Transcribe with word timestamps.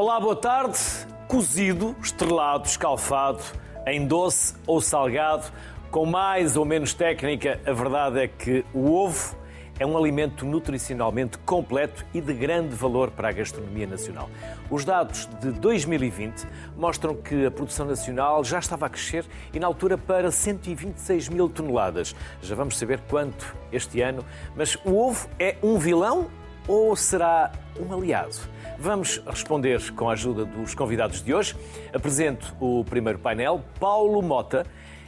Olá, 0.00 0.20
boa 0.20 0.36
tarde. 0.36 0.78
Cozido, 1.26 1.96
estrelado, 2.00 2.68
escalfado, 2.68 3.42
em 3.84 4.06
doce 4.06 4.54
ou 4.64 4.80
salgado, 4.80 5.46
com 5.90 6.06
mais 6.06 6.56
ou 6.56 6.64
menos 6.64 6.94
técnica, 6.94 7.60
a 7.66 7.72
verdade 7.72 8.20
é 8.20 8.28
que 8.28 8.64
o 8.72 8.92
ovo 8.92 9.36
é 9.76 9.84
um 9.84 9.98
alimento 9.98 10.46
nutricionalmente 10.46 11.36
completo 11.38 12.06
e 12.14 12.20
de 12.20 12.32
grande 12.32 12.76
valor 12.76 13.10
para 13.10 13.30
a 13.30 13.32
gastronomia 13.32 13.88
nacional. 13.88 14.30
Os 14.70 14.84
dados 14.84 15.28
de 15.40 15.50
2020 15.50 16.46
mostram 16.76 17.16
que 17.16 17.46
a 17.46 17.50
produção 17.50 17.84
nacional 17.84 18.44
já 18.44 18.60
estava 18.60 18.86
a 18.86 18.88
crescer 18.88 19.24
e 19.52 19.58
na 19.58 19.66
altura 19.66 19.98
para 19.98 20.30
126 20.30 21.28
mil 21.28 21.48
toneladas. 21.48 22.14
Já 22.40 22.54
vamos 22.54 22.78
saber 22.78 23.00
quanto 23.10 23.52
este 23.72 24.00
ano, 24.00 24.24
mas 24.54 24.76
o 24.84 24.96
ovo 24.96 25.28
é 25.40 25.56
um 25.60 25.76
vilão 25.76 26.30
ou 26.68 26.94
será 26.94 27.50
um 27.80 27.92
aliado? 27.92 28.36
Vamos 28.78 29.20
responder 29.26 29.90
com 29.94 30.08
a 30.08 30.12
ajuda 30.12 30.44
dos 30.44 30.74
convidados 30.74 31.22
de 31.22 31.34
hoje. 31.34 31.56
Apresento 31.92 32.54
o 32.60 32.84
primeiro 32.84 33.18
painel. 33.18 33.64
Paulo 33.80 34.22
Mota 34.22 34.64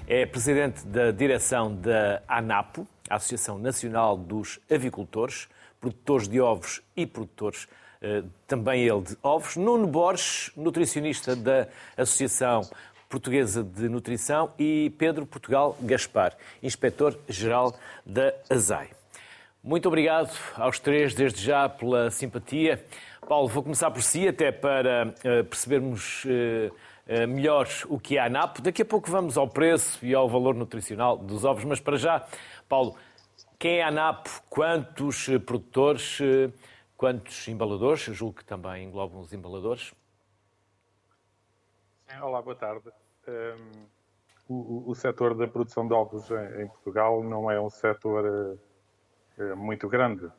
é 0.08 0.26
presidente 0.26 0.84
da 0.86 1.12
direção 1.12 1.72
da 1.72 2.22
ANAPO, 2.26 2.84
Associação 3.08 3.58
Nacional 3.58 4.16
dos 4.16 4.58
Avicultores, 4.68 5.46
produtores 5.80 6.26
de 6.26 6.40
ovos 6.40 6.82
e 6.96 7.06
produtores 7.06 7.68
eh, 8.02 8.24
também 8.46 8.82
ele 8.82 9.02
de 9.02 9.16
ovos. 9.22 9.56
Nuno 9.56 9.86
Borges, 9.86 10.50
nutricionista 10.56 11.36
da 11.36 11.68
Associação 11.96 12.62
Portuguesa 13.08 13.62
de 13.62 13.88
Nutrição 13.88 14.52
e 14.58 14.90
Pedro 14.96 15.26
Portugal 15.26 15.76
Gaspar, 15.80 16.36
inspetor-geral 16.62 17.74
da 18.06 18.32
ASAI. 18.48 18.99
Muito 19.62 19.88
obrigado 19.88 20.30
aos 20.56 20.80
três, 20.80 21.14
desde 21.14 21.44
já, 21.44 21.68
pela 21.68 22.10
simpatia. 22.10 22.82
Paulo, 23.28 23.46
vou 23.46 23.62
começar 23.62 23.90
por 23.90 24.02
si, 24.02 24.26
até 24.26 24.50
para 24.50 25.08
uh, 25.08 25.44
percebermos 25.44 26.24
uh, 26.24 26.72
uh, 27.06 27.28
melhor 27.28 27.68
o 27.86 28.00
que 28.00 28.16
é 28.16 28.20
a 28.20 28.24
ANAP. 28.24 28.60
Daqui 28.62 28.80
a 28.80 28.86
pouco 28.86 29.10
vamos 29.10 29.36
ao 29.36 29.46
preço 29.46 30.02
e 30.02 30.14
ao 30.14 30.26
valor 30.30 30.54
nutricional 30.54 31.18
dos 31.18 31.44
ovos, 31.44 31.62
mas 31.64 31.78
para 31.78 31.98
já, 31.98 32.26
Paulo, 32.66 32.96
quem 33.58 33.80
é 33.80 33.82
a 33.82 33.88
ANAP? 33.88 34.28
Quantos 34.48 35.26
produtores? 35.44 36.18
Quantos 36.96 37.46
embaladores? 37.46 38.08
Eu 38.08 38.14
julgo 38.14 38.38
que 38.38 38.44
também 38.46 38.84
englobam 38.86 39.20
os 39.20 39.30
embaladores. 39.34 39.92
Olá, 42.22 42.40
boa 42.40 42.56
tarde. 42.56 42.88
Um, 43.28 43.30
ehm, 43.30 43.88
o, 44.48 44.90
o, 44.90 44.94
setor 44.94 45.34
da 45.34 45.46
produção 45.46 45.86
de 45.86 45.92
ovos 45.92 46.30
em, 46.30 46.62
em 46.62 46.66
Portugal 46.68 47.22
não 47.22 47.50
é 47.50 47.60
um 47.60 47.68
setor 47.68 48.58
muito 49.56 49.88
grande 49.88 50.30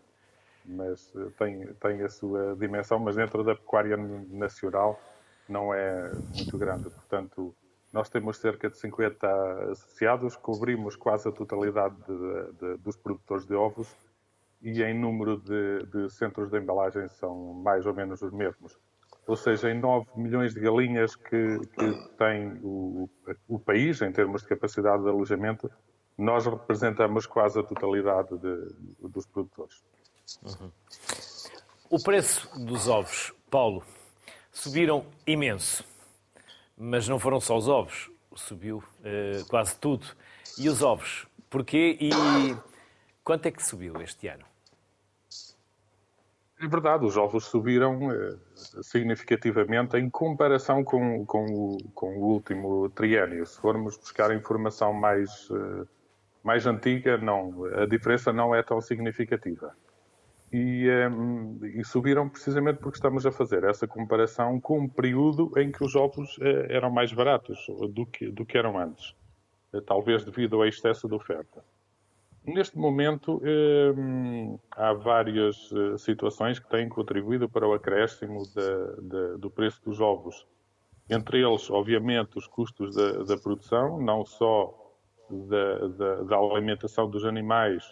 mas 0.66 1.12
eh, 1.16 1.30
tem, 1.38 1.74
tem 1.76 2.02
a 2.02 2.10
sua 2.10 2.56
dimensão, 2.56 3.00
mas 3.00 3.16
dentro 3.16 3.44
da 3.44 3.56
pecuária 3.56 3.98
nacional 3.98 5.00
não 5.48 5.74
é 5.74 6.12
muito 6.36 6.58
grande. 6.58 6.90
Portanto, 6.90 7.54
nós 7.92 8.10
temos 8.10 8.38
cerca 8.38 8.70
de 8.70 8.78
50 8.78 9.72
associados, 9.72 10.36
cobrimos 10.36 10.96
quase 10.96 11.28
a 11.28 11.32
totalidade 11.32 11.96
de, 12.08 12.54
de, 12.54 12.78
dos 12.78 12.96
produtores 12.96 13.46
de 13.46 13.54
ovos 13.54 13.94
e 14.62 14.82
em 14.82 14.98
número 14.98 15.38
de, 15.38 15.86
de, 15.88 16.10
centros 16.10 16.50
de 16.50 16.58
embalagem 16.58 17.08
são 17.10 17.54
mais 17.54 17.86
ou 17.86 17.94
menos 17.94 18.22
os 18.22 18.32
mesmos. 18.32 18.78
Ou 19.28 19.36
seja, 19.36 19.70
em 19.70 19.80
9 19.80 20.08
milhões 20.16 20.54
de 20.54 20.60
galinhas 20.60 21.16
que, 21.16 21.60
que 21.60 22.10
tem 22.18 22.60
o, 22.64 23.10
o 23.48 23.60
país, 23.60 24.02
em 24.02 24.12
termos 24.12 24.42
de 24.42 24.48
capacidade 24.48 25.04
de 25.04 25.10
alojamento, 25.10 25.70
nós 26.18 26.46
representamos 26.46 27.26
quase 27.26 27.60
a 27.60 27.64
totalidade 27.64 28.30
dos 29.00 29.26
produtores. 29.26 29.82
Uhum. 30.44 30.72
O 31.90 32.02
preço 32.02 32.50
dos 32.66 32.88
ovos, 32.88 33.34
Paulo, 33.50 33.84
subiram 34.52 35.06
imenso. 35.26 35.84
Mas 36.78 37.08
não 37.08 37.20
foram 37.20 37.40
só 37.40 37.58
os 37.58 37.68
ovos, 37.68 38.10
subiu 38.36 38.78
uh, 38.78 39.46
quase 39.50 39.78
tudo. 39.78 40.06
E 40.58 40.68
os 40.70 40.82
ovos, 40.82 41.28
porquê 41.50 41.98
e 42.00 42.10
quanto 43.24 43.46
é 43.46 43.52
que 43.52 43.64
subiu 43.64 44.02
este 44.02 44.28
ano? 44.28 44.46
É 46.62 46.68
verdade, 46.68 47.06
os 47.06 47.18
ovos 47.18 47.46
subiram 47.46 48.08
uh, 48.08 48.40
significativamente 48.84 49.98
em 49.98 50.10
comparação 50.10 50.84
com, 50.84 51.26
com, 51.26 51.46
o, 51.46 51.78
com, 51.96 52.18
o, 52.18 52.24
último 52.34 52.88
triênio. 52.90 53.46
Se 53.48 53.60
formos 53.60 53.98
buscar 53.98 54.32
informação 54.36 54.94
mais, 54.94 55.50
uh, 55.50 55.88
mais 56.44 56.66
antiga, 56.66 57.18
não, 57.18 57.66
a 57.66 57.86
diferença 57.86 58.34
não 58.34 58.54
é 58.54 58.64
tão 58.64 58.82
significativa 58.82 59.74
e, 60.52 60.90
um, 61.10 61.60
e, 61.66 61.84
subiram 61.86 62.28
precisamente 62.28 62.80
porque 62.80 62.98
estamos 62.98 63.26
a 63.26 63.32
fazer 63.32 63.64
essa 63.64 63.88
comparação 63.88 64.60
com 64.60 64.80
um 64.80 64.88
período 64.88 65.52
em 65.58 65.72
que 65.72 65.84
os 65.84 65.96
ovos 65.96 66.38
uh, 66.40 66.44
eram 66.70 66.92
mais 66.92 67.14
baratos 67.14 67.66
do 67.92 68.06
que, 68.06 68.30
do 68.30 68.46
que 68.46 68.58
eram 68.58 68.78
antes, 68.78 69.16
uh, 69.74 69.82
talvez 69.82 70.26
devido 70.26 70.58
ao 70.58 70.66
excesso 70.66 71.08
de 71.08 71.16
oferta. 71.16 71.64
Neste 72.44 72.78
momento, 72.78 73.42
um, 73.96 74.60
há 74.72 74.94
várias 74.94 75.72
uh, 75.72 75.98
situações 75.98 76.60
que 76.60 76.70
têm 76.70 76.90
contribuído 76.90 77.48
para 77.48 77.68
o 77.68 77.74
acréscimo 77.74 78.44
de, 78.44 79.02
de, 79.10 79.38
do 79.38 79.50
preço 79.50 79.80
dos 79.86 80.02
ovos. 80.02 80.46
Entre 81.10 81.40
eles, 81.40 81.70
obviamente, 81.70 82.38
os 82.38 82.48
custos 82.48 82.96
da, 82.96 83.24
da 83.24 83.38
produção, 83.38 84.02
não 84.02 84.26
só 84.26 84.81
da, 85.32 86.24
da 86.24 86.38
alimentação 86.38 87.10
dos 87.10 87.26
animais, 87.26 87.84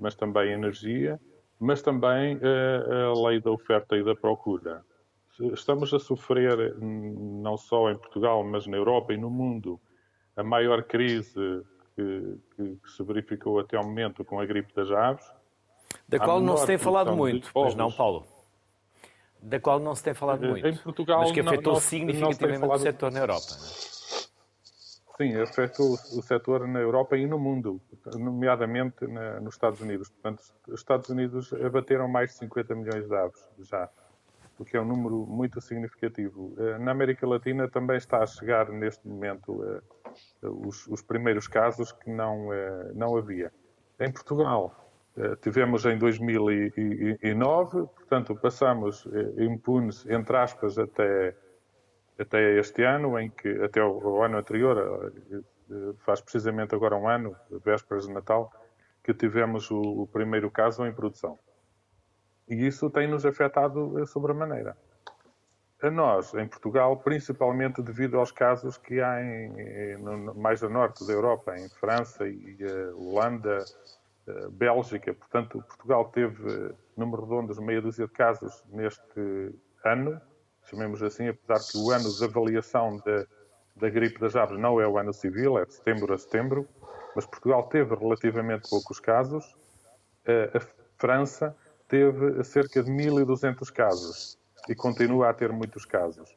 mas 0.00 0.14
também 0.14 0.52
energia 0.52 1.20
mas 1.58 1.82
também 1.82 2.38
a, 2.42 3.06
a 3.06 3.28
lei 3.28 3.40
da 3.40 3.50
oferta 3.50 3.96
e 3.96 4.04
da 4.04 4.14
procura. 4.14 4.84
Estamos 5.52 5.92
a 5.92 5.98
sofrer, 5.98 6.76
hum, 6.80 7.40
não 7.42 7.56
só 7.56 7.90
em 7.90 7.96
Portugal, 7.96 8.42
mas 8.44 8.66
na 8.66 8.76
Europa 8.76 9.12
e 9.12 9.16
no 9.16 9.30
mundo, 9.30 9.80
a 10.34 10.42
maior 10.42 10.82
crise 10.84 11.62
que, 11.94 12.38
que, 12.54 12.76
que 12.76 12.90
se 12.90 13.02
verificou 13.02 13.58
até 13.58 13.76
ao 13.76 13.84
momento 13.84 14.24
com 14.24 14.40
a 14.40 14.46
gripe 14.46 14.74
das 14.74 14.90
aves. 14.90 15.26
Da 16.08 16.18
qual 16.18 16.40
não 16.40 16.56
se 16.56 16.66
tem 16.66 16.78
falado 16.78 17.14
muito, 17.14 17.50
pois 17.52 17.74
não, 17.74 17.90
Paulo? 17.90 18.26
Da 19.42 19.60
qual 19.60 19.78
não 19.78 19.94
se 19.94 20.02
tem 20.02 20.14
falado 20.14 20.44
eh, 20.44 20.48
muito. 20.48 20.66
Em 20.66 20.76
Portugal, 20.76 21.20
mas 21.20 21.32
que 21.32 21.40
afetou 21.40 21.74
não, 21.74 21.80
significativamente 21.80 22.60
falado... 22.60 22.78
o 22.78 22.82
setor 22.82 23.12
na 23.12 23.20
Europa. 23.20 23.46
Não 23.50 23.66
é? 23.66 23.95
Sim, 25.16 25.34
afetou 25.36 25.94
o 25.94 26.22
setor 26.22 26.68
na 26.68 26.78
Europa 26.78 27.16
e 27.16 27.26
no 27.26 27.38
mundo, 27.38 27.80
nomeadamente 28.16 29.06
na, 29.06 29.40
nos 29.40 29.54
Estados 29.54 29.80
Unidos. 29.80 30.10
Portanto, 30.10 30.42
os 30.68 30.80
Estados 30.80 31.08
Unidos 31.08 31.54
abateram 31.54 32.06
mais 32.06 32.32
de 32.32 32.36
50 32.36 32.74
milhões 32.74 33.08
de 33.08 33.14
aves 33.14 33.42
já, 33.60 33.88
o 34.58 34.64
que 34.64 34.76
é 34.76 34.80
um 34.80 34.84
número 34.84 35.26
muito 35.26 35.58
significativo. 35.62 36.54
Eh, 36.58 36.78
na 36.78 36.90
América 36.90 37.26
Latina 37.26 37.66
também 37.66 37.96
está 37.96 38.22
a 38.22 38.26
chegar 38.26 38.68
neste 38.68 39.08
momento 39.08 39.64
eh, 39.64 39.80
os, 40.42 40.86
os 40.86 41.00
primeiros 41.00 41.48
casos 41.48 41.92
que 41.92 42.10
não, 42.10 42.52
eh, 42.52 42.92
não 42.94 43.16
havia. 43.16 43.50
Em 43.98 44.12
Portugal, 44.12 44.82
tivemos 45.40 45.86
em 45.86 45.96
2009, 45.96 47.86
portanto, 47.86 48.36
passamos 48.36 49.08
impunes, 49.38 50.04
entre 50.10 50.36
aspas, 50.36 50.78
até 50.78 51.34
até 52.18 52.58
este 52.58 52.82
ano, 52.82 53.18
em 53.18 53.30
que 53.30 53.48
até 53.62 53.82
o, 53.82 54.22
ano 54.22 54.38
anterior, 54.38 55.12
eh, 55.30 55.92
faz 56.04 56.20
precisamente 56.20 56.74
agora 56.74 56.96
um 56.96 57.08
ano, 57.08 57.36
vésperas 57.64 58.06
de 58.06 58.12
Natal, 58.12 58.50
que 59.02 59.12
tivemos 59.12 59.70
o, 59.70 59.80
o 59.80 60.06
primeiro 60.06 60.50
caso 60.50 60.86
em 60.86 60.92
produção. 60.92 61.38
E 62.48 62.66
isso 62.66 62.88
tem-nos 62.90 63.26
afetado 63.26 64.00
eh, 64.00 64.06
sobremaneira. 64.06 64.76
A 65.82 65.90
nós, 65.90 66.32
em 66.34 66.48
Portugal, 66.48 66.96
principalmente 66.96 67.82
devido 67.82 68.18
aos 68.18 68.32
casos 68.32 68.78
que 68.78 69.00
há 69.00 69.22
em, 69.22 69.98
no, 69.98 70.34
mais 70.34 70.64
a 70.64 70.70
norte 70.70 71.06
da 71.06 71.12
Europa, 71.12 71.54
em 71.58 71.68
França 71.68 72.26
e 72.26 72.56
Holanda, 72.94 73.62
uh, 74.26 74.50
Bélgica. 74.50 75.12
Portanto, 75.12 75.62
Portugal 75.68 76.06
teve, 76.06 76.74
número 76.96 77.24
redondo, 77.24 77.60
meia 77.60 77.82
dúzia 77.82 78.06
de 78.06 78.12
casos 78.12 78.64
neste 78.70 79.52
ano, 79.84 80.18
chamemos 80.68 81.02
assim, 81.02 81.28
apesar 81.28 81.60
que 81.70 81.78
o 81.78 81.90
ano 81.90 82.10
de 82.10 82.24
avaliação 82.24 82.96
de, 82.98 83.26
da 83.76 83.88
gripe 83.90 84.20
das 84.20 84.36
aves 84.36 84.58
não 84.58 84.80
é 84.80 84.86
o 84.86 84.98
ano 84.98 85.12
civil, 85.12 85.58
é 85.58 85.64
de 85.64 85.74
setembro 85.74 86.12
a 86.12 86.18
setembro, 86.18 86.68
mas 87.14 87.26
Portugal 87.26 87.62
teve 87.64 87.94
relativamente 87.94 88.68
poucos 88.68 89.00
casos, 89.00 89.56
a 90.26 90.60
França 90.98 91.56
teve 91.88 92.42
cerca 92.44 92.82
de 92.82 92.90
1.200 92.90 93.72
casos 93.72 94.38
e 94.68 94.74
continua 94.74 95.30
a 95.30 95.34
ter 95.34 95.52
muitos 95.52 95.84
casos. 95.84 96.36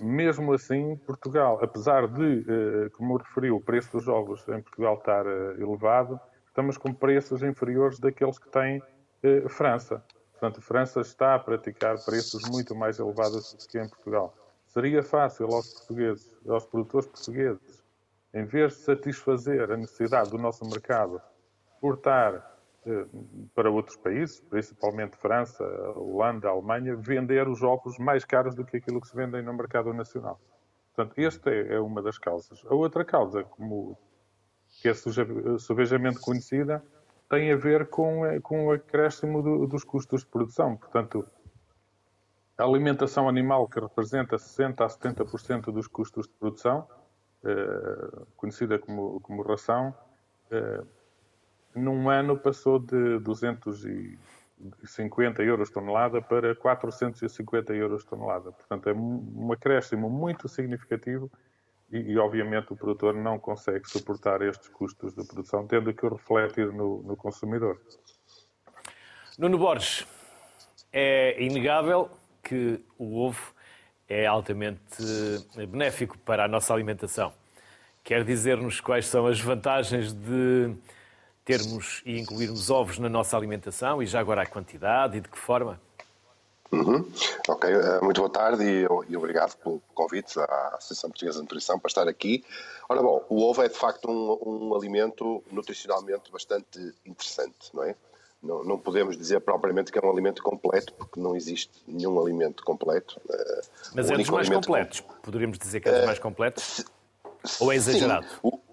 Mesmo 0.00 0.52
assim, 0.52 0.96
Portugal, 0.98 1.58
apesar 1.62 2.06
de, 2.06 2.90
como 2.92 3.16
referiu, 3.16 3.56
o 3.56 3.60
preço 3.60 3.90
dos 3.92 4.06
ovos 4.06 4.46
em 4.48 4.60
Portugal 4.60 4.94
estar 4.94 5.26
elevado, 5.58 6.20
estamos 6.46 6.76
com 6.76 6.92
preços 6.92 7.42
inferiores 7.42 7.98
daqueles 7.98 8.38
que 8.38 8.48
tem 8.50 8.82
França. 9.48 10.04
Portanto, 10.34 10.58
a 10.58 10.62
França 10.62 11.00
está 11.00 11.34
a 11.34 11.38
praticar 11.38 11.96
preços 12.04 12.42
muito 12.50 12.74
mais 12.74 12.98
elevados 12.98 13.54
do 13.54 13.66
que 13.66 13.78
em 13.78 13.88
Portugal. 13.88 14.36
Seria 14.66 15.02
fácil 15.02 15.46
aos 15.46 15.72
portugueses, 15.72 16.36
aos 16.48 16.66
produtores 16.66 17.08
portugueses, 17.08 17.82
em 18.34 18.44
vez 18.44 18.72
de 18.72 18.78
satisfazer 18.80 19.70
a 19.70 19.76
necessidade 19.76 20.30
do 20.30 20.38
nosso 20.38 20.64
mercado, 20.68 21.22
exportar 21.72 22.54
eh, 22.84 23.06
para 23.54 23.70
outros 23.70 23.96
países, 23.96 24.40
principalmente 24.40 25.16
França, 25.16 25.64
Holanda, 25.96 26.48
Alemanha, 26.48 26.96
vender 26.96 27.48
os 27.48 27.62
ovos 27.62 27.96
mais 27.98 28.24
caros 28.24 28.54
do 28.54 28.64
que 28.64 28.78
aquilo 28.78 29.00
que 29.00 29.06
se 29.06 29.14
vendem 29.14 29.42
no 29.42 29.54
mercado 29.54 29.94
nacional. 29.94 30.40
Portanto, 30.94 31.18
esta 31.18 31.50
é, 31.50 31.74
é 31.74 31.80
uma 31.80 32.02
das 32.02 32.18
causas. 32.18 32.60
A 32.66 32.74
outra 32.74 33.04
causa, 33.04 33.44
como, 33.44 33.96
que 34.82 34.88
é 34.88 34.94
subejamente 35.58 36.18
conhecida, 36.18 36.84
tem 37.34 37.50
a 37.50 37.56
ver 37.56 37.88
com, 37.88 38.24
eh, 38.24 38.38
com 38.40 38.66
o 38.66 38.72
acréscimo 38.72 39.42
do, 39.42 39.66
dos 39.66 39.82
custos 39.82 40.20
de 40.20 40.28
produção. 40.28 40.76
Portanto, 40.76 41.26
a 42.56 42.62
alimentação 42.62 43.28
animal, 43.28 43.68
que 43.68 43.80
representa 43.80 44.36
60% 44.36 44.84
a 44.84 44.88
70% 44.88 45.72
dos 45.72 45.88
custos 45.88 46.28
de 46.28 46.34
produção, 46.34 46.86
eh, 47.44 48.22
conhecida 48.36 48.78
como, 48.78 49.18
como 49.20 49.42
ração, 49.42 49.92
eh, 50.48 50.84
num 51.74 52.08
ano 52.08 52.38
passou 52.38 52.78
de 52.78 53.18
250 53.18 55.42
euros 55.42 55.70
tonelada 55.70 56.22
para 56.22 56.54
450 56.54 57.74
euros 57.74 58.04
tonelada. 58.04 58.52
Portanto, 58.52 58.88
é 58.88 58.92
um 58.92 59.50
acréscimo 59.52 60.08
muito 60.08 60.48
significativo 60.48 61.28
e, 61.94 62.12
e, 62.12 62.18
obviamente, 62.18 62.72
o 62.72 62.76
produtor 62.76 63.14
não 63.14 63.38
consegue 63.38 63.88
suportar 63.88 64.42
estes 64.42 64.68
custos 64.68 65.14
de 65.14 65.24
produção, 65.24 65.64
tendo 65.66 65.94
que 65.94 66.04
o 66.04 66.08
refletir 66.08 66.72
no, 66.72 67.02
no 67.04 67.16
consumidor. 67.16 67.80
Nuno 69.38 69.56
Borges, 69.56 70.04
é 70.92 71.40
inegável 71.40 72.10
que 72.42 72.84
o 72.98 73.20
ovo 73.20 73.54
é 74.08 74.26
altamente 74.26 74.80
eh, 75.56 75.66
benéfico 75.66 76.18
para 76.18 76.44
a 76.44 76.48
nossa 76.48 76.74
alimentação. 76.74 77.32
Quer 78.02 78.24
dizer-nos 78.24 78.80
quais 78.80 79.06
são 79.06 79.26
as 79.26 79.40
vantagens 79.40 80.12
de 80.12 80.74
termos 81.44 82.02
e 82.04 82.20
incluirmos 82.20 82.70
ovos 82.70 82.98
na 82.98 83.08
nossa 83.08 83.36
alimentação 83.36 84.02
e 84.02 84.06
já 84.06 84.20
agora 84.20 84.42
a 84.42 84.46
quantidade 84.46 85.18
e 85.18 85.20
de 85.20 85.28
que 85.28 85.38
forma? 85.38 85.80
Uhum. 86.74 87.12
Ok, 87.48 87.70
eh, 87.70 88.00
muito 88.02 88.20
boa 88.20 88.30
tarde 88.30 88.64
e, 88.64 89.16
obrigado 89.16 89.56
pelo 89.56 89.80
convite 89.94 90.38
à 90.38 90.74
Associação 90.76 91.10
Portuguesa 91.10 91.38
de 91.38 91.42
Nutrição 91.42 91.78
para 91.78 91.88
estar 91.88 92.08
aqui. 92.08 92.44
Ora 92.88 93.02
bom, 93.02 93.24
o 93.28 93.42
ovo 93.42 93.62
é 93.62 93.68
de 93.68 93.76
facto 93.76 94.10
um, 94.10 94.70
um 94.70 94.74
alimento 94.74 95.42
nutricionalmente 95.50 96.30
bastante 96.30 96.94
interessante, 97.06 97.70
não 97.72 97.84
é? 97.84 97.94
Não, 98.42 98.62
não, 98.62 98.78
podemos 98.78 99.16
dizer 99.16 99.40
propriamente 99.40 99.90
que 99.90 99.98
é 99.98 100.02
um 100.04 100.10
alimento 100.10 100.42
completo, 100.42 100.92
porque 100.92 101.18
não 101.18 101.34
existe 101.34 101.72
nenhum 101.88 102.20
alimento 102.20 102.62
completo. 102.62 103.18
Eh, 103.30 103.60
Mas 103.94 104.10
é 104.10 104.16
dos 104.16 104.28
mais 104.28 104.50
completos. 104.50 105.00
Com... 105.00 105.14
Poderíamos 105.22 105.58
dizer 105.58 105.80
que 105.80 105.88
é 105.88 105.92
dos 105.92 106.02
uh, 106.02 106.06
mais 106.06 106.18
completos? 106.18 106.84
Ou 107.58 107.72
é 107.72 107.76
exagerado? 107.76 108.26
Sim. 108.26 108.36
O... 108.42 108.63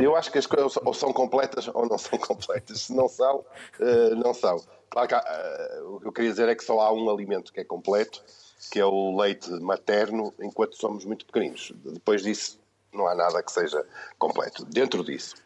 Eu 0.00 0.16
acho 0.16 0.32
que 0.32 0.38
as 0.38 0.46
coisas 0.46 0.76
ou 0.84 0.92
são 0.92 1.12
completas 1.12 1.68
ou 1.68 1.86
não 1.86 1.98
são 1.98 2.18
completas. 2.20 2.82
Se 2.82 2.94
não 2.94 3.08
são, 3.08 3.44
uh, 3.80 4.14
não 4.16 4.34
são. 4.34 4.62
Claro 4.90 5.08
que 5.08 5.14
uh, 5.14 5.96
o 5.96 6.00
que 6.00 6.08
eu 6.08 6.12
queria 6.12 6.30
dizer 6.30 6.48
é 6.48 6.54
que 6.54 6.64
só 6.64 6.80
há 6.80 6.92
um 6.92 7.08
alimento 7.08 7.52
que 7.52 7.60
é 7.60 7.64
completo, 7.64 8.22
que 8.70 8.80
é 8.80 8.84
o 8.84 9.16
leite 9.16 9.50
materno, 9.50 10.34
enquanto 10.40 10.76
somos 10.76 11.04
muito 11.04 11.24
pequeninos. 11.24 11.72
Depois 11.76 12.22
disso, 12.22 12.58
não 12.92 13.06
há 13.06 13.14
nada 13.14 13.42
que 13.42 13.52
seja 13.52 13.84
completo. 14.18 14.64
Dentro 14.64 15.04
disso, 15.04 15.36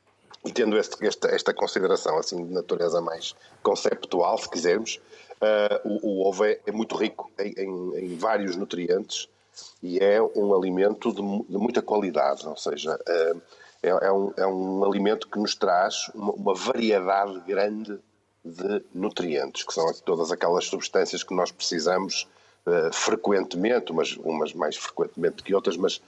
e 0.44 0.52
tendo 0.52 0.78
este, 0.78 1.04
esta, 1.06 1.28
esta, 1.28 1.52
consideração 1.52 2.16
assim 2.18 2.44
de 2.44 2.52
natureza 2.52 3.00
mais 3.00 3.34
conceptual, 3.62 4.38
se 4.38 4.48
quisermos, 4.48 5.00
uh, 5.42 5.88
o, 5.88 6.08
o, 6.08 6.28
ovo 6.28 6.44
é, 6.44 6.58
é 6.66 6.72
muito 6.72 6.96
rico 6.96 7.30
em, 7.38 7.52
em, 7.56 7.98
em, 7.98 8.16
vários 8.16 8.56
nutrientes 8.56 9.28
e 9.82 9.98
é 9.98 10.22
um 10.22 10.54
alimento 10.54 11.10
de, 11.10 11.22
de 11.50 11.58
muita 11.58 11.82
qualidade, 11.82 12.46
ou 12.46 12.56
seja, 12.56 12.94
uh, 12.94 13.42
é, 13.86 14.06
é, 14.06 14.12
um, 14.12 14.32
é, 14.36 14.46
um, 14.46 14.84
alimento 14.84 15.28
que 15.28 15.38
nos 15.38 15.54
traz 15.54 16.10
uma, 16.14 16.32
uma, 16.32 16.54
variedade 16.54 17.40
grande 17.46 17.98
de 18.44 18.84
nutrientes, 18.94 19.64
que 19.64 19.72
são 19.72 19.92
todas 20.04 20.30
aquelas 20.30 20.66
substâncias 20.66 21.22
que 21.22 21.34
nós 21.34 21.50
precisamos 21.50 22.28
uh, 22.66 22.92
frequentemente, 22.92 23.90
umas, 23.90 24.16
umas 24.16 24.52
mais 24.52 24.76
frequentemente 24.76 25.42
que 25.42 25.54
outras, 25.54 25.76
mas 25.76 26.00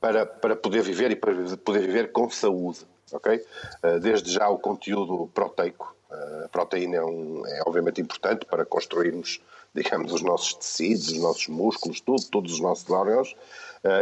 para, 0.00 0.24
para 0.24 0.54
poder 0.54 0.82
viver 0.82 1.10
e 1.10 1.16
para 1.16 1.34
poder 1.56 1.80
viver 1.80 2.12
com 2.12 2.30
saúde 2.30 2.86
ok? 3.12 3.44
Eh, 3.82 3.98
desde 3.98 4.32
já 4.32 4.48
o 4.48 4.58
conteúdo 4.58 5.30
proteico. 5.34 5.94
Eh, 6.10 6.42
a 6.44 6.48
proteína 6.48 6.96
é, 6.96 7.04
um, 7.04 7.46
é 7.46 7.62
obviamente 7.66 8.00
importante 8.00 8.46
para 8.46 8.64
construirmos, 8.64 9.40
digamos, 9.74 10.12
os 10.12 10.22
nossos 10.22 10.54
tecidos, 10.54 11.08
os 11.08 11.18
nossos 11.18 11.48
músculos, 11.48 12.00
tudo, 12.00 12.22
todos 12.30 12.52
os 12.54 12.60
nossos 12.60 12.88
órgãos. 12.90 13.34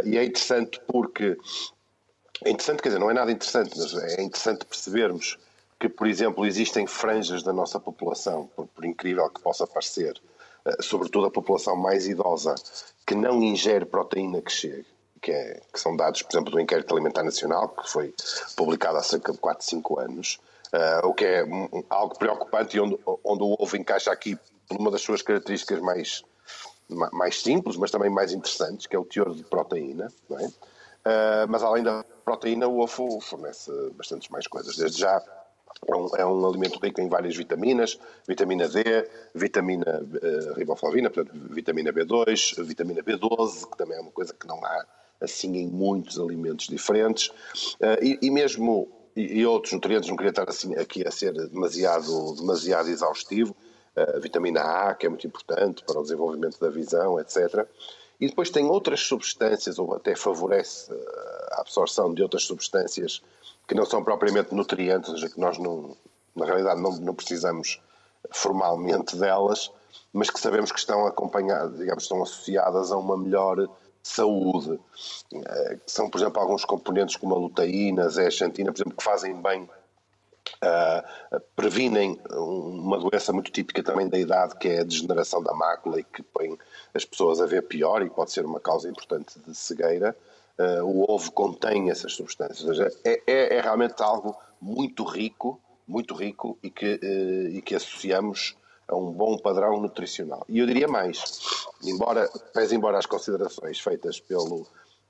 E 0.03 0.17
é 0.17 0.25
interessante 0.25 0.81
porque 0.85 1.37
é 2.43 2.49
interessante, 2.49 2.81
quer 2.81 2.89
dizer, 2.89 2.99
não 2.99 3.11
é 3.11 3.13
nada 3.13 3.31
interessante, 3.31 3.77
mas 3.77 3.93
é 3.95 4.21
interessante 4.21 4.65
percebermos 4.65 5.37
que, 5.79 5.89
por 5.89 6.07
exemplo, 6.07 6.45
existem 6.45 6.85
franjas 6.85 7.43
da 7.43 7.53
nossa 7.53 7.79
população, 7.79 8.49
por, 8.55 8.67
por 8.67 8.85
incrível 8.85 9.29
que 9.29 9.41
possa 9.41 9.65
parecer, 9.65 10.19
sobretudo 10.81 11.27
a 11.27 11.31
população 11.31 11.75
mais 11.75 12.07
idosa, 12.07 12.55
que 13.05 13.15
não 13.15 13.41
ingere 13.41 13.85
proteína 13.85 14.41
que 14.41 14.51
chegue 14.51 14.85
que, 15.21 15.31
é, 15.31 15.61
que, 15.71 15.79
são 15.79 15.95
dados, 15.95 16.21
por 16.21 16.31
exemplo, 16.33 16.51
do 16.51 16.59
Inquérito 16.59 16.93
Alimentar 16.93 17.23
Nacional, 17.23 17.69
que 17.69 17.89
foi 17.89 18.13
publicado 18.55 18.97
há 18.97 19.03
cerca 19.03 19.31
de 19.31 19.37
4, 19.37 19.65
5 19.65 19.99
anos, 19.99 20.39
uh, 20.73 21.07
o 21.07 21.13
que 21.13 21.25
é 21.25 21.45
algo 21.89 22.17
preocupante 22.17 22.77
e 22.77 22.79
onde, 22.79 22.97
onde 23.23 23.43
o 23.43 23.55
ovo 23.59 23.77
encaixa 23.77 24.11
aqui 24.11 24.37
por 24.67 24.77
uma 24.77 24.91
das 24.91 25.01
suas 25.01 25.21
características 25.21 25.79
mais, 25.79 26.23
mais 27.11 27.41
simples, 27.41 27.75
mas 27.75 27.91
também 27.91 28.09
mais 28.09 28.31
interessantes, 28.31 28.87
que 28.87 28.95
é 28.95 28.99
o 28.99 29.05
teor 29.05 29.33
de 29.33 29.43
proteína, 29.43 30.11
não 30.29 30.39
é? 30.39 30.49
Uh, 31.05 31.47
mas 31.47 31.63
além 31.63 31.83
da 31.83 32.03
proteína, 32.25 32.67
o 32.67 32.79
ovo 32.79 33.19
fornece 33.21 33.71
bastantes 33.95 34.29
mais 34.29 34.47
coisas. 34.47 34.75
Desde 34.75 34.99
já 34.99 35.21
é 35.87 35.95
um, 35.95 36.15
é 36.15 36.47
alimento 36.47 36.79
rico 36.79 36.99
em 36.99 37.07
várias 37.07 37.35
vitaminas, 37.35 37.99
vitamina 38.27 38.67
D, 38.67 38.83
vitamina 39.33 40.01
uh, 40.01 40.53
riboflavina, 40.53 41.09
portanto, 41.09 41.37
vitamina 41.49 41.93
B2, 41.93 42.63
vitamina 42.63 43.01
B12, 43.01 43.69
que 43.69 43.77
também 43.77 43.97
é 43.97 44.01
uma 44.01 44.11
coisa 44.11 44.33
que 44.33 44.47
não 44.47 44.63
há 44.63 44.85
assim 45.21 45.55
em 45.57 45.67
muitos 45.67 46.19
alimentos 46.19 46.67
diferentes, 46.67 47.27
uh, 47.27 48.01
e, 48.01 48.19
e, 48.21 48.29
mesmo 48.29 48.89
e, 49.15 49.39
e, 49.39 49.45
outros 49.45 49.73
nutrientes, 49.73 50.09
não 50.09 50.15
queria 50.15 50.31
estar 50.31 50.49
assim 50.49 50.75
aqui 50.75 51.07
a 51.07 51.11
ser 51.11 51.33
demasiado, 51.33 52.35
demasiado 52.35 52.89
exaustivo, 52.89 53.55
uh, 53.95 54.19
vitamina 54.19 54.61
A, 54.61 54.95
que 54.95 55.05
é 55.05 55.09
muito 55.09 55.27
importante 55.27 55.83
para 55.83 55.99
o 55.99 56.03
desenvolvimento 56.03 56.59
da 56.59 56.69
visão, 56.69 57.19
etc. 57.19 57.67
E 58.19 58.27
depois 58.27 58.49
tem 58.49 58.65
outras 58.65 59.01
substâncias, 59.01 59.79
ou 59.79 59.95
até 59.95 60.15
favorece 60.15 60.91
eh, 60.91 61.49
a 61.53 61.61
absorção 61.61 62.13
de 62.13 62.21
outras 62.21 62.43
substâncias 62.43 63.21
que 63.67 63.75
não 63.75 63.85
são 63.85 64.03
propriamente 64.03 64.53
nutrientes, 64.53 65.09
ou 65.09 65.15
seja, 65.15 65.29
que 65.29 65.39
nós 65.39 65.57
não, 65.57 65.95
na 66.35 66.45
realidade 66.45 66.81
não, 66.81 66.91
não 66.97 67.13
precisamos 67.13 67.79
formalmente 68.31 69.15
delas, 69.15 69.71
mas 70.11 70.29
que 70.29 70.39
sabemos 70.39 70.71
que 70.71 70.79
estão 70.79 71.05
acompanhadas, 71.05 71.77
digamos, 71.77 72.03
estão 72.03 72.21
associadas 72.21 72.91
a 72.91 72.97
uma 72.97 73.15
melhor 73.15 73.69
saúde. 74.03 74.79
Eh, 75.33 75.77
são, 75.85 76.09
por 76.09 76.19
exemplo, 76.19 76.41
alguns 76.41 76.65
componentes 76.65 77.15
como 77.15 77.35
a 77.35 77.37
luteína, 77.37 78.05
a 78.05 78.09
zeaxantina, 78.09 78.71
por 78.71 78.77
exemplo, 78.77 78.97
que 78.97 79.03
fazem 79.03 79.39
bem, 79.41 79.69
uh, 80.63 81.39
previnem 81.55 82.19
uma 82.31 82.97
doença 82.99 83.31
muito 83.31 83.51
típica 83.51 83.83
também 83.83 84.07
da 84.07 84.17
idade, 84.17 84.55
que 84.57 84.67
é 84.67 84.79
a 84.79 84.83
degeneração 84.83 85.41
da 85.41 85.53
mácula 85.53 85.99
e 85.99 86.03
que 86.03 86.21
põe 86.21 86.57
as 86.93 87.05
pessoas 87.05 87.41
a 87.41 87.45
ver 87.45 87.63
pior 87.63 88.01
e 88.01 88.09
pode 88.09 88.31
ser 88.31 88.45
uma 88.45 88.59
causa 88.59 88.89
importante 88.89 89.39
de 89.39 89.55
cegueira. 89.55 90.15
Uh, 90.57 90.83
o 90.83 91.05
ovo 91.09 91.31
contém 91.31 91.89
essas 91.89 92.13
substâncias. 92.13 92.67
Ou 92.67 92.75
seja, 92.75 92.91
é, 93.05 93.21
é, 93.25 93.57
é 93.57 93.61
realmente 93.61 94.01
algo 94.03 94.35
muito 94.61 95.03
rico, 95.05 95.59
muito 95.87 96.13
rico 96.13 96.57
e 96.61 96.69
que, 96.69 96.95
uh, 96.95 97.47
e 97.55 97.61
que 97.61 97.75
associamos 97.75 98.57
a 98.87 98.95
um 98.95 99.11
bom 99.11 99.37
padrão 99.37 99.79
nutricional. 99.79 100.43
E 100.49 100.59
eu 100.59 100.65
diria 100.65 100.87
mais, 100.87 101.65
embora, 101.83 102.29
pese 102.53 102.75
embora 102.75 102.97
as 102.97 103.05
considerações 103.05 103.79
feitas 103.79 104.19
pelo, 104.19 104.67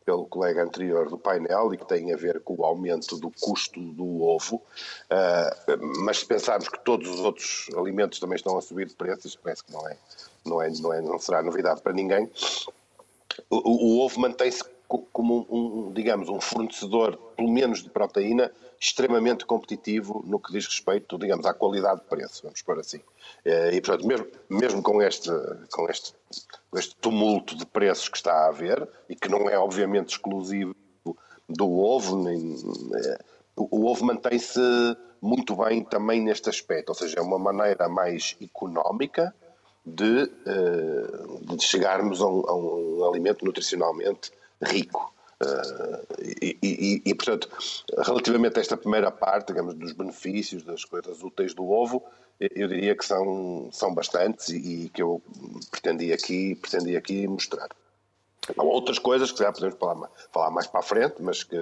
pelo 0.10 0.26
colega 0.26 0.64
anterior 0.64 1.08
do 1.08 1.20
painel 1.20 1.72
e 1.72 1.78
que 1.78 1.86
têm 1.86 2.12
a 2.12 2.18
ver 2.18 2.40
com 2.40 2.56
o 2.58 2.66
aumento 2.66 3.16
do 3.18 3.32
custo 3.40 3.80
do 3.80 4.24
ovo, 4.24 4.56
uh, 4.56 6.02
mas 6.04 6.22
se 6.22 6.26
pensarmos 6.26 6.68
que 6.68 6.80
todos 6.80 7.08
os 7.08 7.20
outros 7.20 7.68
alimentos 7.78 8.20
também 8.20 8.36
estão 8.36 8.58
a 8.58 8.62
subir 8.62 8.88
de 8.88 8.96
preço, 8.96 9.28
isto 9.28 9.40
parece 9.44 9.64
que 9.64 9.72
não 9.72 9.88
é, 9.88 9.96
não 10.44 10.62
é, 10.64 10.70
não, 10.72 10.94
é, 10.94 11.02
não 11.02 11.20
será 11.20 11.44
novidade 11.44 11.84
para 11.84 11.94
ninguém, 11.94 12.28
o, 13.52 13.58
o 13.58 14.00
ovo 14.04 14.20
mantém-se 14.20 14.64
como 15.14 15.46
um, 15.48 15.90
um, 15.90 15.94
digamos, 15.94 16.28
um 16.28 16.42
fornecedor, 16.42 17.16
pelo 17.38 17.52
menos 17.52 17.84
de 17.84 17.92
proteína, 17.92 18.52
extremamente 18.80 19.46
competitivo 19.46 20.24
no 20.26 20.40
que 20.40 20.54
diz 20.54 20.66
respeito, 20.66 21.18
digamos, 21.18 21.46
à 21.46 21.54
qualidade 21.54 22.00
de 22.02 22.08
preço, 22.08 22.44
vamos 22.44 22.62
pôr 22.62 22.80
assim. 22.80 23.02
Eh, 23.44 23.76
e, 23.76 23.82
portanto, 23.82 24.08
mesmo, 24.08 24.28
mesmo 24.50 24.82
com, 24.82 25.02
este, 25.02 25.30
com, 25.72 25.90
este, 25.90 26.14
com 26.72 26.80
este 26.80 26.96
tumulto 26.96 27.58
de 27.58 27.66
preços 27.66 28.08
que 28.08 28.18
está 28.18 28.34
a 28.34 28.48
haver, 28.48 28.88
e 29.10 29.16
que 29.16 29.28
não 29.28 29.50
é 29.50 29.58
obviamente 29.58 30.12
exclusivo 30.12 30.74
do 31.50 31.80
ovo, 31.80 32.24
nem, 32.24 32.56
eh, 32.96 33.20
o, 33.56 33.82
o 33.82 33.86
ovo 33.86 34.06
mantém-se 34.06 34.62
muito 35.22 35.56
bem 35.56 35.84
também 35.84 36.22
neste 36.22 36.50
aspecto, 36.50 36.90
ou 36.90 36.96
seja, 36.96 37.20
é 37.20 37.22
uma 37.22 37.38
maneira 37.38 37.90
mais 37.90 38.38
económica 38.42 39.36
de, 39.86 40.32
eh, 40.46 41.56
de 41.56 41.64
chegarmos 41.64 42.22
a 42.22 42.28
um, 42.28 42.50
a 42.50 42.56
um 42.56 43.10
alimento 43.10 43.44
nutricionalmente 43.44 44.32
rico. 44.62 45.14
E, 46.22 46.58
e, 46.62 47.02
e, 47.06 47.16
portanto, 47.16 47.50
relativamente 47.98 48.58
a 48.58 48.62
esta 48.62 48.76
primeira 48.76 49.12
parte, 49.12 49.48
digamos, 49.48 49.74
dos 49.74 49.94
benefícios, 49.94 50.64
das 50.64 50.84
coisas 50.84 51.24
úteis 51.24 51.54
do 51.54 51.70
ovo, 51.70 52.04
eu 52.40 52.68
diria 52.68 52.96
que 52.96 53.06
são, 53.06 53.70
são 53.72 53.94
bastantes 53.94 54.50
e, 54.50 54.86
e 54.86 54.90
que 54.90 55.02
eu 55.02 55.22
pretendi 55.72 56.12
aqui, 56.14 56.56
pretendi 56.56 56.96
aqui 56.96 57.28
mostrar. 57.28 57.70
Há 58.58 58.64
outras 58.64 58.98
coisas 58.98 59.32
que 59.32 59.40
já 59.40 59.52
podemos 59.52 59.78
falar, 59.78 60.10
falar 60.32 60.50
mais 60.50 60.66
para 60.66 60.80
a 60.80 60.84
frente, 60.84 61.16
mas 61.20 61.44
que 61.44 61.58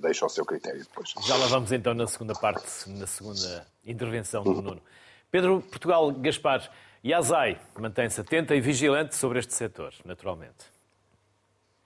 deixam 0.00 0.26
ao 0.26 0.30
seu 0.30 0.44
critério 0.44 0.80
depois. 0.80 1.12
Já 1.26 1.36
lá 1.36 1.46
vamos 1.46 1.72
então 1.72 1.94
na 1.94 2.06
segunda 2.06 2.34
parte, 2.34 2.88
na 2.90 3.06
segunda 3.06 3.66
intervenção 3.84 4.44
do 4.44 4.62
Nuno. 4.62 4.82
Pedro 5.30 5.60
Portugal 5.62 6.12
Gaspar, 6.12 6.70
a 7.04 7.18
ASAI 7.18 7.60
mantém-se 7.78 8.20
atenta 8.20 8.54
e 8.54 8.60
vigilante 8.60 9.16
sobre 9.16 9.38
este 9.38 9.54
setor, 9.54 9.92
naturalmente. 10.04 10.77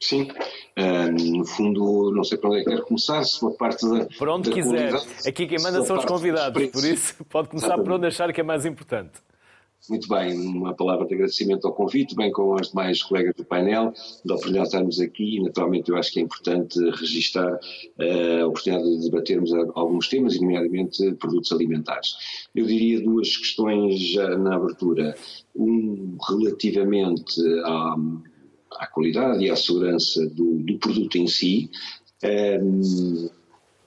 Sim, 0.02 0.23
uh, 0.23 1.37
no 1.37 1.44
fundo, 1.44 2.11
não 2.12 2.25
sei 2.25 2.37
para 2.37 2.50
onde 2.50 2.61
é 2.61 2.64
que 2.64 2.71
quer 2.71 2.80
começar, 2.82 3.23
se 3.23 3.40
uma 3.40 3.52
parte 3.52 3.88
da. 3.88 4.04
Por 4.18 4.28
onde 4.28 4.50
da 4.50 4.56
quiser. 4.56 4.92
Aqui 5.25 5.47
quem 5.47 5.62
manda 5.62 5.85
são 5.85 5.97
os 5.97 6.04
convidados, 6.04 6.66
por 6.71 6.85
isso 6.85 7.25
pode 7.26 7.49
começar 7.49 7.68
Exatamente. 7.68 7.87
por 7.87 7.94
onde 7.94 8.06
achar 8.09 8.32
que 8.32 8.40
é 8.40 8.44
mais 8.44 8.66
importante. 8.66 9.12
Muito 9.88 10.09
bem, 10.09 10.35
uma 10.35 10.75
palavra 10.75 11.06
de 11.06 11.14
agradecimento 11.14 11.66
ao 11.68 11.73
convite, 11.73 12.16
bem 12.16 12.32
com 12.32 12.54
os 12.54 12.71
demais 12.71 13.00
colegas 13.02 13.35
do 13.37 13.44
painel, 13.44 13.92
da 14.25 14.35
oportunidade 14.35 14.71
de 14.71 14.75
estarmos 14.75 15.00
aqui. 15.00 15.40
Naturalmente, 15.40 15.90
eu 15.90 15.97
acho 15.97 16.12
que 16.12 16.18
é 16.18 16.23
importante 16.23 16.78
registar 16.90 17.52
uh, 17.54 18.42
a 18.42 18.47
oportunidade 18.47 18.97
de 18.97 19.04
debatermos 19.09 19.52
alguns 19.75 20.09
temas, 20.09 20.40
nomeadamente 20.40 21.12
produtos 21.14 21.52
alimentares. 21.52 22.14
Eu 22.54 22.66
diria 22.66 23.00
duas 23.00 23.37
questões 23.37 24.00
já 24.00 24.37
na 24.37 24.56
abertura. 24.56 25.16
Um, 25.54 26.16
relativamente 26.28 27.40
à, 27.64 27.97
à 28.79 28.87
qualidade 28.87 29.45
e 29.45 29.50
à 29.50 29.57
segurança 29.57 30.26
do, 30.29 30.59
do 30.59 30.79
produto 30.79 31.17
em 31.17 31.26
si. 31.26 31.71
Um, 32.25 33.31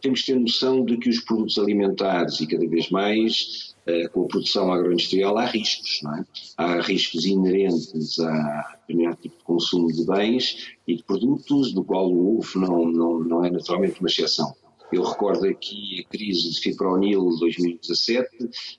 temos 0.01 0.21
que 0.21 0.33
ter 0.33 0.39
noção 0.39 0.85
de 0.85 0.97
que 0.97 1.09
os 1.09 1.19
produtos 1.21 1.57
alimentares 1.57 2.39
e 2.39 2.47
cada 2.47 2.67
vez 2.67 2.89
mais 2.91 3.75
eh, 3.87 4.07
com 4.07 4.23
a 4.25 4.27
produção 4.27 4.71
agroindustrial 4.71 5.37
há 5.37 5.45
riscos, 5.45 5.99
não 6.03 6.15
é? 6.15 6.25
Há 6.57 6.81
riscos 6.81 7.25
inerentes 7.25 8.19
a 8.19 8.77
determinado 8.81 9.17
tipo 9.21 9.37
de 9.37 9.43
consumo 9.43 9.91
de 9.91 10.05
bens 10.05 10.75
e 10.87 10.95
de 10.95 11.03
produtos, 11.03 11.71
do 11.71 11.83
qual 11.83 12.11
o 12.11 12.37
ovo 12.37 12.59
não, 12.59 12.85
não, 12.85 13.19
não 13.19 13.45
é 13.45 13.49
naturalmente 13.49 13.99
uma 13.99 14.09
exceção. 14.09 14.55
Eu 14.91 15.03
recordo 15.03 15.45
aqui 15.45 16.05
a 16.05 16.09
crise 16.09 16.51
de 16.51 16.59
fipronil 16.59 17.29
de 17.31 17.39
2017, 17.39 18.27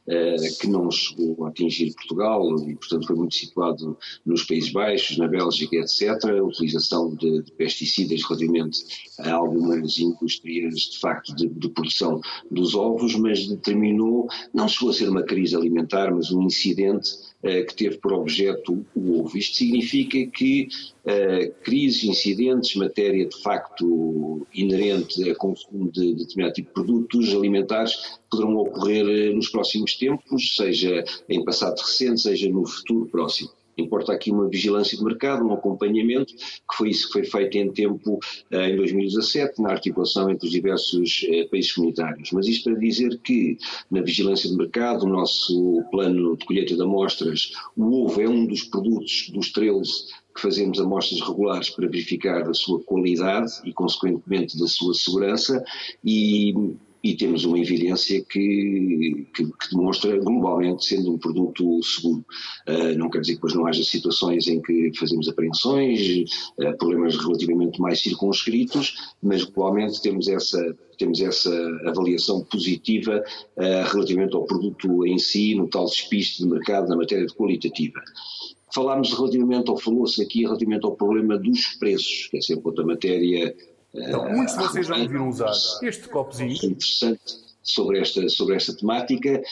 eh, 0.07 0.37
que 0.61 0.69
não 0.69 0.91
chegou 0.91 1.45
a 1.45 1.49
atingir 1.49 1.93
Portugal 1.95 2.57
e, 2.69 2.77
portanto, 2.77 3.07
foi 3.07 3.17
muito 3.17 3.35
situado 3.35 3.97
nos 4.25 4.45
Países 4.45 4.73
Baixos, 4.73 5.19
na 5.19 5.27
Bélgica, 5.27 5.77
etc. 5.77 6.25
A 6.25 6.43
utilização 6.43 7.15
de, 7.15 7.43
de 7.43 7.53
pesticidas 7.53 8.23
relativamente 8.23 8.79
a 9.19 9.33
algumas 9.33 9.99
indústrias, 9.99 10.75
de 10.75 10.99
facto, 10.99 11.35
de, 11.35 11.49
de, 11.49 11.69
produção 11.71 12.21
dos 12.51 12.75
ovos, 12.75 13.15
mas 13.17 13.47
determinou, 13.47 14.29
não 14.55 14.69
chegou 14.69 14.91
a 14.91 14.95
ser 14.95 15.09
uma 15.09 15.23
crise 15.23 15.57
alimentar, 15.57 16.15
mas 16.15 16.31
um 16.31 16.43
incidente 16.43 17.11
que 17.65 17.75
teve 17.75 17.99
por 17.99 18.13
objeto 18.13 18.85
o 18.95 19.21
ovo. 19.21 19.37
Isto 19.37 19.57
significa 19.57 20.27
que 20.31 20.69
uh, 21.05 21.53
crises, 21.63 22.05
incidentes, 22.05 22.75
matéria 22.77 23.27
de 23.27 23.43
facto 23.43 24.47
inerente 24.55 25.31
a 25.31 25.35
consumo 25.35 25.91
de, 25.91 26.15
de 26.15 26.25
determinado 26.25 26.55
tipo 26.55 26.69
de 26.69 26.75
produtos 26.75 27.35
alimentares 27.35 28.19
poderão 28.31 28.57
ocorrer 28.57 29.07
eh, 29.07 29.33
nos 29.33 29.49
próximos 29.49 29.97
tempos, 29.97 30.57
seja 30.57 31.05
em 31.29 31.45
passado 31.45 31.79
recente, 31.79 32.23
seja 32.23 32.49
no 32.49 32.67
futuro 32.67 33.07
próximo. 33.07 33.51
Importa 33.79 34.13
aqui 34.13 34.31
uma 34.31 34.49
vigilância 34.49 34.97
de 34.97 35.05
mercado, 35.05 35.45
um 35.45 35.53
acompanhamento, 35.53 36.35
que 36.35 36.77
foi 36.77 36.91
isso 36.91 37.07
que 37.07 37.13
foi 37.13 37.25
feito 37.25 37.59
em 37.59 37.71
tempo 37.73 38.19
em 38.51 38.77
2017, 38.77 39.61
na 39.61 39.71
articulação 39.71 40.31
entre 40.31 40.47
os 40.47 40.53
diversos 40.53 41.27
países 41.51 41.73
comunitários. 41.73 42.33
Mas 42.33 42.47
isto 42.47 42.71
para 42.71 42.79
dizer 42.79 43.19
que, 43.19 43.59
na 43.91 44.01
vigilância 44.01 44.49
de 44.49 44.57
mercado, 44.57 45.05
o 45.05 45.09
nosso 45.09 45.85
plano 45.91 46.37
de 46.37 46.45
colheita 46.47 46.75
de 46.75 46.83
amostras, 46.83 47.53
o 47.77 48.05
ovo 48.05 48.21
é 48.21 48.29
um 48.29 48.47
dos 48.47 48.63
produtos 48.65 49.31
dos 49.33 49.53
13 49.53 50.07
que 50.35 50.43
fazemos 50.43 50.79
amostras 50.79 51.21
regulares 51.21 51.71
para 51.71 51.89
verificar 51.89 52.49
a 52.49 52.53
sua 52.53 52.81
qualidade 52.83 53.53
e, 53.65 53.73
consequentemente, 53.73 54.59
da 54.59 54.67
sua 54.67 54.93
segurança 54.93 55.65
e 56.05 56.55
e 57.07 57.17
temos 57.17 57.45
uma 57.45 57.59
evidência 57.59 58.21
que, 58.25 59.27
que, 59.33 59.45
que, 59.45 59.71
demonstra 59.71 60.19
globalmente 60.19 60.85
sendo 60.85 61.15
um 61.15 61.19
produto 61.19 61.81
seguro. 61.85 62.25
Uh, 62.69 62.99
não 62.99 63.09
quer 63.09 63.21
dizer 63.21 63.35
que 63.35 63.37
depois 63.37 63.55
não 63.55 63.67
haja 63.67 63.85
situações 63.85 64.49
em 64.49 64.61
que 64.61 64.91
fazemos 64.99 65.29
apreensões, 65.29 66.25
uh, 66.59 66.77
problemas 66.79 67.17
relativamente 67.17 67.81
mais 67.81 68.01
circunscritos, 68.01 69.15
mas 69.23 69.45
globalmente 69.45 70.03
temos 70.03 70.27
essa 70.29 70.77
temos 70.99 71.21
essa 71.21 71.55
avaliação 71.85 72.43
positiva 72.45 73.23
uh, 73.57 73.93
relativamente 73.93 74.35
ao 74.35 74.47
produto 74.47 75.07
em 75.07 75.19
si, 75.19 75.55
no 75.55 75.69
tal 75.69 75.85
despiste 75.85 76.43
de 76.43 76.49
mercado 76.49 76.89
na 76.89 76.97
matéria 76.97 77.27
de 77.27 77.35
qualitativa. 77.35 78.01
Falámos 78.75 79.13
relativamente, 79.13 79.71
ou 79.71 79.77
falou-se 79.77 80.21
aqui 80.23 80.43
relativamente 80.43 80.85
ao 80.87 80.97
problema 80.97 81.39
dos 81.39 81.67
preços, 81.79 82.29
que 82.31 82.39
é 82.39 82.41
sempre 82.41 82.63
outra 82.67 82.85
matéria 82.85 83.55
então, 83.97 84.29
muitos 84.31 84.57
de 84.57 84.63
vocês 84.63 84.87
já 84.87 84.97
me 84.97 85.09
viram 85.09 85.29
usar 85.29 85.53
este 85.83 86.09
copozinho. 86.09 86.53
Interessante 86.53 87.47
sobre 87.63 87.99
esta, 87.99 88.29
sobre 88.29 88.57
esta 88.57 88.77
temática, 88.77 89.43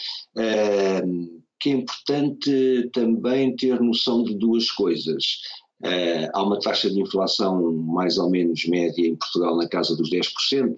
que 1.58 1.70
é 1.70 1.72
importante 1.72 2.90
também 2.92 3.56
ter 3.56 3.80
noção 3.80 4.22
de 4.22 4.34
duas 4.34 4.70
coisas. 4.70 5.40
Uh, 5.82 6.30
há 6.32 6.42
uma 6.42 6.58
taxa 6.60 6.88
de 6.88 7.00
inflação 7.00 7.72
mais 7.72 8.16
ou 8.16 8.30
menos 8.30 8.64
média 8.66 9.06
em 9.06 9.16
Portugal 9.16 9.56
na 9.56 9.68
casa 9.68 9.96
dos 9.96 10.08
10% 10.08 10.74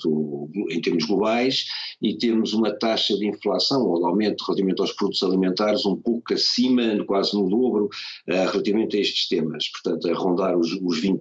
em 0.71 0.81
termos 0.81 1.05
globais 1.05 1.67
e 2.01 2.17
temos 2.17 2.55
uma 2.55 2.73
taxa 2.73 3.17
de 3.17 3.27
inflação 3.27 3.87
ou 3.87 3.99
de 3.99 4.07
aumento 4.07 4.43
relativamente 4.43 4.81
aos 4.81 4.93
produtos 4.93 5.23
alimentares 5.23 5.85
um 5.85 5.97
pouco 5.97 6.33
acima, 6.33 7.05
quase 7.07 7.35
no 7.37 7.49
dobro, 7.49 7.85
uh, 7.85 8.51
relativamente 8.51 8.97
a 8.97 9.01
estes 9.01 9.29
temas, 9.29 9.69
portanto 9.69 10.09
a 10.11 10.15
rondar 10.15 10.59
os, 10.59 10.73
os 10.73 11.01
20%. 11.01 11.21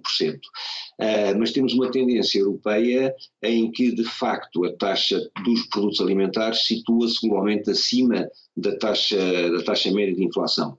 Uh, 0.98 1.38
mas 1.38 1.52
temos 1.52 1.74
uma 1.74 1.90
tendência 1.90 2.38
europeia 2.38 3.14
em 3.42 3.70
que 3.70 3.94
de 3.94 4.04
facto 4.04 4.64
a 4.64 4.72
taxa 4.72 5.20
dos 5.44 5.66
produtos 5.66 6.00
alimentares 6.00 6.66
situa-se 6.66 7.20
globalmente 7.20 7.70
acima 7.70 8.26
da 8.56 8.74
taxa, 8.78 9.16
da 9.50 9.62
taxa 9.62 9.92
média 9.92 10.14
de 10.14 10.24
inflação. 10.24 10.78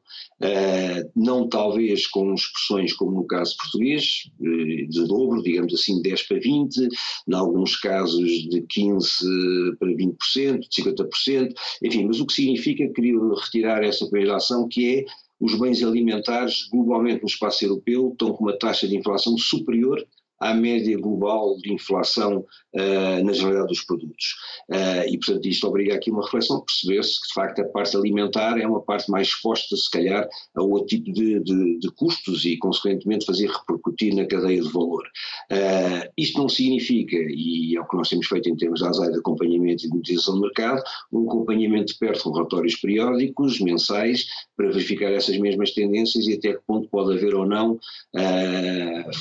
Não 1.16 1.48
talvez 1.48 2.08
com 2.08 2.34
expressões 2.34 2.87
como 2.94 3.12
no 3.12 3.26
caso 3.26 3.56
português, 3.58 4.30
eh, 4.42 4.86
de 4.88 5.08
dobro, 5.08 5.42
digamos 5.42 5.74
assim, 5.74 6.02
10 6.02 6.24
para 6.24 6.40
20, 6.40 6.88
em 7.28 7.34
alguns 7.34 7.76
casos 7.76 8.28
de 8.50 8.62
15 8.62 9.78
para 9.80 9.90
20%, 9.90 10.60
de 10.60 10.84
50%, 10.84 11.54
enfim, 11.84 12.06
mas 12.06 12.20
o 12.20 12.26
que 12.26 12.34
significa, 12.34 12.88
queria 12.94 13.18
retirar 13.44 13.84
essa 13.84 14.08
primeira 14.08 14.36
ação, 14.36 14.68
que 14.68 15.00
é 15.00 15.06
os 15.40 15.58
bens 15.60 15.84
alimentares 15.84 16.68
globalmente 16.72 17.22
no 17.22 17.28
espaço 17.28 17.64
europeu 17.64 18.10
estão 18.12 18.34
com 18.34 18.46
uma 18.46 18.58
taxa 18.58 18.88
de 18.88 18.98
inflação 18.98 19.38
superior 19.38 20.04
à 20.40 20.54
média 20.54 20.98
global 20.98 21.58
de 21.58 21.74
inflação 21.74 22.46
uh, 22.76 23.24
na 23.24 23.34
generalidade 23.34 23.70
dos 23.70 23.84
produtos. 23.84 24.36
Uh, 24.70 25.10
e, 25.10 25.18
portanto, 25.18 25.46
isto 25.48 25.68
obriga 25.68 25.96
aqui 25.96 26.12
uma 26.12 26.24
reflexão, 26.24 26.64
perceber-se 26.64 27.22
que, 27.22 27.28
de 27.28 27.34
facto, 27.34 27.62
a 27.62 27.66
parte 27.66 27.98
alimentar 27.98 28.60
é 28.60 28.68
uma 28.68 28.82
parte 28.82 29.10
mais 29.10 29.28
exposta, 29.28 29.76
se 29.76 29.90
calhar, 29.90 30.28
a 30.56 30.62
outro 30.62 30.88
tipo 30.88 31.12
de, 31.12 31.40
de, 31.40 31.80
de 31.80 31.92
custos 31.92 32.46
e, 32.46 32.58
consequentemente, 32.58 33.26
fazer 33.26 33.50
repercutir 33.50 34.16
na 34.16 34.26
cadeia 34.26 34.62
de 34.62 34.70
valor. 34.70 35.04
Uh, 35.52 36.12
isto 36.18 36.38
não 36.38 36.50
significa, 36.50 37.18
e 37.18 37.76
é 37.76 37.82
o 37.82 37.88
que 37.88 37.98
nós 37.98 38.10
temos 38.10 38.28
feito 38.28 38.50
em 38.50 38.56
termos 38.56 38.80
de 38.80 38.88
ASAI 38.88 39.12
de 39.12 39.20
acompanhamento 39.20 39.86
e 39.86 39.90
de 39.90 39.98
utilização 39.98 40.36
de 40.36 40.42
mercado, 40.42 40.84
um 41.12 41.28
acompanhamento 41.28 41.94
de 41.94 42.00
perto 42.00 42.24
com 42.24 42.32
relatórios 42.32 42.76
periódicos, 42.76 43.60
mensais, 43.60 44.26
para 44.56 44.68
verificar 44.68 45.12
essas 45.12 45.38
mesmas 45.38 45.72
tendências 45.72 46.28
e 46.28 46.34
até 46.34 46.54
que 46.54 46.62
ponto 46.66 46.88
pode 46.90 47.18
haver 47.18 47.34
ou 47.36 47.46
não 47.46 47.80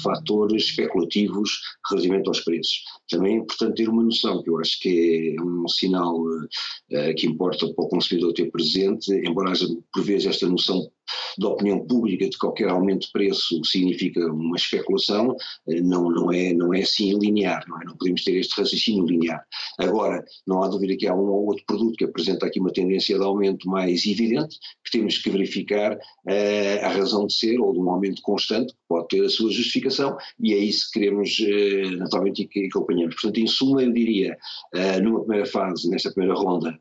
fatores 0.02 0.64
especulativos 0.64 1.05
motivos 1.06 1.60
relativamente 1.88 2.28
aos 2.28 2.40
preços. 2.40 2.82
Também 3.08 3.34
é 3.34 3.38
importante 3.38 3.76
ter 3.76 3.88
uma 3.88 4.02
noção, 4.02 4.42
que 4.42 4.50
eu 4.50 4.58
acho 4.58 4.78
que 4.80 5.36
é 5.38 5.42
um 5.42 5.68
sinal 5.68 6.20
uh, 6.20 7.14
que 7.16 7.26
importa 7.26 7.72
para 7.72 7.84
o 7.84 7.88
consumidor 7.88 8.32
ter 8.32 8.50
presente, 8.50 9.10
embora 9.12 9.50
haja 9.50 9.66
por 9.92 10.04
vezes 10.04 10.26
esta 10.26 10.48
noção 10.48 10.90
da 11.38 11.48
opinião 11.48 11.86
pública 11.86 12.28
de 12.28 12.38
qualquer 12.38 12.68
aumento 12.68 13.06
de 13.06 13.12
preço 13.12 13.62
significa 13.64 14.20
uma 14.26 14.56
especulação, 14.56 15.36
eh, 15.68 15.80
não, 15.80 16.10
não, 16.10 16.32
é, 16.32 16.52
não 16.52 16.72
é 16.72 16.80
assim 16.80 17.16
linear, 17.18 17.64
não, 17.68 17.80
é? 17.80 17.84
não 17.84 17.96
podemos 17.96 18.24
ter 18.24 18.36
este 18.36 18.58
raciocínio 18.60 19.06
linear. 19.06 19.44
Agora, 19.78 20.24
não 20.46 20.62
há 20.62 20.68
dúvida 20.68 20.96
que 20.96 21.06
há 21.06 21.14
um 21.14 21.28
ou 21.28 21.46
outro 21.46 21.64
produto 21.66 21.96
que 21.96 22.04
apresenta 22.04 22.46
aqui 22.46 22.60
uma 22.60 22.72
tendência 22.72 23.18
de 23.18 23.24
aumento 23.24 23.68
mais 23.68 24.06
evidente, 24.06 24.58
que 24.84 24.90
temos 24.98 25.18
que 25.18 25.30
verificar 25.30 25.94
uh, 25.94 26.84
a 26.84 26.88
razão 26.88 27.26
de 27.26 27.34
ser 27.34 27.58
ou 27.58 27.72
de 27.72 27.78
um 27.78 27.90
aumento 27.90 28.22
constante, 28.22 28.72
que 28.72 28.78
pode 28.88 29.08
ter 29.08 29.24
a 29.24 29.28
sua 29.28 29.50
justificação, 29.50 30.16
e 30.40 30.54
é 30.54 30.58
isso 30.58 30.90
que 30.90 31.00
queremos 31.00 31.38
uh, 31.38 31.96
naturalmente 31.98 32.46
que 32.46 32.66
acompanhamos. 32.66 33.14
Portanto, 33.14 33.38
em 33.38 33.46
suma, 33.46 33.82
eu 33.82 33.92
diria, 33.92 34.36
uh, 34.74 35.02
numa 35.02 35.20
primeira 35.20 35.46
fase, 35.46 35.88
nesta 35.90 36.10
primeira 36.10 36.38
ronda, 36.38 36.78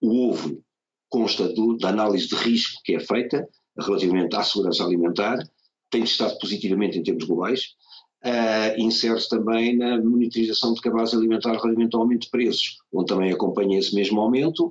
o 0.00 0.30
ovo 0.30 0.62
consta 1.08 1.48
do, 1.48 1.76
da 1.76 1.90
análise 1.90 2.28
de 2.28 2.34
risco 2.34 2.80
que 2.84 2.94
é 2.94 3.00
feita, 3.00 3.48
relativamente 3.78 4.34
à 4.36 4.42
segurança 4.42 4.84
alimentar, 4.84 5.38
tem 5.90 6.02
estado 6.02 6.38
positivamente 6.38 6.98
em 6.98 7.02
termos 7.02 7.24
globais. 7.24 7.74
uh, 8.24 8.80
insere-se 8.80 9.28
também 9.28 9.76
na 9.76 10.00
monitorização 10.00 10.72
de 10.72 10.80
cabaz 10.80 11.12
alimentar 11.12 11.50
relativamente 11.50 11.94
ao 11.94 12.02
aumento 12.02 12.22
de 12.22 12.30
preços, 12.30 12.78
onde 12.92 13.06
também 13.06 13.30
acompanha 13.30 13.78
esse 13.78 13.94
mesmo 13.94 14.18
aumento, 14.20 14.70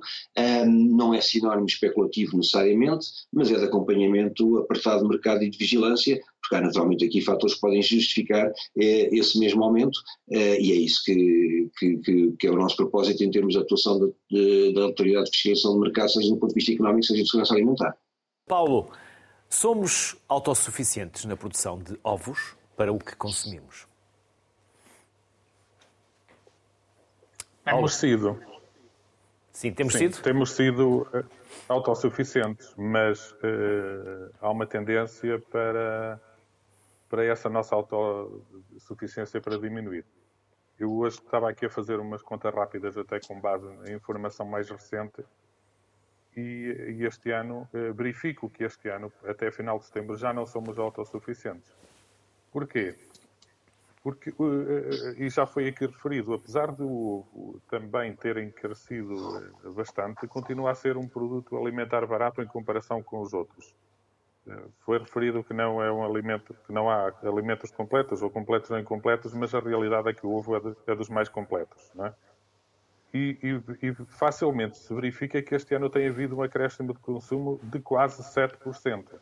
um, 0.66 0.96
não 0.96 1.14
é 1.14 1.20
sinónimo 1.20 1.66
especulativo 1.66 2.36
necessariamente, 2.36 3.06
mas 3.32 3.50
é 3.50 3.58
de 3.58 3.64
acompanhamento 3.64 4.58
apertado 4.58 5.02
de 5.02 5.08
mercado 5.08 5.44
e 5.44 5.50
de 5.50 5.56
vigilância, 5.56 6.20
porque 6.42 6.56
há 6.56 6.60
naturalmente 6.60 7.04
aqui 7.04 7.20
fatores 7.20 7.54
que 7.54 7.60
podem 7.60 7.80
justificar 7.80 8.52
eh, 8.76 9.08
esse 9.12 9.38
mesmo 9.38 9.64
aumento, 9.64 9.98
eh, 10.30 10.60
e 10.60 10.72
é 10.72 10.74
isso 10.74 11.02
que, 11.04 11.70
que, 11.78 12.32
que, 12.38 12.46
é 12.46 12.50
o 12.50 12.56
nosso 12.56 12.76
propósito 12.76 13.24
em 13.24 13.30
termos 13.30 13.54
de 13.54 13.60
atuação 13.60 13.98
da, 13.98 14.06
da 14.74 14.82
Autoridade 14.82 15.30
de 15.30 15.30
Fiscalização 15.30 15.74
de 15.74 15.80
Mercado, 15.80 16.10
seja 16.10 16.28
do 16.28 16.36
ponto 16.36 16.50
de 16.50 16.56
vista 16.56 16.72
económico, 16.72 17.06
seja 17.06 17.22
de 17.22 17.30
segurança 17.30 17.54
alimentar. 17.54 17.96
Paulo, 18.46 18.92
somos 19.48 20.16
autossuficientes 20.28 21.24
na 21.24 21.34
produção 21.34 21.78
de 21.78 21.98
ovos 22.04 22.54
para 22.76 22.92
o 22.92 22.98
que 22.98 23.16
consumimos? 23.16 23.86
Temos 27.64 27.94
sido. 27.94 28.38
Sim, 29.50 29.72
temos 29.72 29.94
Sim, 29.94 29.98
sido? 30.10 30.22
Temos 30.22 30.50
sido 30.52 31.08
eh, 31.14 31.24
autossuficientes, 31.68 32.74
mas 32.76 33.30
uh, 33.32 34.34
há 34.40 34.50
uma 34.50 34.66
tendência 34.66 35.38
para, 35.38 36.20
para 37.08 37.24
essa 37.24 37.48
nossa 37.48 37.74
autossuficiência 37.74 39.40
para 39.40 39.58
diminuir. 39.58 40.04
Eu 40.78 40.92
hoje 40.92 41.18
estava 41.18 41.48
aqui 41.48 41.64
a 41.64 41.70
fazer 41.70 41.98
umas 41.98 42.20
contas 42.20 42.52
rápidas, 42.52 42.98
até 42.98 43.18
com 43.20 43.40
base 43.40 43.66
em 43.88 43.94
informação 43.94 44.44
mais 44.44 44.68
recente, 44.68 45.24
e, 46.36 46.96
e 46.98 47.04
este 47.04 47.30
ano, 47.30 47.68
uh, 47.72 47.92
verifico 47.94 48.50
que 48.50 48.64
este 48.64 48.88
ano, 48.88 49.12
até 49.26 49.50
final 49.50 49.78
de 49.78 49.86
setembro, 49.86 50.16
já 50.16 50.32
não 50.32 50.46
somos 50.46 50.78
autossuficientes. 50.78 51.74
Porquê? 52.52 52.96
Porque, 54.02 54.30
uh, 54.30 54.42
uh, 54.42 55.14
e 55.16 55.28
já 55.30 55.46
foi 55.46 55.68
aqui 55.68 55.86
referido, 55.86 56.34
apesar 56.34 56.72
de 56.72 56.82
o 56.82 57.18
ovo 57.18 57.60
também 57.70 58.14
ter 58.14 58.36
encarecido 58.36 59.14
bastante, 59.74 60.26
continua 60.26 60.72
a 60.72 60.74
ser 60.74 60.96
um 60.96 61.08
produto 61.08 61.56
alimentar 61.56 62.06
barato 62.06 62.42
em 62.42 62.46
comparação 62.46 63.02
com 63.02 63.20
os 63.20 63.32
outros. 63.32 63.74
Foi 64.80 64.98
referido 64.98 65.42
que 65.42 65.54
não 65.54 65.82
é 65.82 65.90
um 65.90 66.04
alimento, 66.04 66.54
que 66.66 66.72
não 66.72 66.90
há 66.90 67.10
alimentos 67.22 67.70
completos 67.70 68.20
ou 68.20 68.28
completos 68.28 68.70
ou 68.70 68.78
incompletos, 68.78 69.32
mas 69.32 69.54
a 69.54 69.58
realidade 69.58 70.10
é 70.10 70.12
que 70.12 70.26
o 70.26 70.34
ovo 70.34 70.54
é, 70.54 70.60
de, 70.60 70.76
é 70.86 70.94
dos 70.94 71.08
mais 71.08 71.30
completos, 71.30 71.90
não 71.94 72.04
é? 72.04 72.14
E, 73.14 73.38
e, 73.42 73.86
e, 73.86 73.94
facilmente 74.08 74.76
se 74.76 74.92
verifica 74.92 75.40
que 75.40 75.54
este 75.54 75.72
ano 75.76 75.88
tem 75.88 76.08
havido 76.08 76.36
um 76.36 76.42
acréscimo 76.42 76.92
de 76.92 76.98
consumo 76.98 77.60
de 77.62 77.78
quase 77.78 78.20
7%. 78.24 79.20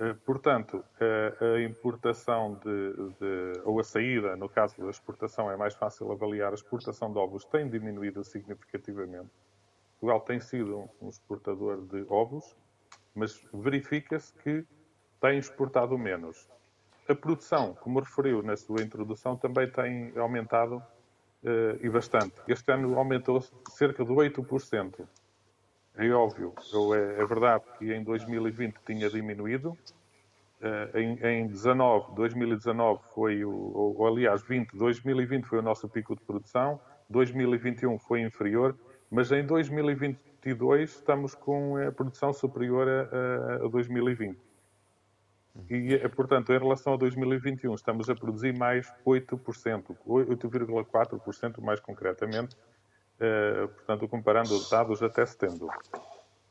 Eh, 0.00 0.14
portanto, 0.26 0.84
a 0.98 1.62
importação 1.62 2.54
de, 2.54 2.92
de, 3.20 3.60
ou 3.64 3.78
a 3.78 3.84
saída, 3.84 4.34
no 4.34 4.48
caso 4.48 4.76
da 4.82 4.90
exportação, 4.90 5.48
é 5.48 5.56
mais 5.56 5.74
fácil 5.74 6.10
avaliar. 6.10 6.50
A 6.50 6.54
exportação 6.54 7.12
de 7.12 7.18
ovos 7.18 7.44
tem 7.44 7.70
diminuído 7.70 8.24
significativamente. 8.24 9.30
Portugal 10.00 10.20
tem 10.22 10.40
sido 10.40 10.90
um 11.00 11.08
exportador 11.08 11.80
de 11.86 12.04
ovos, 12.08 12.56
mas 13.14 13.40
verifica-se 13.54 14.32
que 14.34 14.66
tem 15.20 15.38
exportado 15.38 15.96
menos. 15.96 16.48
A 17.08 17.14
produção, 17.14 17.74
como 17.74 18.00
referiu 18.00 18.42
na 18.42 18.56
sua 18.56 18.82
introdução, 18.82 19.36
também 19.36 19.70
tem 19.70 20.12
aumentado 20.18 20.82
e 21.80 21.88
bastante. 21.88 22.34
Este 22.46 22.72
ano 22.72 22.96
aumentou 22.96 23.40
cerca 23.70 24.04
de 24.04 24.12
8%. 24.12 25.06
É 25.96 26.10
óbvio, 26.10 26.54
é, 26.94 27.20
é 27.20 27.26
verdade 27.26 27.64
que 27.78 27.92
em 27.92 28.02
2020 28.02 28.76
tinha 28.86 29.10
diminuído, 29.10 29.76
Uh, 30.62 30.96
em, 30.96 31.40
em 31.40 31.46
19, 31.48 32.14
2019 32.14 33.00
foi 33.12 33.44
o, 33.44 33.50
ou, 33.50 34.06
aliás, 34.06 34.44
20, 34.44 34.76
2020 34.76 35.44
foi 35.44 35.58
o 35.58 35.62
nosso 35.62 35.88
pico 35.88 36.14
de 36.14 36.22
produção, 36.22 36.78
2021 37.10 37.98
foi 37.98 38.20
inferior, 38.20 38.76
mas 39.10 39.32
em 39.32 39.44
2022 39.44 40.90
estamos 40.90 41.34
com 41.34 41.76
a 41.76 41.90
produção 41.90 42.32
superior 42.32 42.86
a, 42.88 43.64
a 43.64 43.68
2020. 43.68 44.38
E, 45.68 45.94
eh, 45.94 46.08
portanto, 46.08 46.52
em 46.52 46.58
relação 46.58 46.94
a 46.94 46.96
2021, 46.96 47.74
estamos 47.74 48.08
a 48.08 48.14
produzir 48.14 48.56
mais 48.56 48.90
8%, 49.04 49.96
8,4% 50.06 51.60
mais 51.60 51.80
concretamente, 51.80 52.56
uh, 52.56 53.68
portanto, 53.68 54.08
comparando 54.08 54.54
os 54.54 54.70
dados 54.70 55.02
até 55.02 55.26
setembro 55.26 55.68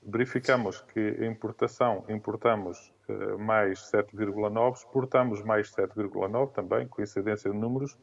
verificamos 0.03 0.81
que 0.81 0.99
a 0.99 1.27
importação 1.27 2.03
importamos 2.09 2.91
uh, 3.07 3.37
mais 3.37 3.79
7,9, 3.91 4.77
exportamos 4.77 5.43
mais 5.43 5.71
7,9 5.71 6.53
também, 6.53 6.87
coincidência 6.87 7.51
de 7.51 7.57
números. 7.57 7.95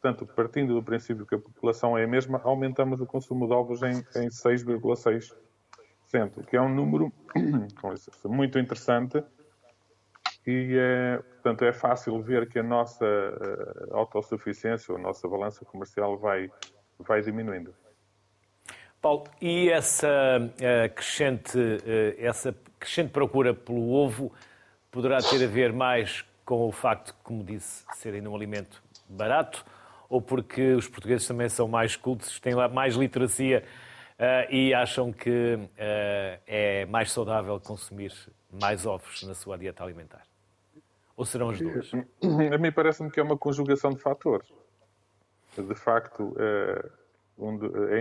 Portanto, 0.00 0.24
partindo 0.34 0.74
do 0.74 0.82
princípio 0.82 1.26
que 1.26 1.34
a 1.34 1.38
população 1.38 1.98
é 1.98 2.04
a 2.04 2.06
mesma, 2.06 2.40
aumentamos 2.44 3.00
o 3.00 3.06
consumo 3.06 3.46
de 3.46 3.54
ovos 3.54 3.82
em, 3.82 3.96
em 4.16 4.28
6,6%, 4.28 6.44
que 6.46 6.56
é 6.56 6.60
um 6.60 6.72
número 6.72 7.12
muito 8.26 8.58
interessante 8.58 9.24
e, 10.46 10.76
é, 10.78 11.16
portanto, 11.16 11.64
é 11.64 11.72
fácil 11.72 12.20
ver 12.20 12.48
que 12.48 12.58
a 12.58 12.62
nossa 12.62 13.04
uh, 13.04 13.96
autossuficiência, 13.96 14.94
a 14.94 14.98
nossa 14.98 15.26
balança 15.26 15.64
comercial 15.64 16.18
vai, 16.18 16.50
vai 16.98 17.22
diminuindo. 17.22 17.74
Paulo, 19.00 19.24
e 19.40 19.70
essa 19.70 20.08
uh, 20.08 20.94
crescente, 20.94 21.58
essa 22.18 22.54
crescente 22.78 23.10
procura 23.10 23.54
pelo 23.54 23.90
ovo 23.90 24.32
poderá 24.90 25.18
ter 25.18 25.42
a 25.44 25.48
ver 25.48 25.72
mais 25.72 26.24
com 26.44 26.68
o 26.68 26.72
facto, 26.72 27.14
como 27.22 27.42
disse, 27.42 27.86
de 27.88 27.96
ser 27.96 28.14
ainda 28.14 28.28
um 28.28 28.36
alimento 28.36 28.82
barato, 29.08 29.64
ou 30.10 30.20
porque 30.20 30.74
os 30.74 30.86
portugueses 30.86 31.26
também 31.26 31.48
são 31.48 31.66
mais 31.66 31.96
cultos, 31.96 32.38
têm 32.38 32.54
mais 32.72 32.94
literacia 32.94 33.64
e 34.50 34.72
acham 34.74 35.10
que 35.12 35.58
é 36.46 36.86
mais 36.86 37.10
saudável 37.10 37.58
consumir 37.58 38.12
mais 38.52 38.86
ovos 38.86 39.22
na 39.24 39.34
sua 39.34 39.58
dieta 39.58 39.82
alimentar? 39.82 40.22
Ou 41.16 41.24
serão 41.24 41.50
as 41.50 41.60
duas? 41.60 41.90
A 42.52 42.58
mim 42.58 42.72
parece-me 42.72 43.10
que 43.10 43.20
é 43.20 43.22
uma 43.22 43.38
conjugação 43.38 43.90
de 43.90 44.00
fatores. 44.00 44.52
De 45.56 45.74
facto, 45.74 46.34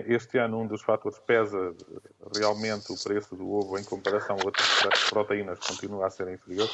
este 0.08 0.38
ano 0.38 0.60
um 0.60 0.67
dos 0.67 0.82
fatores 0.82 1.19
pesa 1.19 1.76
realmente 2.36 2.91
o 2.91 3.04
preço 3.04 3.36
do 3.36 3.52
ovo 3.52 3.78
em 3.78 3.84
comparação 3.84 4.38
a 4.39 4.45
outras 4.45 5.10
proteínas 5.10 5.60
continua 5.60 6.08
a 6.08 6.10
ser 6.10 6.28
inferior, 6.32 6.69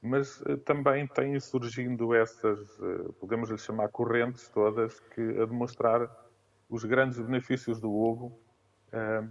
mas 0.00 0.40
eh, 0.46 0.56
também 0.56 1.06
têm 1.08 1.38
surgindo 1.40 2.14
essas, 2.14 2.60
eh, 2.80 3.12
podemos 3.18 3.50
lhe 3.50 3.58
chamar 3.58 3.88
correntes 3.88 4.48
todas, 4.48 5.00
que 5.00 5.20
a 5.20 5.44
demonstrar 5.44 6.08
os 6.70 6.84
grandes 6.84 7.18
benefícios 7.18 7.80
do 7.80 7.92
ovo 7.92 8.38
eh, 8.92 9.24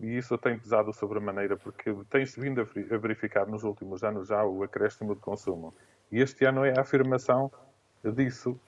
e 0.00 0.16
isso 0.16 0.36
tem 0.38 0.58
pesado 0.58 0.92
sobre 0.92 1.18
a 1.18 1.20
maneira 1.20 1.56
porque 1.56 1.94
tem-se 2.10 2.40
vindo 2.40 2.60
a 2.60 2.96
verificar 2.96 3.46
nos 3.46 3.64
últimos 3.64 4.02
anos 4.02 4.28
já 4.28 4.44
o 4.44 4.62
acréscimo 4.62 5.14
de 5.14 5.20
consumo. 5.20 5.74
E 6.10 6.20
este 6.20 6.44
ano 6.44 6.64
é 6.64 6.76
a 6.76 6.82
afirmação 6.82 7.50
disso 8.14 8.58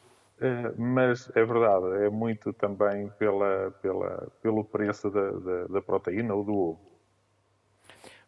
eh, 0.40 0.72
mas 0.78 1.30
é 1.36 1.44
verdade, 1.44 2.04
é 2.06 2.08
muito 2.08 2.50
também 2.54 3.10
pela, 3.18 3.70
pela, 3.82 4.32
pelo 4.40 4.64
preço 4.64 5.10
da, 5.10 5.30
da, 5.32 5.66
da, 5.66 5.82
proteína 5.82 6.34
ou 6.34 6.42
do 6.42 6.54
ovo. 6.54 6.80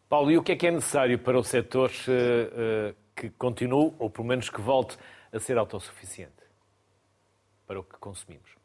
Paulo, 0.07 0.31
e 0.31 0.37
o 0.37 0.43
que 0.43 0.51
é 0.51 0.55
que 0.55 0.67
é 0.67 0.71
necessário 0.71 1.17
para 1.17 1.39
o 1.39 1.43
setor 1.43 1.89
uh, 1.89 2.91
uh, 2.91 2.95
que 3.15 3.31
continue, 3.31 3.95
ou 3.97 4.11
pelo 4.11 4.27
menos 4.27 4.47
que 4.47 4.61
volte 4.61 4.95
a 5.31 5.39
ser 5.39 5.57
autossuficiente 5.57 6.43
para 7.65 7.79
o 7.79 7.83
que 7.83 7.97
consumimos? 7.97 8.62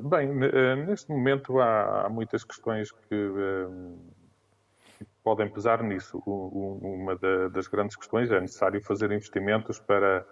Bem, 0.00 0.28
neste 0.86 1.10
momento 1.10 1.60
há, 1.60 2.06
há 2.06 2.08
muitas 2.08 2.44
questões 2.44 2.90
que, 2.90 3.30
podem 5.22 5.50
pesar 5.50 5.82
nisso. 5.82 6.22
uma 6.26 7.16
das 7.50 7.68
grandes 7.68 7.96
questões 7.96 8.30
é 8.30 8.40
necessário 8.40 8.82
fazer 8.82 9.12
investimentos 9.12 9.78
para 9.78 10.26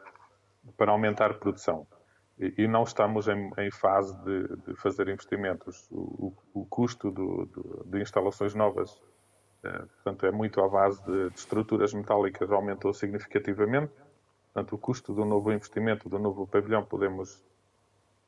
para 0.77 0.93
aumentar 0.93 1.31
a 1.31 1.35
produção. 1.35 1.87
E, 2.39 2.67
não 2.67 2.85
estamos 2.85 3.29
em, 3.29 3.71
fase 3.71 4.17
de, 4.25 4.75
fazer 4.77 5.09
investimentos. 5.09 5.87
O, 5.91 6.67
custo 6.71 7.11
do, 7.11 7.85
de 7.85 8.01
instalações 8.01 8.55
novas, 8.55 8.99
eh, 9.63 9.79
portanto, 9.79 10.25
é 10.25 10.31
muito 10.31 10.61
à 10.63 10.69
base 10.69 11.05
de, 11.05 11.35
estruturas 11.35 11.93
metálicas, 11.93 12.51
aumentou 12.51 12.95
significativamente. 12.95 13.93
Portanto, 14.53 14.75
o 14.75 14.79
custo 14.79 15.13
do 15.13 15.25
novo 15.25 15.53
investimento, 15.53 16.09
do 16.09 16.19
novo 16.19 16.47
pavilhão, 16.47 16.83
podemos 16.83 17.45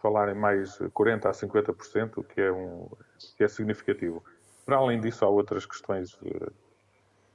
falar 0.02 0.28
em 0.28 0.34
mais 0.34 0.78
40% 0.78 1.26
a 1.26 1.30
50%, 1.30 2.18
o 2.18 2.24
que 2.24 2.40
é, 2.40 2.50
um, 2.50 2.88
que 3.36 3.44
é 3.44 3.48
significativo. 3.48 4.22
Para 4.66 4.76
além 4.76 5.00
disso, 5.00 5.24
há 5.24 5.28
outras 5.28 5.64
questões 5.64 6.18
eh, 6.24 6.50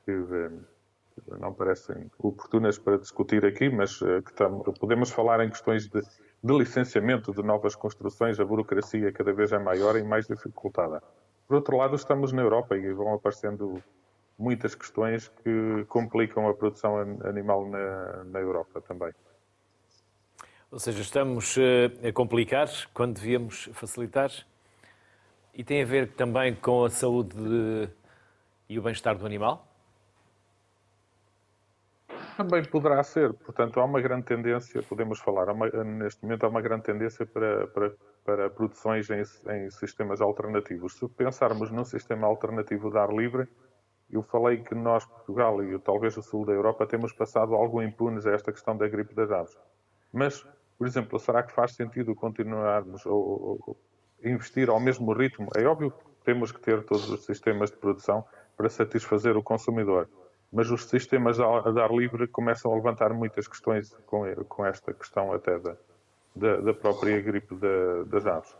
que 0.06 0.12
eh, 0.12 1.38
não 1.40 1.54
parecem 1.54 2.12
oportunas 2.20 2.78
para 2.78 2.98
discutir 2.98 3.46
aqui, 3.46 3.70
mas 3.70 4.02
uh, 4.02 4.22
que 4.22 4.34
tam, 4.34 4.60
podemos 4.80 5.10
falar 5.10 5.44
em 5.44 5.50
questões 5.50 5.88
de, 5.88 6.02
de, 6.02 6.58
licenciamento 6.58 7.34
de 7.34 7.42
novas 7.42 7.76
construções, 7.76 8.40
a 8.40 8.46
burocracia 8.46 9.12
cada 9.12 9.34
vez 9.34 9.52
é 9.52 9.58
maior 9.58 9.98
e 9.98 10.04
mais 10.04 10.28
dificultada. 10.28 11.02
Por 11.48 11.56
outro 11.56 11.76
lado, 11.78 11.96
estamos 11.96 12.32
na 12.32 12.42
Europa 12.42 12.78
e 12.78 12.94
vão 12.94 13.14
aparecendo 13.14 13.82
muitas 14.38 14.76
questões 14.76 15.30
que 15.44 15.86
complicam 15.86 16.48
a 16.48 16.54
produção 16.54 16.98
animal 17.26 17.68
na, 17.68 18.24
na 18.26 18.40
Europa 18.40 18.80
também. 18.82 19.12
Ou 20.70 20.80
seja, 20.80 21.02
estamos 21.02 21.58
eh, 21.58 22.10
a 22.10 22.12
complicar 22.12 22.68
quando 22.94 23.16
devíamos 23.16 23.70
facilitar. 23.74 24.30
E 25.54 25.64
tem 25.64 25.82
a 25.82 25.86
ver 25.86 26.12
também 26.12 26.54
com 26.54 26.84
a 26.84 26.90
saúde 26.90 27.36
e 28.68 28.78
o 28.78 28.82
bem-estar 28.82 29.18
do 29.18 29.26
animal? 29.26 29.66
Também 32.36 32.64
poderá 32.66 33.02
ser. 33.02 33.34
Portanto, 33.34 33.80
há 33.80 33.86
uma 33.86 34.02
grande 34.02 34.26
tendência, 34.26 34.84
podemos 34.84 35.20
falar, 35.20 35.50
uma, 35.50 35.70
neste 35.84 36.22
momento 36.24 36.44
há 36.44 36.50
uma 36.50 36.62
grande 36.62 36.84
tendência 36.84 37.26
para, 37.26 37.66
para, 37.68 37.92
para 38.26 38.50
produções 38.50 39.10
em, 39.10 39.24
em, 39.50 39.70
sistemas 39.72 40.20
alternativos. 40.20 40.94
Se 41.00 41.08
pensarmos 41.08 41.72
num 41.72 41.86
sistema 41.86 42.28
alternativo 42.28 42.92
de 42.92 42.98
ar 42.98 43.10
livre, 43.10 43.48
eu 44.12 44.22
falei 44.22 44.58
que 44.58 44.76
nós, 44.76 45.06
Portugal 45.06 45.64
e 45.64 45.80
talvez 45.80 46.18
o 46.18 46.22
sul 46.22 46.46
da 46.46 46.52
Europa, 46.52 46.86
temos 46.86 47.14
passado 47.14 47.56
algo 47.56 47.82
impunes 47.82 48.28
a 48.28 48.32
esta 48.32 48.52
questão 48.52 48.78
da 48.78 48.88
gripe 48.88 49.16
das 49.16 49.32
aves. 49.32 49.58
Mas, 50.12 50.46
por 50.78 50.88
exemplo, 50.88 51.20
será 51.20 51.44
que 51.44 51.54
faz 51.54 51.74
sentido 51.74 52.16
continuarmos 52.16 53.06
ou, 53.06 53.78
investir 54.24 54.70
ao 54.70 54.80
mesmo 54.80 55.14
ritmo? 55.14 55.50
É 55.56 55.66
óbvio 55.66 55.92
que 55.92 56.26
temos 56.26 56.52
que 56.52 56.60
ter 56.60 56.84
todos 56.84 57.10
os 57.10 57.26
sistemas 57.26 57.72
de 57.72 57.78
produção 57.78 58.26
para 58.56 58.70
satisfazer 58.70 59.38
o 59.38 59.44
consumidor 59.44 60.10
mas 60.52 60.72
os 60.72 60.86
sistemas 60.86 61.40
a 61.40 61.72
dar 61.72 61.92
livre 61.92 62.28
começam 62.28 62.72
a 62.72 62.76
levantar 62.76 63.14
muitas 63.14 63.48
questões 63.48 63.94
com, 64.06 64.66
esta 64.66 64.94
questão 64.94 65.34
até 65.34 65.60
da, 65.60 65.76
da, 66.36 66.58
da 66.58 66.74
própria 66.74 67.20
gripe 67.22 67.56
da, 67.56 68.04
das 68.06 68.26
aves. 68.26 68.56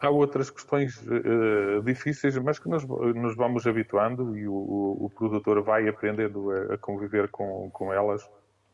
Há 0.00 0.10
outras 0.10 0.48
questões 0.48 1.00
uh, 1.02 1.82
difíceis, 1.82 2.36
mas 2.38 2.58
que 2.58 2.68
nos, 2.68 2.84
nos, 2.84 3.34
vamos 3.34 3.66
habituando 3.66 4.36
e 4.38 4.46
o, 4.46 4.54
o 4.54 5.10
produtor 5.14 5.60
vai 5.62 5.88
aprendendo 5.88 6.52
a, 6.52 6.74
a, 6.74 6.78
conviver 6.78 7.28
com, 7.28 7.68
com 7.70 7.92
elas, 7.92 8.28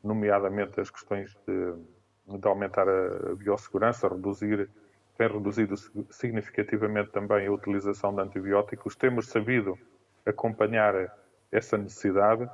nomeadamente 0.05 0.81
as 0.81 0.91
questões 0.91 1.37
de, 1.47 2.39
de 2.39 2.47
aumentar 2.47 2.87
a 2.89 3.35
biossegurança, 3.35 4.09
reduzir, 4.09 4.69
tem 5.17 5.29
reduzido 5.29 5.75
significativamente 6.11 7.11
também 7.11 7.47
a 7.47 7.53
utilização 7.53 8.15
de 8.15 8.21
antibióticos. 8.21 8.95
Temos 8.95 9.29
sabido 9.29 9.79
acompanhar 10.27 11.13
essa 11.51 11.79
necessidade 11.79 12.49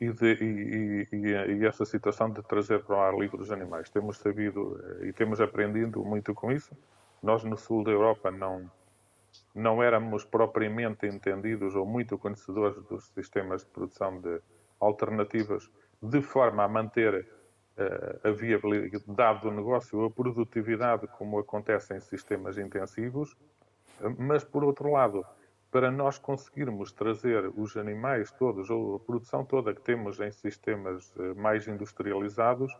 e, 0.00 0.10
de, 0.12 0.34
e, 0.34 1.08
e, 1.12 1.56
e, 1.58 1.66
essa 1.66 1.84
situação 1.84 2.30
de 2.30 2.42
trazer 2.42 2.82
para 2.84 2.96
o 2.96 3.00
ar 3.00 3.14
livre 3.14 3.40
os 3.40 3.50
animais. 3.50 3.90
Temos 3.90 4.18
sabido 4.18 4.80
eh, 5.00 5.06
e 5.06 5.12
temos 5.12 5.40
aprendido 5.40 6.04
muito 6.04 6.34
com 6.34 6.52
isso. 6.52 6.76
Nós 7.22 7.42
no 7.44 7.56
sul 7.56 7.82
da 7.82 7.90
Europa 7.90 8.30
não 8.30 8.70
não 9.54 9.82
éramos 9.82 10.24
propriamente 10.24 11.06
entendidos 11.06 11.74
ou 11.74 11.84
muito 11.84 12.18
conhecedores 12.18 12.82
dos 12.84 13.08
sistemas 13.08 13.62
de 13.62 13.68
produção 13.68 14.20
de 14.20 14.40
alternativas 14.80 15.70
de 16.02 16.22
forma 16.22 16.64
a 16.64 16.68
manter 16.68 17.26
uh, 17.76 18.28
a 18.28 18.30
viabilidade 18.30 19.42
do 19.42 19.50
negócio, 19.50 20.04
a 20.04 20.10
produtividade 20.10 21.06
como 21.08 21.38
acontece 21.38 21.94
em 21.94 22.00
sistemas 22.00 22.58
intensivos, 22.58 23.36
mas 24.18 24.44
por 24.44 24.62
outro 24.64 24.92
lado 24.92 25.24
para 25.70 25.90
nós 25.90 26.18
conseguirmos 26.18 26.92
trazer 26.92 27.52
os 27.54 27.76
animais 27.76 28.30
todos, 28.32 28.70
ou 28.70 28.96
a 28.96 29.00
produção 29.00 29.44
toda 29.44 29.74
que 29.74 29.80
temos 29.82 30.18
em 30.20 30.30
sistemas 30.30 31.12
eh, 31.18 31.34
mais 31.34 31.68
industrializados, 31.68 32.72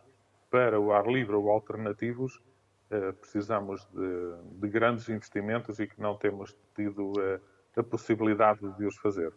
para 0.49 0.79
o 0.79 0.91
ar 0.91 1.05
livre 1.05 1.35
ou 1.35 1.49
alternativos, 1.51 2.41
eh, 2.89 3.11
precisamos 3.11 3.85
de, 3.93 4.59
de 4.59 4.67
grandes 4.69 5.07
investimentos 5.09 5.79
e 5.79 5.85
que 5.85 6.01
não 6.01 6.17
temos 6.17 6.57
tido 6.75 7.13
a, 7.19 7.23
eh, 7.23 7.39
a 7.75 7.83
possibilidade 7.83 8.67
de 8.77 8.85
os 8.85 8.97
fazer. 8.97 9.31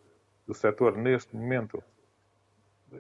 O 0.47 0.55
setor, 0.55 0.97
neste 0.97 1.37
momento, 1.37 1.83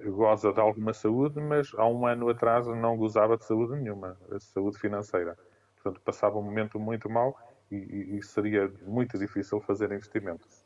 goza 0.06 0.52
de 0.52 0.60
alguma 0.60 0.92
saúde, 0.92 1.40
mas 1.40 1.72
há 1.76 1.86
um 1.86 2.06
ano 2.06 2.28
atrás 2.28 2.66
não 2.66 2.96
gozava 2.96 3.36
de 3.36 3.44
saúde 3.44 3.76
nenhuma, 3.76 4.16
de 4.30 4.42
saúde 4.42 4.78
financeira. 4.78 5.36
Portanto, 5.76 6.00
passava 6.04 6.38
um 6.38 6.42
momento 6.42 6.78
muito 6.78 7.08
mau 7.08 7.36
e, 7.70 8.18
e 8.18 8.22
seria 8.22 8.70
muito 8.86 9.18
difícil 9.18 9.60
fazer 9.60 9.90
investimentos. 9.92 10.64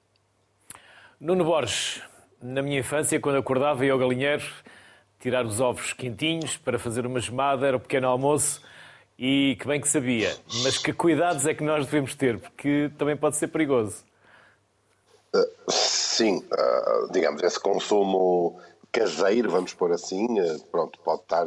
Nuno 1.21 1.45
Borges, 1.45 2.03
na 2.43 2.61
minha 2.61 2.81
infância, 2.81 3.19
quando 3.21 3.37
acordava 3.37 3.85
ia 3.85 3.93
ao 3.93 3.99
galinheiro 3.99 4.45
tirar 5.21 5.47
os 5.47 5.61
ovos 5.61 5.93
quentinhos 5.93 6.57
para 6.57 6.79
fazer 6.79 7.07
uma 7.07 7.21
gemada, 7.21 7.67
era 7.67 7.77
o 7.77 7.81
pequeno 7.81 8.09
almoço 8.09 8.63
e 9.19 9.57
que 9.59 9.67
bem 9.67 9.81
que 9.81 9.89
sabia. 9.89 10.37
Mas 10.63 10.77
que 10.77 10.93
cuidados 10.93 11.47
é 11.47 11.55
que 11.55 11.63
nós 11.63 11.87
devemos 11.87 12.15
ter? 12.15 12.39
Porque 12.39 12.91
também 12.99 13.17
pode 13.17 13.37
ser 13.37 13.49
perigoso. 13.49 14.05
Uh, 15.35 15.71
sim, 15.71 16.39
uh, 16.39 17.13
digamos, 17.13 17.43
esse 17.43 17.59
consumo 17.59 18.61
caseiro, 18.95 19.51
vamos 19.51 19.75
pôr 19.75 19.93
assim, 19.93 20.41
uh, 20.41 20.61
pronto, 20.71 20.99
pode 21.01 21.23
estar 21.23 21.47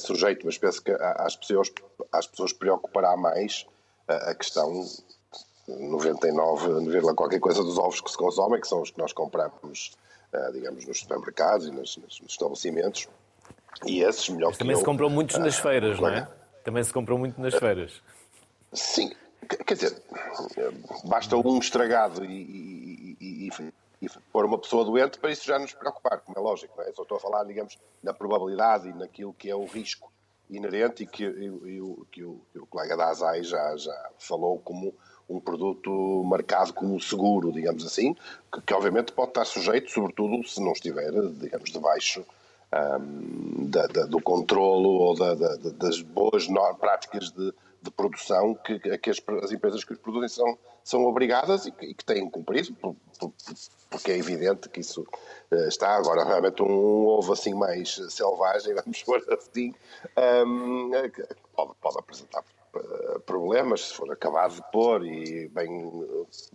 sujeito, 0.00 0.44
mas 0.44 0.58
penso 0.58 0.82
que 0.82 0.90
às 0.90 1.36
pessoas, 1.36 1.70
às 2.10 2.26
pessoas 2.26 2.52
preocupará 2.52 3.16
mais 3.16 3.64
a, 4.08 4.34
questão 4.34 4.84
99, 5.78 7.14
qualquer 7.14 7.38
coisa 7.40 7.62
dos 7.62 7.78
ovos 7.78 8.00
que 8.00 8.10
se 8.10 8.16
consomem, 8.16 8.60
que 8.60 8.66
são 8.66 8.82
os 8.82 8.90
que 8.90 8.98
nós 8.98 9.12
compramos, 9.12 9.92
uh, 10.32 10.52
digamos, 10.52 10.86
nos 10.86 10.98
supermercados 10.98 11.66
e 11.66 11.70
nos, 11.70 11.96
nos, 11.96 12.20
estabelecimentos. 12.28 13.08
E 13.86 14.02
esses, 14.02 14.28
melhor 14.28 14.48
Mas 14.48 14.56
que 14.56 14.58
Também 14.60 14.74
eu, 14.74 14.78
se 14.78 14.84
compram 14.84 15.08
muitos 15.08 15.36
uh, 15.36 15.40
nas 15.40 15.56
feiras, 15.56 16.00
não 16.00 16.08
é? 16.08 16.28
Também 16.64 16.82
se 16.82 16.92
compram 16.92 17.18
muito 17.18 17.40
nas 17.40 17.54
feiras. 17.54 18.02
Sim, 18.72 19.12
quer 19.66 19.74
dizer, 19.74 20.02
basta 21.04 21.36
um 21.36 21.58
estragado 21.58 22.24
e, 22.24 23.16
e, 23.20 23.46
e, 23.46 23.50
e, 24.00 24.08
pôr 24.32 24.44
uma 24.44 24.58
pessoa 24.58 24.84
doente 24.84 25.18
para 25.18 25.30
isso 25.30 25.44
já 25.46 25.58
nos 25.58 25.72
preocupar, 25.72 26.20
como 26.20 26.38
é 26.38 26.40
lógico, 26.40 26.74
não 26.76 26.84
é? 26.84 26.92
Só 26.92 27.02
estou 27.02 27.18
a 27.18 27.20
falar, 27.20 27.44
digamos, 27.44 27.78
na 28.02 28.12
probabilidade 28.14 28.88
e 28.88 28.92
naquilo 28.92 29.34
que 29.34 29.50
é 29.50 29.54
o 29.54 29.64
risco 29.64 30.10
inerente 30.48 31.04
e 31.04 31.06
que, 31.06 31.24
e, 31.24 31.80
o, 31.80 32.06
que, 32.10 32.24
o, 32.24 32.40
que 32.52 32.58
o 32.58 32.66
colega 32.66 32.96
da 32.96 33.12
já, 33.14 33.76
já 33.76 34.10
falou 34.18 34.58
como 34.58 34.94
um 35.28 35.38
produto 35.38 36.24
marcado 36.24 36.72
como 36.72 37.00
seguro, 37.00 37.52
digamos 37.52 37.86
assim, 37.86 38.14
que, 38.52 38.60
que, 38.62 38.74
obviamente 38.74 39.12
pode 39.12 39.30
estar 39.30 39.44
sujeito, 39.44 39.90
sobretudo 39.90 40.46
se 40.46 40.60
não 40.60 40.72
estiver, 40.72 41.12
digamos, 41.12 41.70
debaixo 41.70 42.24
um, 42.72 43.66
da, 43.68 43.86
da, 43.86 44.06
do 44.06 44.20
controlo 44.20 44.88
ou 44.88 45.14
da, 45.14 45.34
das 45.34 46.00
boas 46.00 46.48
práticas 46.80 47.30
de, 47.30 47.54
de 47.82 47.90
produção 47.90 48.54
que, 48.54 48.78
que 48.98 49.10
as, 49.10 49.18
as, 49.42 49.52
empresas 49.52 49.84
que 49.84 49.92
os 49.92 49.98
produzem 49.98 50.28
são, 50.28 50.58
são 50.84 51.04
obrigadas 51.04 51.66
e 51.66 51.70
que, 51.72 51.86
e 51.86 51.94
que 51.94 52.04
têm 52.04 52.28
cumprido, 52.28 52.74
por, 52.74 52.94
por, 53.18 53.32
porque 53.88 54.12
é 54.12 54.18
evidente 54.18 54.68
que 54.68 54.80
isso 54.80 55.02
uh, 55.50 55.68
está. 55.68 55.96
Agora, 55.96 56.24
realmente, 56.24 56.62
um 56.62 57.06
ovo 57.06 57.32
assim 57.32 57.54
mais 57.54 58.00
selvagem, 58.10 58.74
vamos 58.84 59.02
pôr 59.02 59.24
assim, 59.32 59.74
um, 60.46 60.90
pode, 61.54 61.72
pode 61.80 61.98
apresentar 61.98 62.44
eh, 62.74 63.18
problemas, 63.26 63.88
se 63.88 63.94
for 63.94 64.12
acabado 64.12 64.54
de 64.54 64.62
pôr, 64.70 65.04
e 65.04 65.48
bem, 65.48 65.68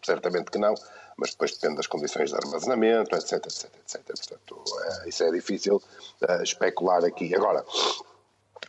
certamente 0.04 0.52
que 0.52 0.58
não, 0.58 0.74
mas 1.18 1.32
depois 1.32 1.52
depende 1.54 1.76
das 1.76 1.88
condições 1.88 2.30
de 2.30 2.36
armazenamento, 2.36 3.16
etc, 3.16 3.34
etc, 3.34 3.70
etc. 3.80 4.06
Portanto, 4.06 4.64
é, 4.84 5.10
isso 5.10 5.24
é 5.24 5.32
difícil 5.32 5.82
especular 6.42 7.04
aqui. 7.04 7.36
Agora, 7.36 7.66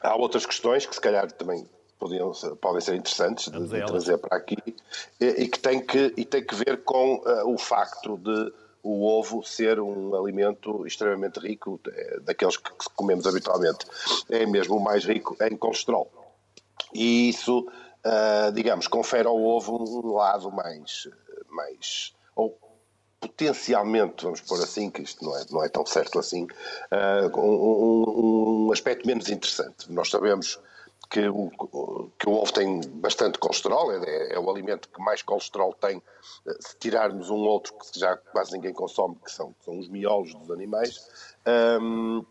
há 0.00 0.16
outras 0.16 0.44
questões 0.44 0.86
que 0.86 0.94
se 0.94 1.00
calhar 1.00 1.30
também 1.32 1.68
podiam, 1.98 2.32
podem 2.60 2.80
ser 2.80 2.94
interessantes 2.94 3.48
de, 3.50 3.58
de 3.66 3.86
trazer 3.86 4.18
para 4.18 4.36
aqui 4.36 4.56
e, 5.20 5.26
e, 5.26 5.48
que 5.48 5.58
tem 5.58 5.84
que, 5.84 6.12
e 6.16 6.24
tem 6.24 6.44
que 6.44 6.54
ver 6.54 6.82
com 6.84 7.16
uh, 7.16 7.52
o 7.52 7.58
facto 7.58 8.16
de 8.18 8.52
o 8.82 9.04
ovo 9.04 9.42
ser 9.42 9.80
um 9.80 10.14
alimento 10.14 10.86
extremamente 10.86 11.40
rico, 11.40 11.80
é, 11.88 12.20
daqueles 12.20 12.56
que 12.56 12.70
comemos 12.94 13.26
habitualmente. 13.26 13.84
É 14.30 14.46
mesmo 14.46 14.76
o 14.76 14.80
mais 14.80 15.04
rico 15.04 15.36
em 15.42 15.56
colesterol. 15.56 16.08
E 16.94 17.28
isso, 17.28 17.66
uh, 17.66 18.52
digamos, 18.52 18.86
confere 18.86 19.26
ao 19.26 19.42
ovo 19.42 19.76
um 19.76 20.14
lado 20.14 20.52
mais, 20.52 21.08
mais 21.50 22.14
ou 22.36 22.56
potencialmente, 23.18 24.24
vamos 24.24 24.40
pôr 24.40 24.62
assim, 24.62 24.88
que 24.88 25.02
isto 25.02 25.24
não 25.24 25.36
é, 25.36 25.44
não 25.50 25.64
é 25.64 25.68
tão 25.68 25.84
certo 25.84 26.20
assim, 26.20 26.44
uh, 26.44 27.40
um, 27.40 28.68
um, 28.68 28.72
aspecto 28.72 29.04
menos 29.04 29.28
interessante. 29.28 29.90
Nós 29.90 30.10
sabemos 30.10 30.60
que 31.08 31.28
o, 31.28 31.50
que 32.18 32.28
o 32.28 32.32
ovo 32.32 32.52
tem 32.52 32.80
bastante 32.94 33.38
colesterol, 33.38 33.92
é, 33.92 34.34
é, 34.34 34.38
o 34.38 34.50
alimento 34.50 34.88
que 34.88 35.00
mais 35.00 35.22
colesterol 35.22 35.72
tem, 35.74 36.02
se 36.60 36.76
tirarmos 36.78 37.30
um 37.30 37.38
outro 37.38 37.74
que 37.74 37.98
já 37.98 38.16
quase 38.16 38.52
ninguém 38.52 38.72
consome, 38.72 39.16
que 39.24 39.30
são, 39.30 39.54
são 39.64 39.78
os 39.78 39.88
miolos 39.88 40.34
dos 40.34 40.50
animais. 40.50 41.34
Um, 41.80 42.24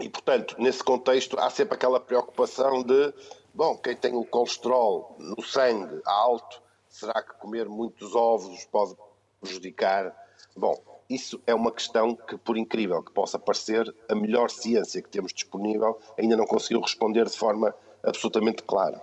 e, 0.00 0.08
portanto, 0.08 0.56
nesse 0.58 0.82
contexto, 0.82 1.38
há 1.38 1.48
sempre 1.50 1.74
aquela 1.74 2.00
preocupação 2.00 2.82
de, 2.82 3.14
bom, 3.54 3.76
quem 3.76 3.94
tem 3.94 4.14
o 4.14 4.24
colesterol 4.24 5.14
no 5.18 5.42
sangue 5.42 6.00
alto, 6.04 6.60
será 6.88 7.22
que 7.22 7.34
comer 7.34 7.68
muitos 7.68 8.14
ovos 8.14 8.64
pode 8.64 8.96
prejudicar? 9.40 10.14
Bom, 10.56 10.76
isso 11.08 11.40
é 11.46 11.54
uma 11.54 11.70
questão 11.70 12.16
que, 12.16 12.36
por 12.36 12.56
incrível 12.56 13.02
que 13.02 13.12
possa 13.12 13.38
parecer, 13.38 13.94
a 14.08 14.14
melhor 14.14 14.50
ciência 14.50 15.02
que 15.02 15.08
temos 15.08 15.32
disponível 15.32 15.98
ainda 16.18 16.36
não 16.36 16.46
conseguiu 16.46 16.80
responder 16.80 17.26
de 17.26 17.36
forma 17.36 17.74
absolutamente 18.02 18.62
clara. 18.62 19.00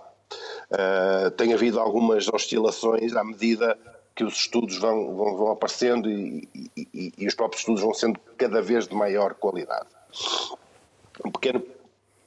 Uh, 0.70 1.30
tem 1.32 1.52
havido 1.52 1.80
algumas 1.80 2.28
oscilações 2.28 3.16
à 3.16 3.24
medida 3.24 3.76
que 4.14 4.22
os 4.22 4.34
estudos 4.34 4.78
vão, 4.78 5.16
vão, 5.16 5.36
vão 5.36 5.50
aparecendo 5.50 6.08
e, 6.10 6.48
e, 6.76 7.12
e, 7.16 7.26
os 7.26 7.34
próprios 7.34 7.62
estudos 7.62 7.82
vão 7.82 7.94
sendo 7.94 8.20
cada 8.36 8.60
vez 8.60 8.86
de 8.86 8.94
maior 8.94 9.34
qualidade. 9.34 9.88
Um 11.24 11.30
pequeno, 11.30 11.64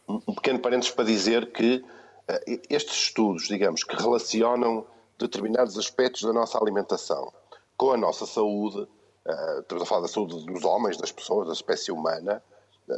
um 0.08 0.34
pequeno 0.34 0.60
parênteses 0.60 0.92
para 0.94 1.06
dizer 1.06 1.52
que 1.52 1.78
uh, 1.78 2.62
estes 2.70 2.96
estudos, 2.96 3.48
digamos, 3.48 3.84
que 3.84 3.96
relacionam 3.96 4.86
determinados 5.18 5.78
aspectos 5.78 6.24
da 6.24 6.34
nossa 6.34 6.58
alimentação 6.58 7.32
com 7.78 7.92
a 7.92 7.98
nossa 7.98 8.26
saúde, 8.26 8.80
uh, 8.80 9.60
estamos 9.60 9.84
a 9.84 9.86
falar 9.86 10.02
da 10.02 10.08
saúde 10.08 10.46
dos 10.46 10.66
homens, 10.66 10.98
das 10.98 11.12
pessoas, 11.12 11.48
da 11.48 11.54
espécie 11.54 11.92
humana, 11.92 12.44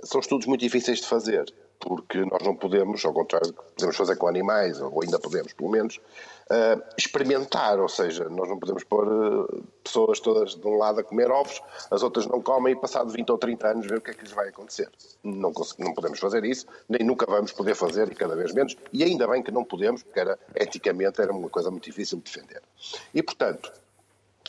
são 0.03 0.19
estudos 0.19 0.47
muito 0.47 0.61
difíceis 0.61 0.99
de 0.99 1.05
fazer 1.05 1.53
porque 1.86 2.26
nós 2.26 2.41
não 2.41 2.56
podemos, 2.56 3.06
ao 3.06 3.13
contrário 3.13 3.48
do 3.48 3.54
que 3.54 3.63
podemos 3.76 3.95
fazer 3.95 4.15
com 4.15 4.28
animais, 4.28 4.82
ou 4.82 5.04
ainda 5.04 5.19
podemos, 5.19 5.54
pelo 5.54 5.69
menos, 5.69 5.98
uh, 5.98 6.82
experimentar, 6.98 7.80
ou 7.80 7.88
seja, 7.88 8.28
nós 8.28 8.50
não 8.50 8.58
podemos 8.58 8.84
pôr 8.84 9.08
uh, 9.08 9.63
pessoas 9.84 10.19
todas 10.19 10.56
de 10.56 10.67
um 10.67 10.78
lado 10.78 11.00
a 11.00 11.04
comer 11.04 11.30
ovos, 11.30 11.62
as 11.91 12.02
outras 12.02 12.26
não 12.26 12.41
comem 12.41 12.74
e 12.74 12.76
passado 12.76 13.12
20 13.12 13.30
ou 13.30 13.38
30 13.38 13.67
anos 13.67 13.86
ver 13.86 14.00
o 14.00 14.02
que 14.02 14.10
é 14.10 14.13
que 14.15 14.24
lhes 14.24 14.32
vai 14.32 14.50
acontecer. 14.50 14.89
Não, 15.24 15.54
não 15.78 15.93
podemos 15.93 16.19
fazer 16.19 16.43
isso, 16.43 16.65
nem 16.89 17.06
nunca 17.06 17.28
vamos 17.28 17.52
poder 17.52 17.76
fazer 17.76 18.12
e 18.12 18.15
cada 18.15 18.36
vez 18.36 18.52
menos, 18.52 18.76
e 18.91 19.04
ainda 19.04 19.28
bem 19.28 19.43
que 19.43 19.52
não 19.52 19.63
podemos, 19.63 20.02
porque 20.02 20.19
era, 20.19 20.39
eticamente 20.56 21.21
era 21.21 21.32
uma 21.32 21.50
coisa 21.50 21.69
muito 21.69 21.84
difícil 21.84 22.17
de 22.17 22.24
defender. 22.24 22.63
E, 23.13 23.21
portanto, 23.21 23.71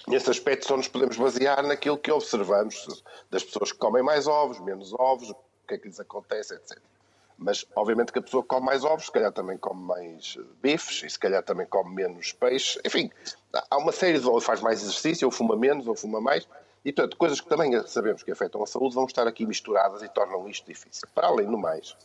Nesse 0.09 0.31
aspecto 0.31 0.69
só 0.69 0.77
nos 0.77 0.87
podemos 0.87 1.17
basear 1.17 1.65
naquilo 1.65 1.99
que 1.99 2.13
observamos 2.13 3.03
das 3.29 3.43
pessoas 3.43 3.73
que 3.73 3.79
comem 3.79 4.05
mais 4.05 4.29
ovos, 4.29 4.61
menos 4.61 4.93
ovos, 4.93 5.31
o 5.31 5.37
que 5.67 5.75
é 5.75 5.79
que 5.79 5.89
lhes 5.89 5.99
acontece, 5.99 6.55
etc. 6.55 6.79
Mas, 7.39 7.67
obviamente, 7.75 8.13
que 8.13 8.19
a 8.19 8.23
pessoa 8.23 8.43
come 8.43 8.67
mais 8.67 8.83
ovos, 8.83 9.07
se 9.07 9.13
calhar 9.13 9.31
também 9.31 9.59
come 9.59 9.83
mais 9.83 10.39
bifes 10.63 11.03
e 11.03 11.11
se 11.11 11.19
calhar 11.19 11.43
também 11.43 11.67
come 11.67 11.95
menos 11.95 12.33
peixe. 12.33 12.81
Enfim, 12.85 13.11
há 13.71 13.77
uma 13.77 13.93
série 13.93 14.19
de. 14.19 14.27
ou 14.27 14.41
faz 14.41 14.61
mais 14.61 14.83
exercício, 14.83 15.27
ou 15.27 15.33
fuma 15.33 15.57
menos, 15.57 15.87
ou 15.87 15.95
fuma 15.95 16.21
mais. 16.21 16.49
E, 16.85 16.93
portanto, 16.93 17.17
coisas 17.17 17.41
que 17.41 17.49
também 17.49 17.79
sabemos 17.87 18.23
que 18.23 18.31
afetam 18.31 18.63
a 18.63 18.67
saúde 18.67 18.95
vão 18.95 19.05
estar 19.05 19.27
aqui 19.27 19.45
misturadas 19.45 20.03
e 20.03 20.09
tornam 20.09 20.49
isto 20.49 20.67
difícil. 20.67 21.07
Para 21.15 21.27
além 21.27 21.47
do 21.47 21.59
mais, 21.59 21.97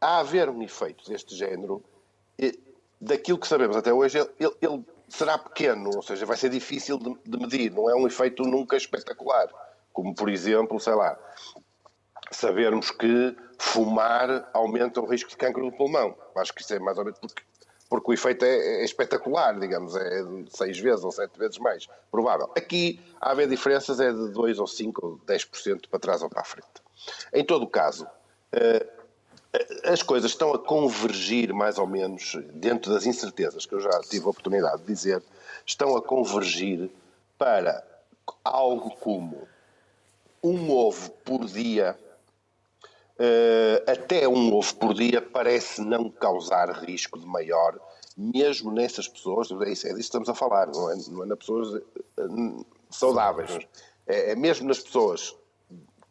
há 0.00 0.20
haver 0.20 0.48
um 0.48 0.62
efeito 0.62 1.08
deste 1.08 1.34
género, 1.34 1.82
daquilo 3.00 3.38
que 3.38 3.48
sabemos 3.48 3.76
até 3.76 3.92
hoje, 3.92 4.18
ele, 4.18 4.54
ele 4.60 4.84
será 5.08 5.38
pequeno, 5.38 5.90
ou 5.96 6.02
seja, 6.02 6.24
vai 6.24 6.36
ser 6.36 6.50
difícil 6.50 6.98
de, 6.98 7.16
de 7.24 7.38
medir, 7.38 7.72
não 7.72 7.90
é 7.90 7.94
um 7.94 8.06
efeito 8.06 8.42
nunca 8.44 8.76
espetacular. 8.76 9.48
Como, 9.92 10.14
por 10.14 10.28
exemplo, 10.28 10.78
sei 10.78 10.94
lá, 10.94 11.18
sabermos 12.30 12.90
que 12.90 13.36
fumar 13.58 14.48
aumenta 14.52 15.00
o 15.00 15.06
risco 15.06 15.30
de 15.30 15.36
cancro 15.36 15.64
do 15.64 15.76
pulmão. 15.76 16.14
Acho 16.36 16.54
que 16.54 16.62
isso 16.62 16.72
é 16.74 16.78
mais 16.78 16.96
ou 16.96 17.04
menos 17.04 17.18
porque, 17.18 17.42
porque 17.88 18.10
o 18.10 18.14
efeito 18.14 18.44
é, 18.44 18.80
é 18.80 18.84
espetacular, 18.84 19.58
digamos, 19.58 19.94
é 19.96 20.22
seis 20.48 20.78
vezes 20.78 21.04
ou 21.04 21.10
sete 21.10 21.38
vezes 21.38 21.58
mais 21.58 21.88
provável. 22.10 22.50
Aqui, 22.56 23.00
a 23.20 23.32
haver 23.32 23.48
diferenças, 23.48 24.00
é 24.00 24.12
de 24.12 24.30
2 24.30 24.58
ou 24.58 24.66
5 24.66 25.06
ou 25.06 25.18
10% 25.26 25.88
para 25.88 26.00
trás 26.00 26.22
ou 26.22 26.30
para 26.30 26.40
a 26.40 26.44
frente. 26.44 26.68
Em 27.32 27.44
todo 27.44 27.64
o 27.64 27.68
caso, 27.68 28.06
eh, 28.52 28.86
as 29.84 30.02
coisas 30.02 30.30
estão 30.30 30.54
a 30.54 30.58
convergir 30.58 31.52
mais 31.52 31.78
ou 31.78 31.86
menos, 31.86 32.38
dentro 32.52 32.92
das 32.92 33.06
incertezas 33.06 33.66
que 33.66 33.74
eu 33.74 33.80
já 33.80 34.00
tive 34.00 34.26
a 34.26 34.30
oportunidade 34.30 34.82
de 34.82 34.86
dizer, 34.86 35.22
estão 35.66 35.96
a 35.96 36.02
convergir 36.02 36.90
para 37.36 37.84
algo 38.44 38.90
como 38.96 39.48
um 40.42 40.70
ovo 40.70 41.10
por 41.24 41.44
dia 41.46 41.98
até 43.86 44.26
um 44.26 44.54
ovo 44.54 44.74
por 44.76 44.94
dia 44.94 45.20
parece 45.20 45.82
não 45.82 46.10
causar 46.10 46.70
risco 46.70 47.18
de 47.18 47.26
maior, 47.26 47.78
mesmo 48.16 48.70
nessas 48.70 49.08
pessoas, 49.08 49.50
é, 49.50 49.54
é 49.54 49.66
disso 49.66 49.94
que 49.94 50.00
estamos 50.00 50.28
a 50.28 50.34
falar, 50.34 50.66
não 50.68 50.90
é, 50.90 50.96
não 51.08 51.22
é 51.24 51.26
nas 51.26 51.38
pessoas 51.38 51.82
uh, 52.18 52.66
saudáveis, 52.90 53.58
é, 54.06 54.32
é 54.32 54.34
mesmo 54.34 54.68
nas 54.68 54.78
pessoas 54.78 55.34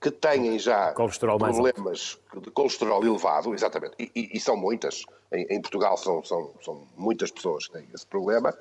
que 0.02 0.10
têm 0.10 0.58
já 0.58 0.94
problemas 0.94 2.18
de 2.42 2.52
colesterol 2.52 3.04
elevado, 3.06 3.54
exatamente, 3.54 3.96
e, 4.00 4.12
e, 4.16 4.38
e 4.38 4.40
são 4.40 4.56
muitas, 4.56 5.04
em, 5.32 5.46
em, 5.50 5.62
Portugal 5.62 5.98
são, 5.98 6.24
são, 6.24 6.52
são 6.64 6.88
muitas 6.96 7.32
pessoas 7.32 7.68
que 7.68 7.74
têm 7.74 7.88
esse 7.94 8.08
problema, 8.08 8.58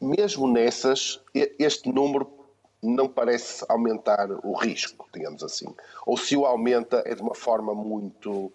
mesmo 0.00 0.48
nessas, 0.48 1.20
este 1.34 1.92
número 1.92 2.43
não 2.84 3.08
parece 3.08 3.64
aumentar 3.68 4.30
o 4.44 4.54
risco, 4.54 5.08
digamos 5.12 5.42
assim. 5.42 5.74
Ou 6.06 6.16
se 6.16 6.36
o 6.36 6.44
aumenta 6.44 7.02
é 7.06 7.14
de 7.14 7.22
uma 7.22 7.34
forma 7.34 7.74
muito, 7.74 8.52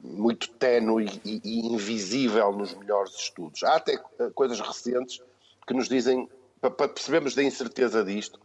muito 0.00 0.50
ténue 0.52 1.20
e, 1.24 1.40
e 1.44 1.66
invisível 1.66 2.52
nos 2.52 2.74
melhores 2.74 3.14
estudos. 3.14 3.62
Há 3.62 3.76
até 3.76 3.96
coisas 4.34 4.60
recentes 4.60 5.20
que 5.66 5.74
nos 5.74 5.88
dizem, 5.88 6.28
para 6.60 6.88
percebermos 6.88 7.34
da 7.34 7.42
incerteza 7.42 8.02
disto, 8.02 8.40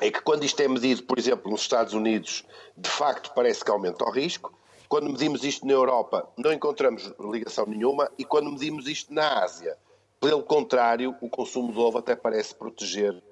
é 0.00 0.10
que 0.10 0.20
quando 0.22 0.44
isto 0.44 0.60
é 0.60 0.66
medido, 0.66 1.02
por 1.04 1.18
exemplo, 1.18 1.50
nos 1.50 1.60
Estados 1.60 1.92
Unidos, 1.92 2.44
de 2.76 2.88
facto 2.88 3.32
parece 3.34 3.64
que 3.64 3.70
aumenta 3.70 4.04
o 4.04 4.10
risco. 4.10 4.52
Quando 4.88 5.10
medimos 5.10 5.44
isto 5.44 5.66
na 5.66 5.72
Europa, 5.72 6.28
não 6.36 6.52
encontramos 6.52 7.12
ligação 7.20 7.66
nenhuma. 7.66 8.10
E 8.18 8.24
quando 8.24 8.50
medimos 8.50 8.86
isto 8.86 9.12
na 9.12 9.42
Ásia, 9.42 9.76
pelo 10.20 10.42
contrário, 10.42 11.14
o 11.20 11.28
consumo 11.28 11.72
de 11.72 11.78
ovo 11.78 11.98
até 11.98 12.16
parece 12.16 12.54
proteger 12.54 13.22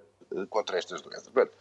contra 0.48 0.78
estas 0.78 1.00
doenças. 1.00 1.28
Portanto, 1.28 1.56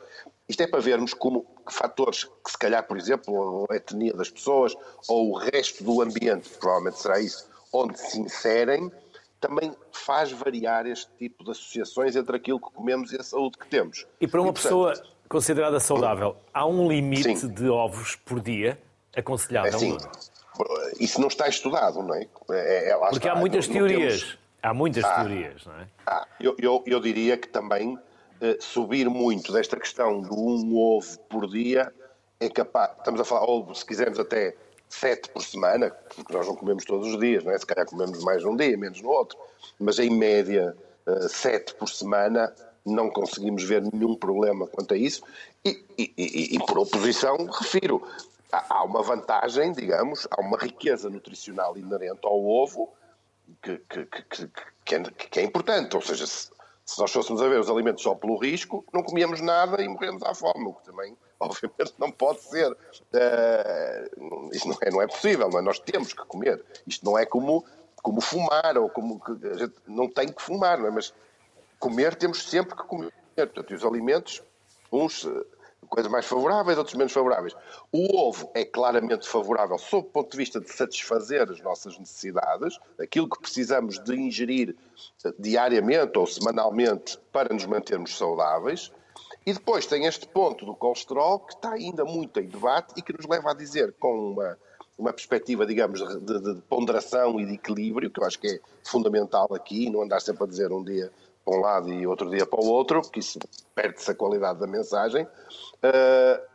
isto 0.47 0.61
é 0.61 0.67
para 0.67 0.79
vermos 0.79 1.13
como 1.13 1.45
fatores 1.69 2.23
que, 2.23 2.51
se 2.51 2.57
calhar, 2.57 2.85
por 2.87 2.97
exemplo, 2.97 3.65
a 3.69 3.75
etnia 3.75 4.13
das 4.13 4.29
pessoas 4.29 4.75
ou 5.07 5.31
o 5.31 5.37
resto 5.37 5.83
do 5.83 6.01
ambiente, 6.01 6.49
provavelmente 6.59 6.99
será 6.99 7.19
isso, 7.19 7.49
onde 7.71 7.97
se 7.99 8.19
inserem, 8.19 8.91
também 9.39 9.75
faz 9.91 10.31
variar 10.31 10.85
este 10.85 11.09
tipo 11.17 11.43
de 11.43 11.51
associações 11.51 12.15
entre 12.15 12.35
aquilo 12.35 12.59
que 12.59 12.71
comemos 12.71 13.11
e 13.11 13.17
a 13.19 13.23
saúde 13.23 13.57
que 13.57 13.67
temos. 13.67 14.05
E 14.19 14.27
para 14.27 14.39
uma 14.39 14.49
e, 14.49 14.53
portanto, 14.53 14.63
pessoa 14.63 14.93
considerada 15.27 15.79
saudável, 15.79 16.35
há 16.53 16.65
um 16.67 16.87
limite 16.87 17.37
sim. 17.37 17.47
de 17.47 17.69
ovos 17.69 18.15
por 18.17 18.39
dia 18.39 18.79
aconselhável? 19.15 19.73
É, 19.73 19.77
sim. 19.77 19.97
Isso 20.99 21.19
não 21.19 21.29
está 21.29 21.47
estudado, 21.47 22.03
não 22.03 22.13
é? 22.13 22.27
é, 22.51 22.89
é 22.89 22.97
Porque 22.97 23.17
está. 23.17 23.31
há 23.31 23.35
muitas 23.35 23.67
não, 23.67 23.73
teorias. 23.73 24.13
Não 24.13 24.19
temos... 24.19 24.41
Há 24.63 24.73
muitas 24.75 25.03
ah, 25.03 25.15
teorias, 25.15 25.65
não 25.65 25.73
é? 25.73 25.87
Ah, 26.05 26.27
eu, 26.39 26.55
eu, 26.59 26.83
eu 26.85 26.99
diria 26.99 27.35
que 27.35 27.47
também 27.47 27.97
eh, 27.97 28.10
subir 28.59 29.09
muito 29.09 29.51
desta 29.51 29.77
questão 29.77 30.21
do 30.21 30.35
um 30.35 30.75
ovo 30.77 31.19
por 31.29 31.47
dia 31.47 31.93
é 32.39 32.49
capaz. 32.49 32.97
Estamos 32.97 33.21
a 33.21 33.23
falar, 33.23 33.75
se 33.75 33.85
quisermos 33.85 34.19
até 34.19 34.55
sete 34.89 35.29
por 35.29 35.41
semana, 35.41 35.89
porque 36.15 36.33
nós 36.33 36.47
não 36.47 36.55
comemos 36.55 36.83
todos 36.83 37.07
os 37.07 37.19
dias, 37.19 37.43
não 37.43 37.51
é? 37.51 37.57
Se 37.57 37.65
calhar 37.65 37.85
comemos 37.85 38.21
mais 38.23 38.43
num 38.43 38.55
dia, 38.55 38.77
menos 38.77 39.01
no 39.01 39.09
outro, 39.09 39.37
mas 39.79 39.99
em 39.99 40.09
média 40.09 40.75
eh, 41.07 41.27
sete 41.29 41.73
por 41.75 41.87
semana 41.89 42.53
não 42.85 43.09
conseguimos 43.09 43.63
ver 43.63 43.81
nenhum 43.81 44.15
problema 44.15 44.67
quanto 44.67 44.93
a 44.93 44.97
isso. 44.97 45.23
E, 45.63 45.85
e, 45.97 46.13
e, 46.17 46.55
e 46.55 46.59
por 46.65 46.79
oposição, 46.79 47.37
refiro, 47.45 48.05
há 48.51 48.83
uma 48.83 49.01
vantagem, 49.01 49.71
digamos, 49.71 50.27
há 50.29 50.41
uma 50.41 50.57
riqueza 50.57 51.09
nutricional 51.09 51.77
inerente 51.77 52.21
ao 52.23 52.43
ovo 52.43 52.91
que, 53.61 53.77
que, 53.89 54.05
que, 54.05 54.49
que, 54.83 54.95
é, 54.95 55.03
que 55.29 55.39
é 55.39 55.43
importante. 55.43 55.95
Ou 55.95 56.01
seja, 56.01 56.27
se, 56.27 56.49
se 56.85 56.99
nós 56.99 57.11
fôssemos 57.11 57.41
a 57.41 57.47
ver 57.47 57.59
os 57.59 57.69
alimentos 57.69 58.03
só 58.03 58.15
pelo 58.15 58.37
risco, 58.37 58.83
não 58.93 59.03
comíamos 59.03 59.41
nada 59.41 59.81
e 59.81 59.87
morremos 59.87 60.21
à 60.23 60.33
fome, 60.33 60.65
o 60.65 60.73
que 60.73 60.85
também, 60.85 61.15
obviamente, 61.39 61.93
não 61.97 62.11
pode 62.11 62.41
ser. 62.41 62.71
Uh, 62.71 64.49
isto 64.51 64.67
não 64.67 64.77
é, 64.81 64.91
não 64.91 65.01
é 65.01 65.07
possível, 65.07 65.49
não 65.49 65.59
é? 65.59 65.61
Nós 65.61 65.79
temos 65.79 66.13
que 66.13 66.25
comer. 66.25 66.63
Isto 66.85 67.05
não 67.05 67.17
é 67.17 67.25
como, 67.25 67.65
como 68.01 68.21
fumar, 68.21 68.77
ou 68.77 68.89
como 68.89 69.21
a 69.27 69.57
gente 69.57 69.75
não 69.87 70.09
tem 70.09 70.31
que 70.31 70.41
fumar, 70.41 70.79
não 70.79 70.87
é? 70.87 70.91
Mas 70.91 71.13
comer 71.79 72.15
temos 72.15 72.43
sempre 72.43 72.75
que 72.75 72.83
comer. 72.83 73.13
Portanto, 73.35 73.73
os 73.73 73.85
alimentos, 73.85 74.43
uns 74.91 75.27
coisas 75.91 76.09
mais 76.09 76.25
favoráveis, 76.25 76.77
outros 76.77 76.95
menos 76.95 77.11
favoráveis. 77.11 77.53
O 77.91 78.17
ovo 78.17 78.49
é 78.55 78.63
claramente 78.63 79.27
favorável 79.27 79.77
sob 79.77 80.07
o 80.07 80.09
ponto 80.09 80.31
de 80.31 80.37
vista 80.37 80.59
de 80.59 80.71
satisfazer 80.71 81.51
as 81.51 81.59
nossas 81.59 81.99
necessidades, 81.99 82.79
aquilo 82.99 83.29
que 83.29 83.41
precisamos 83.41 83.99
de 83.99 84.15
ingerir 84.15 84.75
diariamente 85.37 86.17
ou 86.17 86.25
semanalmente 86.25 87.19
para 87.31 87.53
nos 87.53 87.65
mantermos 87.65 88.17
saudáveis. 88.17 88.91
E 89.45 89.53
depois 89.53 89.85
tem 89.85 90.05
este 90.05 90.25
ponto 90.27 90.65
do 90.65 90.73
colesterol 90.73 91.39
que 91.39 91.53
está 91.53 91.73
ainda 91.73 92.05
muito 92.05 92.39
em 92.39 92.47
debate 92.47 92.93
e 92.95 93.01
que 93.01 93.11
nos 93.11 93.27
leva 93.27 93.51
a 93.51 93.53
dizer, 93.53 93.93
com 93.99 94.31
uma, 94.31 94.57
uma 94.97 95.11
perspectiva, 95.11 95.65
digamos, 95.65 95.99
de, 95.99 96.39
de, 96.39 96.61
ponderação 96.69 97.37
e 97.39 97.45
de 97.45 97.55
equilíbrio, 97.55 98.09
que 98.09 98.19
eu 98.21 98.25
acho 98.25 98.39
que 98.39 98.47
é 98.47 98.59
fundamental 98.85 99.53
aqui, 99.53 99.89
não 99.89 100.03
andar 100.03 100.21
sempre 100.21 100.45
a 100.45 100.47
dizer 100.47 100.71
um 100.71 100.83
dia 100.83 101.11
para 101.43 101.55
um 101.55 101.59
lado 101.59 101.93
e 101.93 102.05
outro 102.05 102.29
dia 102.29 102.45
para 102.45 102.59
o 102.59 102.67
outro, 102.67 103.01
porque 103.01 103.19
isso 103.19 103.39
perde-se 103.73 104.09
a 104.11 104.15
qualidade 104.15 104.59
da 104.59 104.67
mensagem. 104.67 105.23
Uh, 105.23 106.51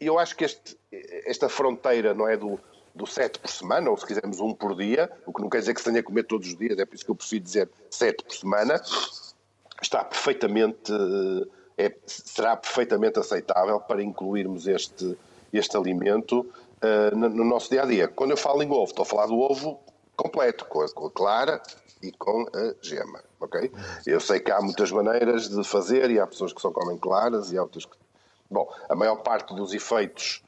eu 0.00 0.18
acho 0.18 0.36
que 0.36 0.44
este, 0.44 0.78
esta 1.26 1.48
fronteira 1.48 2.14
não 2.14 2.28
é 2.28 2.36
do, 2.36 2.60
do 2.94 3.06
7 3.06 3.38
por 3.38 3.50
semana, 3.50 3.90
ou 3.90 3.96
se 3.96 4.06
quisermos 4.06 4.40
um 4.40 4.54
por 4.54 4.76
dia, 4.76 5.10
o 5.26 5.32
que 5.32 5.40
não 5.40 5.48
quer 5.48 5.58
dizer 5.60 5.74
que 5.74 5.80
se 5.80 5.86
tenha 5.86 6.00
a 6.00 6.02
comer 6.02 6.24
todos 6.24 6.48
os 6.48 6.56
dias, 6.56 6.78
é 6.78 6.84
por 6.84 6.94
isso 6.94 7.04
que 7.04 7.10
eu 7.10 7.14
prefiro 7.14 7.44
dizer 7.44 7.70
7 7.90 8.24
por 8.24 8.34
semana, 8.34 8.80
está 9.82 10.04
perfeitamente, 10.04 10.92
é, 11.76 11.94
será 12.06 12.56
perfeitamente 12.56 13.18
aceitável 13.18 13.80
para 13.80 14.02
incluirmos 14.02 14.66
este, 14.66 15.16
este 15.52 15.76
alimento 15.76 16.40
uh, 16.40 17.16
no, 17.16 17.28
no, 17.28 17.44
nosso 17.44 17.70
dia 17.70 17.82
a 17.82 17.86
dia. 17.86 18.08
Quando 18.08 18.32
eu 18.32 18.36
falo 18.36 18.62
em 18.62 18.70
ovo, 18.70 18.84
estou 18.84 19.02
a 19.02 19.06
falar 19.06 19.26
do 19.26 19.38
ovo 19.38 19.80
completo, 20.18 20.66
com 20.66 20.82
a, 20.82 20.92
com 20.92 21.06
a 21.06 21.10
clara 21.10 21.62
e 22.02 22.12
com 22.12 22.46
a 22.52 22.74
gema, 22.82 23.22
ok? 23.40 23.70
Eu 24.04 24.20
sei 24.20 24.40
que 24.40 24.50
há 24.50 24.60
muitas 24.60 24.92
maneiras 24.92 25.48
de 25.48 25.64
fazer 25.64 26.10
e 26.10 26.20
há 26.20 26.26
pessoas 26.26 26.52
que 26.52 26.60
só 26.60 26.70
comem 26.70 26.98
claras 26.98 27.52
e 27.52 27.56
há 27.56 27.62
outras 27.62 27.86
que 27.86 27.96
Bom, 28.50 28.72
a 28.88 28.94
maior 28.94 29.16
parte 29.16 29.54
dos 29.54 29.74
efeitos 29.74 30.42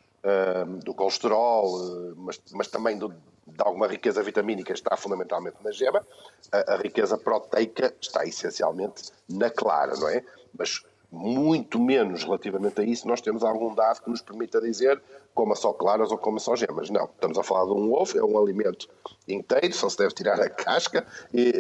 do 0.85 0.95
colesterol, 0.95 2.15
mas, 2.17 2.41
mas 2.53 2.69
também 2.69 2.97
do, 2.99 3.09
de 3.09 3.63
alguma 3.63 3.87
riqueza 3.87 4.23
vitamínica 4.23 4.73
está 4.73 4.97
fundamentalmente 4.97 5.57
na 5.63 5.71
gema, 5.71 6.07
a, 6.53 6.75
a, 6.75 6.77
riqueza 6.77 7.17
proteica 7.17 7.95
está 8.01 8.25
essencialmente 8.25 9.13
na 9.29 9.51
clara, 9.51 9.97
não 9.97 10.09
é? 10.09 10.25
Mas 10.57 10.85
muito 11.11 11.81
menos 11.81 12.23
relativamente 12.23 12.81
a 12.81 12.85
isso 12.85 13.09
nós 13.09 13.21
temos 13.21 13.43
algum 13.43 13.75
dado 13.75 14.01
que 14.01 14.09
nos 14.09 14.23
permita 14.23 14.61
dizer 14.61 15.03
coma 15.35 15.57
só 15.57 15.73
claras 15.73 16.11
ou 16.11 16.19
coma 16.19 16.39
só 16.39 16.55
gemas. 16.55 16.91
Não, 16.91 17.05
estamos 17.05 17.39
a 17.39 17.43
falar 17.43 17.65
de 17.65 17.73
um 17.73 17.93
ovo, 17.93 18.19
é 18.19 18.23
um 18.23 18.39
alimento 18.39 18.89
inteiro, 19.27 19.73
só 19.75 19.89
se 19.89 19.99
deve 19.99 20.15
tirar 20.15 20.41
a 20.41 20.49
casca 20.49 21.07
e, 21.33 21.53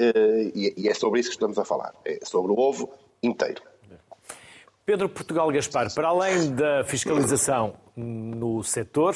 e, 0.54 0.74
e 0.76 0.88
é 0.88 0.94
sobre 0.94 1.20
isso 1.20 1.30
que 1.30 1.36
estamos 1.36 1.58
a 1.58 1.64
falar, 1.64 1.94
é 2.04 2.18
sobre 2.24 2.52
o 2.52 2.58
ovo 2.58 2.90
inteiro. 3.22 3.62
Pedro 4.84 5.08
Portugal 5.08 5.50
Gaspar, 5.50 5.92
para 5.94 6.08
além 6.08 6.52
da 6.52 6.82
fiscalização 6.84 7.74
no 7.96 8.62
setor, 8.62 9.14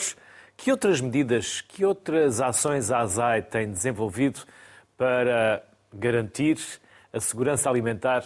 que 0.56 0.70
outras 0.70 1.00
medidas, 1.00 1.60
que 1.60 1.84
outras 1.84 2.40
ações 2.40 2.90
a 2.90 3.00
ASAI 3.00 3.42
tem 3.42 3.70
desenvolvido 3.70 4.40
para 4.96 5.64
garantir 5.92 6.58
a 7.12 7.18
segurança 7.18 7.68
alimentar 7.68 8.24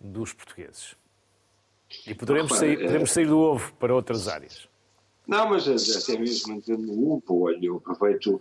dos 0.00 0.32
portugueses? 0.32 0.97
E 2.06 2.14
poderemos 2.14 2.56
sair, 2.56 2.78
podemos 2.78 3.10
sair 3.10 3.26
do 3.26 3.38
ovo 3.38 3.72
para 3.74 3.94
outras 3.94 4.28
áreas. 4.28 4.68
Não, 5.28 5.50
mas 5.50 5.68
até 5.68 6.18
mesmo 6.18 6.54
mantendo 6.54 6.90
o 6.90 7.12
ovo, 7.12 7.44
olha, 7.44 7.58
eu 7.60 7.76
aproveito 7.76 8.40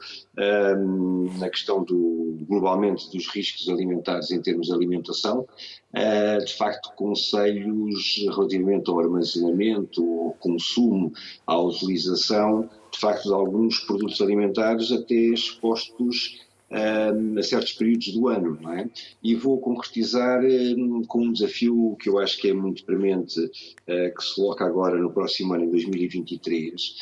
um, 0.79 1.37
na 1.37 1.49
questão 1.49 1.83
do, 1.83 2.37
globalmente 2.47 3.11
dos 3.11 3.27
riscos 3.27 3.67
alimentares 3.67 4.31
em 4.31 4.41
termos 4.41 4.67
de 4.67 4.73
alimentação, 4.73 5.41
uh, 5.41 6.45
de 6.45 6.53
facto, 6.55 6.93
conselhos 6.95 8.15
relativamente 8.33 8.89
ao 8.89 9.01
armazenamento, 9.01 10.01
ao 10.01 10.31
consumo, 10.39 11.11
à 11.45 11.59
utilização, 11.59 12.69
de 12.89 12.99
facto, 12.99 13.23
de 13.23 13.33
alguns 13.33 13.79
produtos 13.81 14.21
alimentares 14.21 14.89
até 14.89 15.13
expostos 15.13 16.46
a 16.69 17.43
certos 17.43 17.73
períodos 17.73 18.13
do 18.13 18.27
ano, 18.27 18.57
não 18.61 18.73
é? 18.73 18.89
E 19.23 19.35
vou 19.35 19.59
concretizar 19.59 20.41
com 21.07 21.23
um 21.23 21.31
desafio 21.31 21.95
que 21.99 22.09
eu 22.09 22.19
acho 22.19 22.37
que 22.37 22.49
é 22.49 22.53
muito 22.53 22.83
premente, 22.83 23.39
uh, 23.39 24.15
que 24.15 24.23
se 24.23 24.35
coloca 24.35 24.65
agora 24.65 24.97
no 24.97 25.11
próximo 25.11 25.53
ano, 25.53 25.63
em 25.63 25.69
2023, 25.69 26.95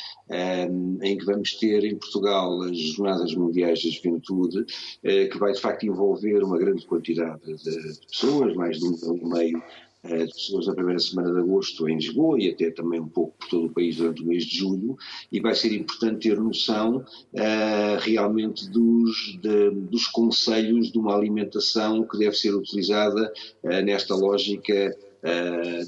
em 1.02 1.16
que 1.16 1.24
vamos 1.24 1.54
ter 1.54 1.84
em 1.84 1.96
Portugal 1.96 2.62
as 2.62 2.76
Jornadas 2.76 3.32
Mundiais 3.34 3.82
da 3.82 3.90
Juventude, 3.90 4.64
que 5.02 5.38
vai 5.38 5.52
de 5.52 5.60
facto 5.60 5.86
envolver 5.86 6.42
uma 6.42 6.58
grande 6.58 6.84
quantidade 6.84 7.40
de, 7.44 8.00
pessoas, 8.10 8.54
mais 8.56 8.78
de 8.78 8.86
um 8.86 9.28
meio 9.28 9.58
eh, 9.58 9.85
de 10.06 10.32
pessoas 10.32 10.66
na 10.66 10.74
primeira 10.74 10.98
semana 10.98 11.32
de 11.32 11.40
agosto 11.40 11.88
em 11.88 11.96
Lisboa 11.96 12.38
e 12.40 12.50
até 12.50 12.70
também 12.70 13.00
um 13.00 13.08
pouco 13.08 13.36
por 13.38 13.48
todo 13.48 13.66
o 13.66 13.72
país 13.72 13.96
durante 13.96 14.22
o 14.22 14.26
mês 14.26 14.44
de 14.44 14.56
julho, 14.58 14.96
e 15.30 15.40
vai 15.40 15.54
ser 15.54 15.74
importante 15.74 16.28
ter 16.28 16.40
noção 16.40 16.98
uh, 16.98 17.98
realmente 18.00 18.68
dos, 18.70 19.38
de, 19.40 19.70
dos 19.70 20.06
conselhos 20.08 20.90
de 20.90 20.98
uma 20.98 21.14
alimentação 21.14 22.06
que 22.06 22.18
deve 22.18 22.36
ser 22.36 22.54
utilizada 22.54 23.32
uh, 23.62 23.68
nesta 23.82 24.14
lógica 24.14 24.96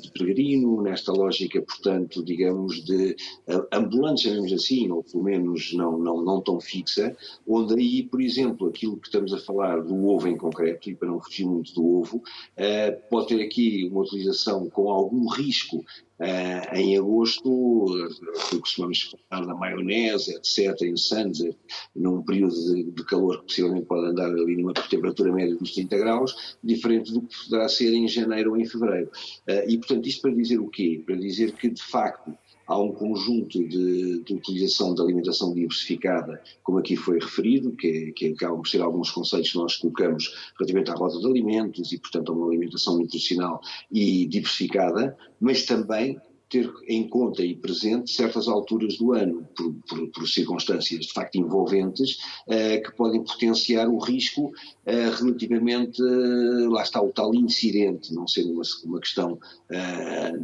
de 0.01 0.11
peregrino, 0.11 0.83
nesta 0.83 1.13
lógica, 1.13 1.61
portanto, 1.63 2.25
digamos, 2.25 2.85
de 2.85 3.17
uh, 3.49 3.67
ambulante, 3.73 4.23
chamemos 4.23 4.53
assim, 4.53 4.91
ou 4.91 5.03
pelo 5.03 5.25
menos 5.25 5.73
não, 5.75 5.99
não, 5.99 6.23
não 6.23 6.41
tão 6.41 6.61
fixa, 6.61 7.17
onde 7.47 7.75
aí, 7.75 8.03
por 8.03 8.21
exemplo, 8.21 8.69
aquilo 8.69 8.97
que 8.97 9.07
estamos 9.07 9.33
a 9.33 9.39
falar 9.39 9.83
do 9.83 10.07
ovo 10.07 10.29
em 10.29 10.37
concreto, 10.37 10.91
e 10.91 10.95
para 10.95 11.09
não 11.09 11.21
fugir 11.21 11.47
muito 11.47 11.73
do 11.75 11.87
ovo, 11.87 12.17
uh, 12.19 13.09
pode 13.11 13.29
ter 13.29 13.43
aqui 13.43 13.89
uma 13.91 14.03
utilização 14.03 14.69
com 14.69 14.91
algum 14.91 15.29
risco 15.29 15.85
Uh, 16.19 16.75
em 16.75 16.99
agosto, 16.99 17.49
uh, 17.49 18.61
costumamos 18.61 19.15
falar 19.31 19.47
da 19.47 19.55
maionese, 19.55 20.35
etc., 20.35 20.83
em 20.83 20.97
Sanzer, 20.97 21.55
num 21.95 22.23
período 22.23 22.55
de, 22.55 22.91
de, 22.91 23.05
calor 23.05 23.39
que 23.39 23.47
possivelmente 23.47 23.87
pode 23.87 24.09
andar 24.09 24.27
ali 24.27 24.57
numa 24.57 24.73
temperatura 24.75 25.33
média 25.33 25.55
dos 25.55 25.73
30 25.73 25.97
graus, 25.97 26.57
diferente 26.63 27.13
do 27.13 27.23
que 27.23 27.45
poderá 27.45 27.69
ser 27.69 27.95
em 27.95 28.09
janeiro 28.09 28.51
ou 28.51 28.57
em 28.57 28.67
fevereiro. 28.67 29.11
Uh, 29.49 29.69
e, 29.71 29.79
portanto, 29.79 30.09
isto 30.09 30.23
para 30.23 30.35
dizer 30.35 30.59
o 30.59 30.69
quê? 30.69 31.01
Para 31.07 31.15
dizer 31.15 31.53
que, 31.53 31.71
de 31.71 31.83
facto, 31.83 32.37
há 32.69 32.79
um 32.79 32.93
conjunto 32.93 33.67
de, 33.67 34.23
de, 34.23 34.35
utilização 34.35 34.95
de 34.95 35.01
alimentação 35.01 35.55
diversificada, 35.55 36.41
como 36.63 36.79
aqui 36.79 36.97
foi 36.97 37.19
referido, 37.19 37.73
que, 37.73 38.13
que 38.13 38.29
acabam 38.29 38.59
por 38.59 38.69
ser 38.69 38.83
alguns 38.83 39.11
conceitos 39.11 39.51
que 39.51 39.57
nós 39.57 39.77
colocamos 39.77 40.53
relativamente 40.59 40.91
à 40.91 40.95
rota 40.95 41.19
de 41.19 41.27
alimentos 41.27 41.93
e, 41.93 41.99
portanto, 41.99 42.31
a 42.31 42.35
uma 42.35 42.47
alimentação 42.47 42.99
nutricional 42.99 43.61
e 43.91 44.27
diversificada, 44.27 45.17
mas 45.41 45.65
também 45.65 46.21
ter 46.49 46.73
em 46.87 47.07
conta 47.07 47.43
e 47.43 47.55
presente 47.55 48.11
certas 48.11 48.49
alturas 48.49 48.97
do 48.97 49.13
ano, 49.13 49.47
por, 49.55 49.75
por, 49.89 50.09
por 50.09 50.29
circunstâncias 50.29 51.07
de 51.07 51.13
facto 51.13 51.37
envolventes, 51.37 52.19
uh, 52.47 52.83
que 52.83 52.93
podem 52.97 53.23
potenciar 53.23 53.89
o 53.89 53.99
risco 53.99 54.47
uh, 54.47 55.21
relativamente, 55.21 56.03
uh, 56.03 56.71
lá 56.71 56.83
está 56.83 57.03
o 57.03 57.13
tal 57.13 57.35
incidente, 57.35 58.15
não 58.15 58.27
sendo 58.27 58.53
uma, 58.53 58.63
uma 58.85 59.01
questão, 59.01 59.39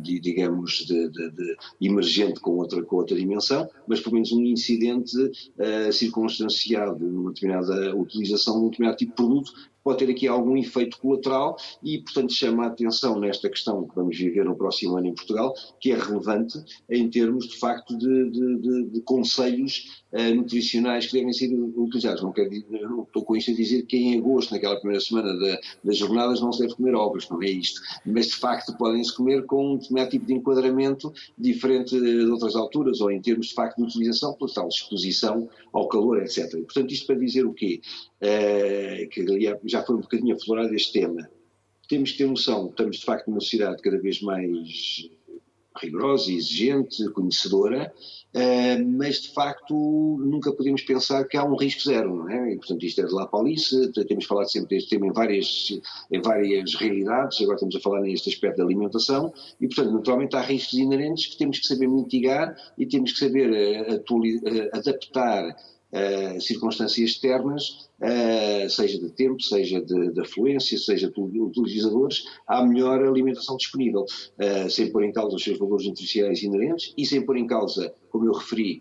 de, 0.02 0.20
digamos, 0.20 0.84
de, 0.86 1.08
de, 1.08 1.30
de, 1.30 1.56
emergente 1.80 2.40
com 2.40 2.52
outra, 2.58 2.82
com 2.82 2.96
outra 2.96 3.16
dimensão, 3.16 3.68
mas 3.86 4.00
pelo 4.00 4.14
menos 4.14 4.32
um 4.32 4.42
incidente 4.42 5.16
circunstanciado 5.92 7.04
numa 7.04 7.32
determinada 7.32 7.96
utilização 7.96 8.58
de 8.58 8.66
um 8.66 8.68
determinado 8.68 8.98
tipo 8.98 9.12
de 9.12 9.16
produto 9.16 9.52
pode 9.84 9.98
ter 9.98 10.10
aqui 10.10 10.26
algum 10.26 10.56
efeito 10.56 10.98
colateral 10.98 11.56
e, 11.82 11.98
portanto, 11.98 12.32
chama 12.32 12.64
a 12.64 12.68
atenção 12.68 13.20
nesta 13.20 13.50
questão 13.50 13.86
que 13.86 13.94
vamos 13.94 14.16
viver 14.16 14.44
no 14.44 14.56
próximo 14.56 14.96
ano 14.96 15.08
em 15.08 15.14
Portugal, 15.14 15.54
que 15.78 15.92
é 15.92 15.98
relevante 15.98 16.58
em 16.90 17.08
termos, 17.10 17.46
de 17.46 17.58
facto, 17.58 17.96
de, 17.96 18.30
de, 18.30 18.58
de, 18.60 18.90
de 18.90 19.00
conselhos 19.02 20.02
nutricionais 20.34 21.06
que 21.06 21.14
devem 21.14 21.32
ser 21.32 21.52
utilizados. 21.52 22.22
Não, 22.22 22.32
quero, 22.32 22.50
não 22.70 23.02
estou 23.02 23.24
com 23.24 23.36
isto 23.36 23.50
a 23.50 23.54
dizer 23.54 23.82
que 23.82 23.96
em 23.96 24.18
agosto, 24.18 24.52
naquela 24.52 24.76
primeira 24.76 25.02
semana 25.02 25.36
da, 25.36 25.60
das 25.82 25.96
jornadas, 25.96 26.40
não 26.40 26.52
se 26.52 26.60
deve 26.60 26.74
comer 26.74 26.94
ovos, 26.94 27.28
não 27.28 27.42
é 27.42 27.50
isto. 27.50 27.80
Mas, 28.06 28.26
de 28.26 28.36
facto, 28.36 28.76
podem-se 28.76 29.14
comer 29.14 29.44
com 29.46 29.72
um 29.72 29.76
determinado 29.76 30.10
tipo 30.10 30.26
de 30.26 30.34
enquadramento 30.34 31.12
diferente 31.36 31.98
de 31.98 32.26
outras 32.26 32.54
alturas, 32.54 33.00
ou 33.00 33.10
em 33.10 33.20
termos, 33.20 33.48
de 33.48 33.54
facto, 33.54 33.76
de 33.78 33.82
utilização, 33.82 34.34
pela 34.34 34.52
tal 34.52 34.68
exposição 34.68 35.48
ao 35.72 35.88
calor, 35.88 36.22
etc. 36.22 36.44
E, 36.54 36.62
portanto, 36.62 36.92
isto 36.92 37.06
para 37.06 37.16
dizer 37.16 37.44
o 37.44 37.52
quê? 37.52 37.80
Uh, 38.22 39.08
que 39.08 39.24
já 39.64 39.82
foi 39.82 39.96
um 39.96 40.00
bocadinho 40.00 40.36
aflorado 40.36 40.74
este 40.74 40.92
tema. 40.92 41.28
Temos 41.88 42.12
que 42.12 42.18
ter 42.18 42.26
noção, 42.26 42.68
estamos 42.68 42.98
de 42.98 43.04
facto 43.04 43.28
numa 43.28 43.40
sociedade 43.40 43.82
cada 43.82 43.98
vez 43.98 44.22
mais 44.22 45.08
rigorosa, 45.80 46.30
exigente, 46.30 47.08
conhecedora, 47.10 47.92
uh, 48.34 48.98
mas 48.98 49.22
de 49.22 49.34
facto 49.34 49.74
nunca 50.20 50.52
podemos 50.52 50.82
pensar 50.82 51.24
que 51.24 51.36
há 51.36 51.44
um 51.44 51.56
risco 51.56 51.82
zero, 51.82 52.14
não 52.14 52.28
é? 52.28 52.52
E, 52.52 52.56
portanto, 52.56 52.84
isto 52.84 53.00
é 53.00 53.04
de 53.04 53.12
lá 53.12 53.26
para 53.26 53.40
Alice, 53.40 53.92
temos 54.06 54.24
falado 54.24 54.50
sempre 54.50 54.76
deste 54.76 54.90
tema 54.90 55.06
em 55.06 55.12
várias, 55.12 55.80
em 56.10 56.20
várias 56.20 56.74
realidades, 56.74 57.40
agora 57.40 57.56
estamos 57.56 57.76
a 57.76 57.80
falar 57.80 58.00
neste 58.02 58.28
aspecto 58.28 58.58
da 58.58 58.64
alimentação, 58.64 59.32
e, 59.60 59.66
portanto, 59.66 59.92
naturalmente 59.92 60.36
há 60.36 60.40
riscos 60.40 60.74
inerentes 60.74 61.26
que 61.26 61.38
temos 61.38 61.58
que 61.58 61.66
saber 61.66 61.88
mitigar 61.88 62.54
e 62.78 62.86
temos 62.86 63.12
que 63.12 63.18
saber 63.18 63.50
uh, 63.50 63.94
uh, 63.94 64.78
adaptar 64.78 65.56
uh, 65.94 66.40
circunstâncias 66.40 67.10
externas, 67.10 67.88
uh, 68.00 68.68
seja 68.68 68.98
de 68.98 69.10
tempo, 69.10 69.40
seja 69.40 69.80
de, 69.80 70.12
de 70.12 70.20
afluência, 70.20 70.76
seja 70.76 71.10
de 71.10 71.40
utilizadores, 71.40 72.24
à 72.46 72.64
melhor 72.64 73.02
alimentação 73.02 73.56
disponível, 73.56 74.02
uh, 74.02 74.68
sem 74.68 74.90
pôr 74.90 75.04
em 75.04 75.12
causa 75.12 75.36
os 75.36 75.42
seus 75.42 75.58
valores 75.58 75.86
nutricionais 75.86 76.42
inerentes 76.42 76.92
e 76.96 77.06
sem 77.06 77.24
pôr 77.24 77.36
em 77.36 77.46
causa, 77.46 77.94
como 78.10 78.26
eu 78.26 78.32
referi, 78.32 78.80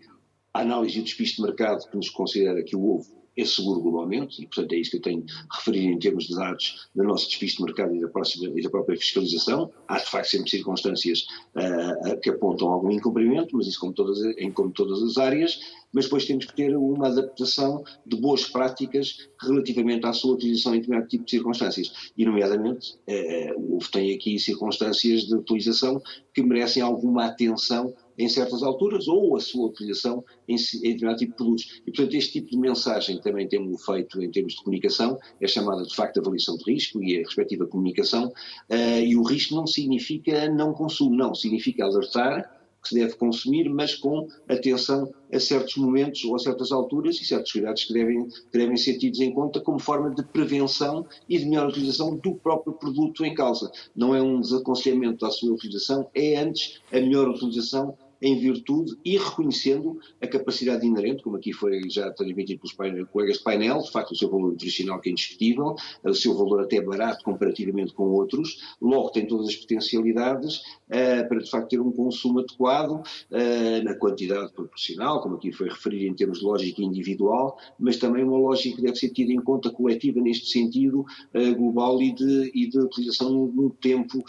a 0.52 0.60
análise 0.60 0.98
do 0.98 1.04
despiste 1.04 1.36
de 1.36 1.42
mercado 1.42 1.88
que 1.88 1.96
nos 1.96 2.10
considera 2.10 2.62
que 2.62 2.76
o 2.76 2.96
ovo 2.96 3.23
é 3.36 3.44
seguro 3.44 3.80
globalmente, 3.80 4.42
e 4.42 4.46
portanto 4.46 4.72
é 4.72 4.76
isso 4.76 4.90
que 4.90 4.96
eu 4.98 5.02
tenho 5.02 5.24
referido 5.50 5.92
em 5.92 5.98
termos 5.98 6.24
de 6.24 6.34
dados 6.34 6.88
do 6.94 7.02
nosso 7.02 7.28
despiste 7.28 7.58
de 7.58 7.64
mercado 7.64 7.94
e 7.94 8.00
da, 8.00 8.08
próxima, 8.08 8.52
e 8.58 8.62
da 8.62 8.70
própria 8.70 8.96
fiscalização. 8.96 9.70
Há 9.88 9.98
de 9.98 10.06
facto 10.06 10.30
sempre 10.30 10.50
circunstâncias 10.50 11.26
uh, 11.56 12.20
que 12.20 12.30
apontam 12.30 12.68
algum 12.68 12.90
incumprimento, 12.90 13.56
mas 13.56 13.66
isso 13.66 13.80
como 13.80 13.92
todas, 13.92 14.18
em 14.38 14.50
como 14.52 14.70
todas 14.70 15.02
as 15.02 15.16
áreas, 15.16 15.58
mas 15.92 16.04
depois 16.04 16.24
temos 16.24 16.44
que 16.46 16.54
ter 16.54 16.76
uma 16.76 17.08
adaptação 17.08 17.84
de 18.04 18.16
boas 18.16 18.44
práticas 18.44 19.28
relativamente 19.40 20.06
à 20.06 20.12
sua 20.12 20.34
utilização 20.34 20.74
em 20.74 20.78
determinado 20.78 21.08
tipo 21.08 21.24
de 21.24 21.30
circunstâncias. 21.30 22.10
E, 22.16 22.24
nomeadamente, 22.24 22.94
uh, 23.08 23.78
tem 23.90 24.14
aqui 24.14 24.38
circunstâncias 24.38 25.22
de 25.22 25.34
utilização 25.34 26.02
que 26.32 26.42
merecem 26.42 26.82
alguma 26.82 27.26
atenção 27.26 27.94
em 28.18 28.28
certas 28.28 28.62
alturas 28.62 29.08
ou 29.08 29.36
a 29.36 29.40
sua 29.40 29.66
utilização 29.66 30.24
em, 30.48 30.56
em 30.56 30.80
determinado 30.80 31.18
tipo 31.18 31.32
de 31.32 31.36
produtos. 31.36 31.82
E, 31.86 31.90
portanto, 31.90 32.14
este 32.14 32.32
tipo 32.32 32.50
de 32.50 32.58
mensagem 32.58 33.20
também 33.20 33.48
temos 33.48 33.84
feito 33.84 34.22
em 34.22 34.30
termos 34.30 34.54
de 34.54 34.62
comunicação, 34.62 35.18
é 35.40 35.46
chamada 35.46 35.82
de 35.82 35.94
facto 35.94 36.18
avaliação 36.20 36.56
de 36.56 36.64
risco 36.72 37.02
e 37.02 37.16
a 37.16 37.20
respectiva 37.20 37.66
comunicação, 37.66 38.26
uh, 38.26 39.00
e 39.04 39.16
o 39.16 39.22
risco 39.22 39.54
não 39.54 39.66
significa 39.66 40.48
não 40.48 40.72
consumo, 40.72 41.16
não, 41.16 41.34
significa 41.34 41.84
alertar 41.84 42.54
que 42.84 42.90
se 42.90 42.94
deve 42.94 43.14
consumir, 43.16 43.68
mas 43.68 43.94
com 43.94 44.28
atenção 44.46 45.10
a 45.32 45.40
certos 45.40 45.76
momentos 45.76 46.22
ou 46.24 46.36
a 46.36 46.38
certas 46.38 46.70
alturas 46.70 47.18
e 47.18 47.24
certos 47.24 47.50
cuidados 47.50 47.84
que 47.84 47.94
devem, 47.94 48.28
que 48.28 48.58
devem 48.58 48.76
ser 48.76 48.98
tidos 48.98 49.20
em 49.20 49.32
conta 49.32 49.58
como 49.60 49.78
forma 49.78 50.14
de 50.14 50.22
prevenção 50.22 51.06
e 51.26 51.38
de 51.38 51.46
melhor 51.46 51.68
utilização 51.68 52.14
do 52.16 52.34
próprio 52.34 52.74
produto 52.74 53.24
em 53.24 53.34
causa. 53.34 53.72
Não 53.96 54.14
é 54.14 54.20
um 54.20 54.38
desaconselhamento 54.40 55.24
da 55.24 55.30
sua 55.30 55.54
utilização, 55.54 56.08
é 56.14 56.36
antes 56.36 56.80
a 56.92 56.96
melhor 56.96 57.28
utilização 57.28 57.96
em 58.24 58.38
virtude 58.38 58.96
e 59.04 59.18
reconhecendo 59.18 60.00
a 60.18 60.26
capacidade 60.26 60.86
inerente, 60.86 61.22
como 61.22 61.36
aqui 61.36 61.52
foi 61.52 61.82
já 61.90 62.10
transmitido 62.10 62.60
pelos 62.60 63.06
colegas 63.12 63.36
de 63.36 63.44
painel, 63.44 63.80
de 63.80 63.90
facto 63.90 64.12
o 64.12 64.16
seu 64.16 64.30
valor 64.30 64.52
nutricional 64.52 64.98
que 64.98 65.10
é 65.10 65.12
indiscutível, 65.12 65.76
o 66.02 66.14
seu 66.14 66.34
valor 66.34 66.62
até 66.62 66.80
barato 66.80 67.22
comparativamente 67.22 67.92
com 67.92 68.04
outros, 68.04 68.76
logo 68.80 69.10
tem 69.10 69.26
todas 69.26 69.48
as 69.48 69.56
potencialidades 69.56 70.56
uh, 70.88 71.28
para 71.28 71.38
de 71.38 71.50
facto 71.50 71.68
ter 71.68 71.80
um 71.80 71.92
consumo 71.92 72.38
adequado 72.38 72.92
uh, 72.92 73.84
na 73.84 73.94
quantidade 73.94 74.52
proporcional, 74.52 75.20
como 75.20 75.36
aqui 75.36 75.52
foi 75.52 75.68
referido 75.68 76.06
em 76.06 76.14
termos 76.14 76.38
de 76.38 76.46
lógica 76.46 76.80
individual, 76.80 77.58
mas 77.78 77.98
também 77.98 78.24
uma 78.24 78.38
lógica 78.38 78.76
que 78.76 78.82
deve 78.82 78.96
ser 78.96 79.10
tida 79.10 79.32
em 79.32 79.40
conta 79.40 79.70
coletiva 79.70 80.18
neste 80.18 80.46
sentido 80.46 81.00
uh, 81.34 81.54
global 81.56 82.00
e 82.00 82.10
de, 82.14 82.50
e 82.54 82.70
de 82.70 82.78
utilização 82.78 83.30
no 83.48 83.68
tempo 83.68 84.24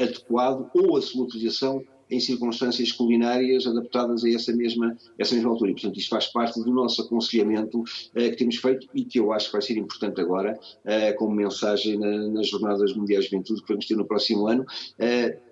adequado 0.00 0.70
ou 0.72 0.96
a 0.96 1.02
sua 1.02 1.24
utilização 1.24 1.82
em 2.10 2.20
circunstâncias 2.20 2.92
culinárias 2.92 3.66
adaptadas 3.66 4.24
a 4.24 4.30
essa 4.30 4.54
mesma, 4.54 4.96
essa 5.18 5.34
mesma 5.34 5.50
altura. 5.50 5.70
E, 5.70 5.74
portanto, 5.74 5.98
isto 5.98 6.10
faz 6.10 6.26
parte 6.26 6.62
do 6.62 6.70
nosso 6.70 7.02
aconselhamento 7.02 7.80
uh, 7.80 7.84
que 8.14 8.36
temos 8.36 8.56
feito 8.56 8.88
e 8.94 9.04
que 9.04 9.18
eu 9.18 9.32
acho 9.32 9.46
que 9.46 9.52
vai 9.52 9.62
ser 9.62 9.76
importante 9.76 10.20
agora, 10.20 10.58
uh, 10.58 11.16
como 11.16 11.34
mensagem 11.34 11.98
na, 11.98 12.28
nas 12.28 12.48
Jornadas 12.48 12.94
Mundiais 12.94 13.24
de 13.24 13.30
Juventude 13.30 13.62
que 13.62 13.68
vamos 13.68 13.86
ter 13.86 13.96
no 13.96 14.06
próximo 14.06 14.46
ano. 14.46 14.64
Uh, 14.98 15.48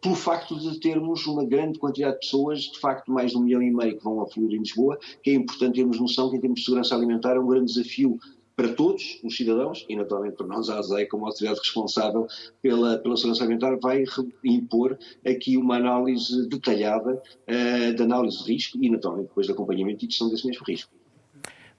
pelo 0.00 0.14
facto 0.14 0.58
de 0.58 0.78
termos 0.78 1.26
uma 1.26 1.44
grande 1.44 1.78
quantidade 1.78 2.14
de 2.14 2.20
pessoas, 2.20 2.60
de 2.60 2.78
facto 2.78 3.10
mais 3.10 3.32
de 3.32 3.36
um 3.36 3.40
milhão 3.40 3.62
e 3.62 3.70
meio 3.70 3.96
que 3.96 4.04
vão 4.04 4.20
afluir 4.20 4.54
em 4.54 4.58
Lisboa, 4.58 4.98
que 5.22 5.30
é 5.30 5.34
importante 5.34 5.76
termos 5.76 5.98
noção 5.98 6.30
que 6.30 6.36
em 6.36 6.40
termos 6.40 6.60
de 6.60 6.66
segurança 6.66 6.94
alimentar 6.94 7.34
é 7.34 7.40
um 7.40 7.46
grande 7.46 7.72
desafio 7.72 8.18
para 8.58 8.74
todos 8.74 9.20
os 9.22 9.36
cidadãos 9.36 9.86
e 9.88 9.94
naturalmente 9.94 10.36
para 10.36 10.48
nós, 10.48 10.68
a 10.68 10.80
ASEI, 10.80 11.06
como 11.06 11.24
autoridade 11.24 11.60
responsável 11.60 12.26
pela, 12.60 12.98
pela 12.98 13.16
segurança 13.16 13.44
alimentar, 13.44 13.76
vai 13.80 14.02
impor 14.42 14.98
aqui 15.24 15.56
uma 15.56 15.76
análise 15.76 16.48
detalhada 16.48 17.22
uh, 17.22 17.94
de 17.94 18.02
análise 18.02 18.42
de 18.42 18.52
risco 18.52 18.76
e 18.82 18.90
naturalmente 18.90 19.28
depois 19.28 19.46
de 19.46 19.52
acompanhamento 19.52 20.04
e 20.04 20.08
gestão 20.08 20.28
desse 20.28 20.44
mesmo 20.44 20.64
risco. 20.66 20.92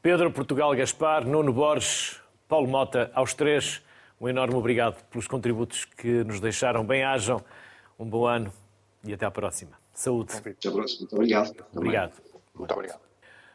Pedro, 0.01 0.31
Portugal, 0.31 0.73
Gaspar, 0.73 1.27
Nuno 1.27 1.51
Borges, 1.51 2.21
Paulo 2.47 2.69
Mota, 2.69 3.11
aos 3.13 3.33
três, 3.33 3.81
um 4.21 4.29
enorme 4.29 4.55
obrigado 4.55 5.03
pelos 5.09 5.27
contributos 5.27 5.83
que 5.83 6.23
nos 6.23 6.39
deixaram. 6.39 6.85
Bem-ajam, 6.85 7.43
um 7.99 8.05
bom 8.05 8.25
ano 8.25 8.53
e 9.05 9.11
até 9.11 9.25
à 9.25 9.31
próxima. 9.31 9.71
Saúde. 9.93 10.31
Até 10.33 10.69
à 10.69 10.71
próxima. 10.71 11.01
Muito 11.01 11.15
obrigado. 11.17 11.65
Obrigado. 11.75 12.13
Muito 12.55 12.73
obrigado. 12.73 13.08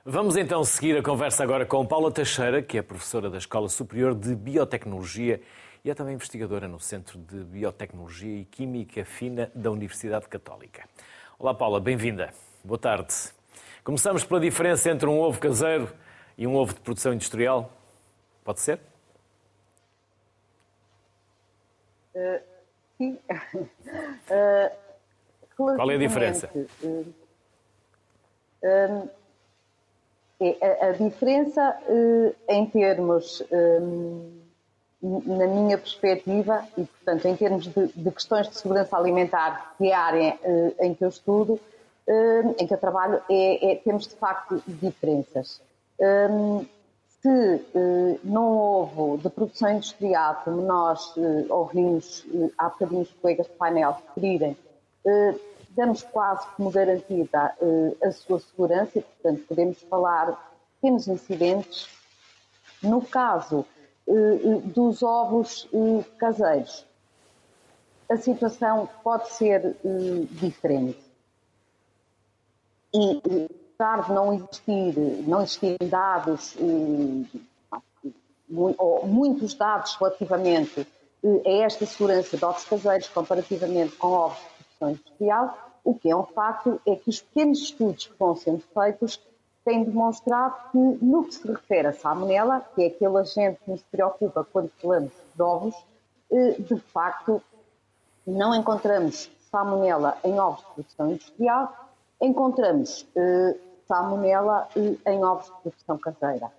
Vamos 0.06 0.36
então 0.36 0.62
seguir 0.64 0.98
a 0.98 1.02
conversa 1.02 1.42
agora 1.42 1.64
com 1.64 1.86
Paula 1.86 2.12
Teixeira, 2.12 2.60
que 2.60 2.76
é 2.76 2.82
professora 2.82 3.30
da 3.30 3.38
Escola 3.38 3.70
Superior 3.70 4.14
de 4.14 4.34
Biotecnologia 4.36 5.40
e 5.82 5.90
é 5.90 5.94
também 5.94 6.12
investigadora 6.12 6.68
no 6.68 6.78
Centro 6.78 7.18
de 7.18 7.42
Biotecnologia 7.42 8.40
e 8.40 8.44
Química 8.44 9.02
Fina 9.06 9.50
da 9.54 9.70
Universidade 9.70 10.28
Católica. 10.28 10.86
Olá, 11.38 11.54
Paula, 11.54 11.80
bem-vinda. 11.80 12.34
Boa 12.62 12.76
tarde. 12.78 13.14
Começamos 13.82 14.22
pela 14.24 14.38
diferença 14.40 14.90
entre 14.90 15.08
um 15.08 15.18
ovo 15.18 15.40
caseiro 15.40 15.90
e 16.36 16.46
um 16.46 16.54
ovo 16.54 16.74
de 16.74 16.80
produção 16.80 17.14
industrial. 17.14 17.72
Pode 18.44 18.60
ser? 18.60 18.78
Uh, 22.14 22.42
sim. 22.98 23.18
uh, 24.28 24.70
Qual 25.56 25.90
é 25.90 25.94
a 25.94 25.98
diferença? 25.98 26.50
Uh, 28.62 29.08
é, 30.40 30.56
a, 30.60 30.88
a 30.88 30.92
diferença 30.92 31.76
eh, 31.88 32.34
em 32.48 32.66
termos, 32.66 33.42
eh, 33.50 33.80
na 35.00 35.46
minha 35.46 35.78
perspectiva, 35.78 36.66
e 36.76 36.84
portanto 36.84 37.26
em 37.26 37.36
termos 37.36 37.66
de, 37.66 37.86
de 37.88 38.10
questões 38.10 38.48
de 38.48 38.56
segurança 38.56 38.96
alimentar, 38.96 39.74
que 39.78 39.88
é 39.88 39.94
a 39.94 40.00
área 40.00 40.38
eh, 40.42 40.74
em 40.80 40.94
que 40.94 41.04
eu 41.04 41.08
estudo, 41.08 41.60
em 42.58 42.66
que 42.66 42.74
eu 42.74 42.78
trabalho, 42.78 43.22
é, 43.30 43.72
é, 43.72 43.76
temos 43.76 44.06
de 44.06 44.14
facto 44.16 44.62
diferenças. 44.66 45.58
Se 47.22 47.62
não 48.22 48.58
houve 48.58 49.22
de 49.22 49.30
produção 49.30 49.70
industrial, 49.70 50.42
como 50.44 50.60
nós 50.60 51.14
ouvimos 51.48 52.26
há 52.58 52.68
bocadinho 52.68 53.00
os 53.00 53.12
colegas 53.14 53.46
de 53.46 53.52
painel 53.52 53.96
referirem, 54.06 54.54
damos 55.74 56.02
quase 56.02 56.46
como 56.56 56.70
garantida 56.70 57.54
uh, 57.60 57.96
a 58.02 58.12
sua 58.12 58.40
segurança 58.40 58.98
e, 58.98 59.02
portanto, 59.02 59.44
podemos 59.48 59.82
falar 59.82 60.30
de 60.30 60.36
pequenos 60.76 61.08
incidentes. 61.08 61.88
No 62.82 63.02
caso 63.02 63.66
uh, 64.06 64.60
dos 64.60 65.02
ovos 65.02 65.68
caseiros, 66.18 66.86
a 68.10 68.16
situação 68.16 68.88
pode 69.02 69.30
ser 69.30 69.76
diferente. 70.30 71.02
E, 72.92 73.20
apesar 73.74 74.06
de 74.06 74.12
não 74.12 74.32
existir, 74.34 74.94
não 75.26 75.42
existirem 75.42 75.88
dados, 75.88 76.54
ou 78.78 79.06
muitos 79.06 79.54
dados 79.54 79.96
relativamente 79.96 80.86
a 81.44 81.50
esta 81.64 81.86
segurança 81.86 82.36
de 82.36 82.44
ovos 82.44 82.64
caseiros 82.64 83.08
comparativamente 83.08 83.96
com 83.96 84.08
ovos 84.08 84.53
industrial, 84.90 85.56
o 85.84 85.94
que 85.94 86.10
é 86.10 86.16
um 86.16 86.24
facto 86.24 86.80
é 86.86 86.96
que 86.96 87.10
os 87.10 87.20
pequenos 87.20 87.60
estudos 87.60 88.06
que 88.06 88.14
vão 88.18 88.34
sendo 88.34 88.62
feitos 88.72 89.20
têm 89.64 89.84
demonstrado 89.84 90.54
que, 90.70 90.78
no 90.78 91.24
que 91.24 91.34
se 91.34 91.46
refere 91.46 91.88
à 91.88 91.92
salmonela, 91.92 92.64
que 92.74 92.82
é 92.82 92.86
aquele 92.86 93.18
agente 93.18 93.60
que 93.64 93.70
nos 93.70 93.82
preocupa 93.82 94.46
quando 94.52 94.70
falamos 94.80 95.12
de 95.34 95.42
ovos, 95.42 95.74
eh, 96.30 96.56
de 96.58 96.76
facto 96.76 97.42
não 98.26 98.54
encontramos 98.54 99.30
salmonela 99.50 100.16
em 100.24 100.38
ovos 100.38 100.60
de 100.60 100.74
produção 100.74 101.10
industrial, 101.10 101.72
encontramos 102.20 103.06
eh, 103.16 103.56
salmonela 103.86 104.68
eh, 104.76 105.12
em 105.12 105.24
ovos 105.24 105.46
de 105.46 105.52
produção 105.62 105.98
caseira. 105.98 106.50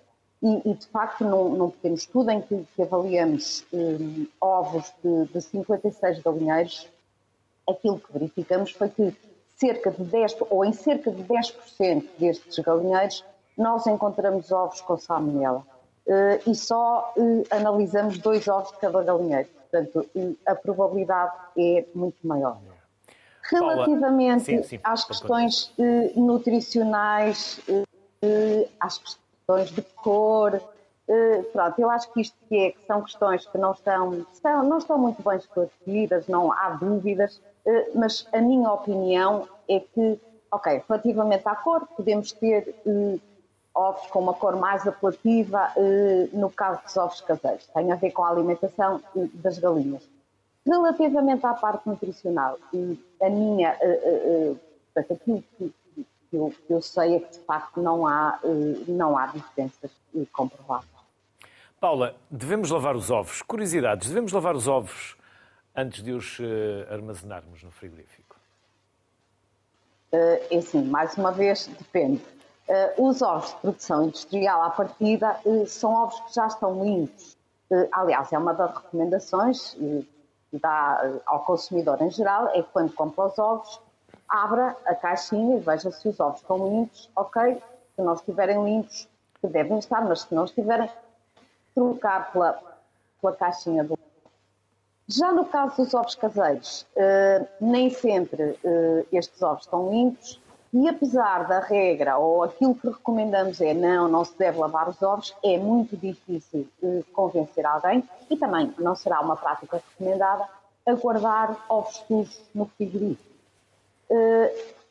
E, 0.41 0.69
e 0.69 0.73
de 0.73 0.87
facto, 0.87 1.23
num, 1.23 1.55
num 1.55 1.69
pequeno 1.69 1.95
estudo 1.95 2.29
em 2.29 2.41
que, 2.41 2.67
que 2.75 2.81
avaliamos 2.81 3.65
ovos 4.39 4.93
de, 5.03 5.25
de 5.25 5.41
56 5.41 6.21
galinheiros, 6.21 6.87
aquilo 7.67 7.99
que 7.99 8.13
verificamos 8.13 8.71
foi 8.71 8.89
que 8.89 9.13
cerca 9.57 9.91
de 9.91 10.03
10, 10.03 10.37
ou 10.49 10.65
em 10.65 10.73
cerca 10.73 11.11
de 11.11 11.23
10% 11.23 12.05
destes 12.19 12.59
galinheiros, 12.59 13.23
nós 13.57 13.87
encontramos 13.87 14.51
ovos 14.51 14.81
com 14.81 14.97
salmonela. 14.97 15.65
Uh, 16.05 16.51
e 16.51 16.53
só 16.53 17.13
uh, 17.17 17.43
analisamos 17.49 18.19
dois 18.19 18.47
ovos 18.47 18.71
de 18.71 18.77
cada 18.77 19.01
galinheiro. 19.01 19.47
Portanto, 19.47 20.07
uh, 20.15 20.37
a 20.45 20.53
probabilidade 20.53 21.33
é 21.57 21.85
muito 21.95 22.17
maior. 22.23 22.57
Relativamente 23.49 24.43
sim, 24.43 24.63
sim, 24.63 24.79
às 24.83 25.03
questões 25.03 25.71
nutricionais, 26.15 27.59
às 28.79 28.97
questões 28.97 29.69
de 29.69 29.83
cor, 29.83 30.59
pronto, 31.53 31.79
eu 31.79 31.87
acho 31.91 32.11
que 32.11 32.21
isto 32.21 32.35
que, 32.49 32.57
é, 32.57 32.71
que 32.71 32.83
são 32.87 33.03
questões 33.03 33.45
que 33.45 33.55
não 33.59 33.73
estão, 33.73 34.25
estão, 34.33 34.63
não 34.63 34.79
estão 34.79 34.97
muito 34.97 35.21
bem 35.21 35.37
esclarecidas, 35.37 36.27
não 36.27 36.51
há 36.51 36.69
dúvidas. 36.71 37.39
Eh, 37.65 37.89
mas 37.95 38.27
a 38.31 38.39
minha 38.39 38.71
opinião 38.71 39.47
é 39.67 39.79
que, 39.79 40.19
ok, 40.51 40.83
relativamente 40.87 41.47
à 41.47 41.55
cor, 41.55 41.87
podemos 41.95 42.31
ter 42.31 42.75
uh, 42.85 43.19
ovos 43.73 44.07
com 44.07 44.19
uma 44.19 44.33
cor 44.33 44.55
mais 44.55 44.87
apelativa 44.87 45.71
uh, 45.75 46.37
no 46.37 46.49
caso 46.51 46.83
dos 46.83 46.95
ovos 46.95 47.21
caseiros, 47.21 47.65
tem 47.67 47.91
a 47.91 47.95
ver 47.95 48.11
com 48.11 48.23
a 48.23 48.29
alimentação 48.29 49.01
das 49.33 49.57
galinhas. 49.57 50.07
Relativamente 50.65 51.45
à 51.45 51.53
parte 51.53 51.87
nutricional, 51.87 52.57
a 53.21 53.29
minha, 53.29 53.77
aquilo 54.97 55.43
que, 55.57 55.73
eu, 56.33 56.51
eu 56.67 56.81
sei 56.81 57.17
é 57.17 57.19
que 57.19 57.33
de 57.33 57.39
facto 57.45 57.79
não 57.79 58.07
há, 58.07 58.39
não 58.87 59.15
há 59.15 59.27
diferenças 59.27 59.91
comprovadas. 60.33 60.89
Paula, 61.79 62.15
devemos 62.31 62.71
lavar 62.71 62.95
os 62.95 63.11
ovos. 63.11 63.43
Curiosidades, 63.43 64.07
devemos 64.07 64.31
lavar 64.31 64.55
os 64.55 64.67
ovos 64.67 65.15
antes 65.75 66.03
de 66.03 66.11
os 66.11 66.39
uh, 66.39 66.91
armazenarmos 66.91 67.63
no 67.63 67.71
frigorífico? 67.71 68.35
Uh, 70.13 70.39
é 70.49 70.57
assim, 70.57 70.83
mais 70.83 71.15
uma 71.17 71.31
vez, 71.31 71.67
depende. 71.67 72.23
Uh, 72.67 73.07
os 73.07 73.21
ovos 73.21 73.49
de 73.49 73.55
produção 73.57 74.05
industrial 74.05 74.63
à 74.63 74.69
partida 74.69 75.39
são 75.67 75.93
ovos 75.93 76.19
que 76.21 76.33
já 76.33 76.47
estão 76.47 76.83
limpos. 76.83 77.37
aliás, 77.91 78.31
é 78.31 78.37
uma 78.37 78.53
das 78.53 78.73
recomendações 78.75 79.73
que 79.75 80.59
dá 80.59 81.19
ao 81.25 81.43
consumidor 81.43 82.01
em 82.01 82.09
geral, 82.09 82.49
é 82.49 82.61
que 82.61 82.69
quando 82.71 82.93
compra 82.93 83.25
os 83.25 83.37
ovos, 83.37 83.81
abra 84.27 84.75
a 84.85 84.95
caixinha 84.95 85.57
e 85.57 85.59
veja 85.59 85.91
se 85.91 86.07
os 86.07 86.19
ovos 86.19 86.41
estão 86.41 86.57
limpos, 86.69 87.09
ok? 87.15 87.61
Se 87.95 88.01
não 88.01 88.13
estiverem 88.13 88.63
limpos, 88.63 89.07
que 89.41 89.47
devem 89.47 89.77
estar, 89.77 90.01
mas 90.01 90.21
se 90.21 90.33
não 90.33 90.45
estiverem, 90.45 90.89
trocar 91.75 92.31
pela, 92.31 92.59
pela 93.21 93.35
caixinha 93.35 93.83
do 93.83 93.94
já 95.07 95.31
no 95.31 95.45
caso 95.45 95.83
dos 95.83 95.93
ovos 95.93 96.15
caseiros, 96.15 96.85
uh, 96.95 97.47
nem 97.61 97.89
sempre 97.89 98.57
uh, 98.63 99.07
estes 99.11 99.41
ovos 99.41 99.63
estão 99.63 99.91
limpos 99.91 100.41
e 100.73 100.89
apesar 100.89 101.47
da 101.47 101.59
regra 101.59 102.17
ou 102.17 102.43
aquilo 102.43 102.75
que 102.75 102.87
recomendamos 102.87 103.61
é 103.61 103.73
não, 103.73 104.07
não 104.07 104.25
se 104.25 104.37
deve 104.37 104.57
lavar 104.57 104.89
os 104.89 105.01
ovos, 105.01 105.35
é 105.43 105.57
muito 105.57 105.95
difícil 105.95 106.67
uh, 106.81 107.03
convencer 107.13 107.65
alguém 107.65 108.03
e 108.29 108.35
também 108.35 108.73
não 108.77 108.95
será 108.95 109.21
uma 109.21 109.37
prática 109.37 109.81
recomendada 109.91 110.47
a 110.85 110.93
guardar 110.93 111.65
ovos 111.69 112.03
sujos 112.07 112.41
no 112.53 112.65
frigorífico. 112.65 113.33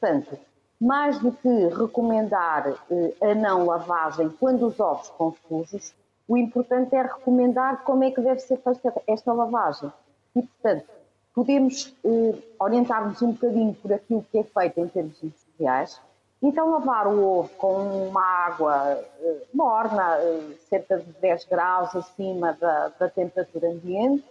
portanto, 0.01 0.39
mais 0.81 1.19
do 1.19 1.33
que 1.33 1.49
recomendar 1.69 2.75
eh, 2.91 3.15
a 3.23 3.35
não 3.35 3.65
lavagem 3.65 4.29
quando 4.29 4.67
os 4.67 4.79
ovos 4.79 5.09
estão 5.09 5.35
sujos, 5.49 5.95
o 6.29 6.37
importante 6.37 6.95
é 6.95 7.03
recomendar 7.03 7.85
como 7.85 8.05
é 8.05 8.11
que 8.11 8.21
deve 8.21 8.41
ser 8.41 8.59
feita 8.59 9.03
esta 9.07 9.33
lavagem. 9.33 9.91
E, 10.37 10.43
portanto, 10.43 10.87
podemos 11.35 11.95
eh, 12.05 12.35
orientar-nos 12.59 13.21
um 13.23 13.33
bocadinho 13.33 13.75
por 13.75 13.93
aquilo 13.93 14.25
que 14.31 14.39
é 14.39 14.45
feito 14.45 14.81
em 14.81 14.89
termos 14.89 15.23
industriais. 15.23 16.01
Então, 16.43 16.71
lavar 16.71 17.07
o 17.07 17.39
ovo 17.39 17.49
com 17.57 18.09
uma 18.09 18.23
água 18.23 19.05
eh, 19.21 19.43
morna, 19.53 20.19
eh, 20.19 20.55
cerca 20.69 20.99
de 20.99 21.13
10 21.21 21.45
graus 21.47 21.95
acima 21.97 22.53
da, 22.55 22.89
da 22.99 23.09
temperatura 23.09 23.69
ambiente, 23.69 24.25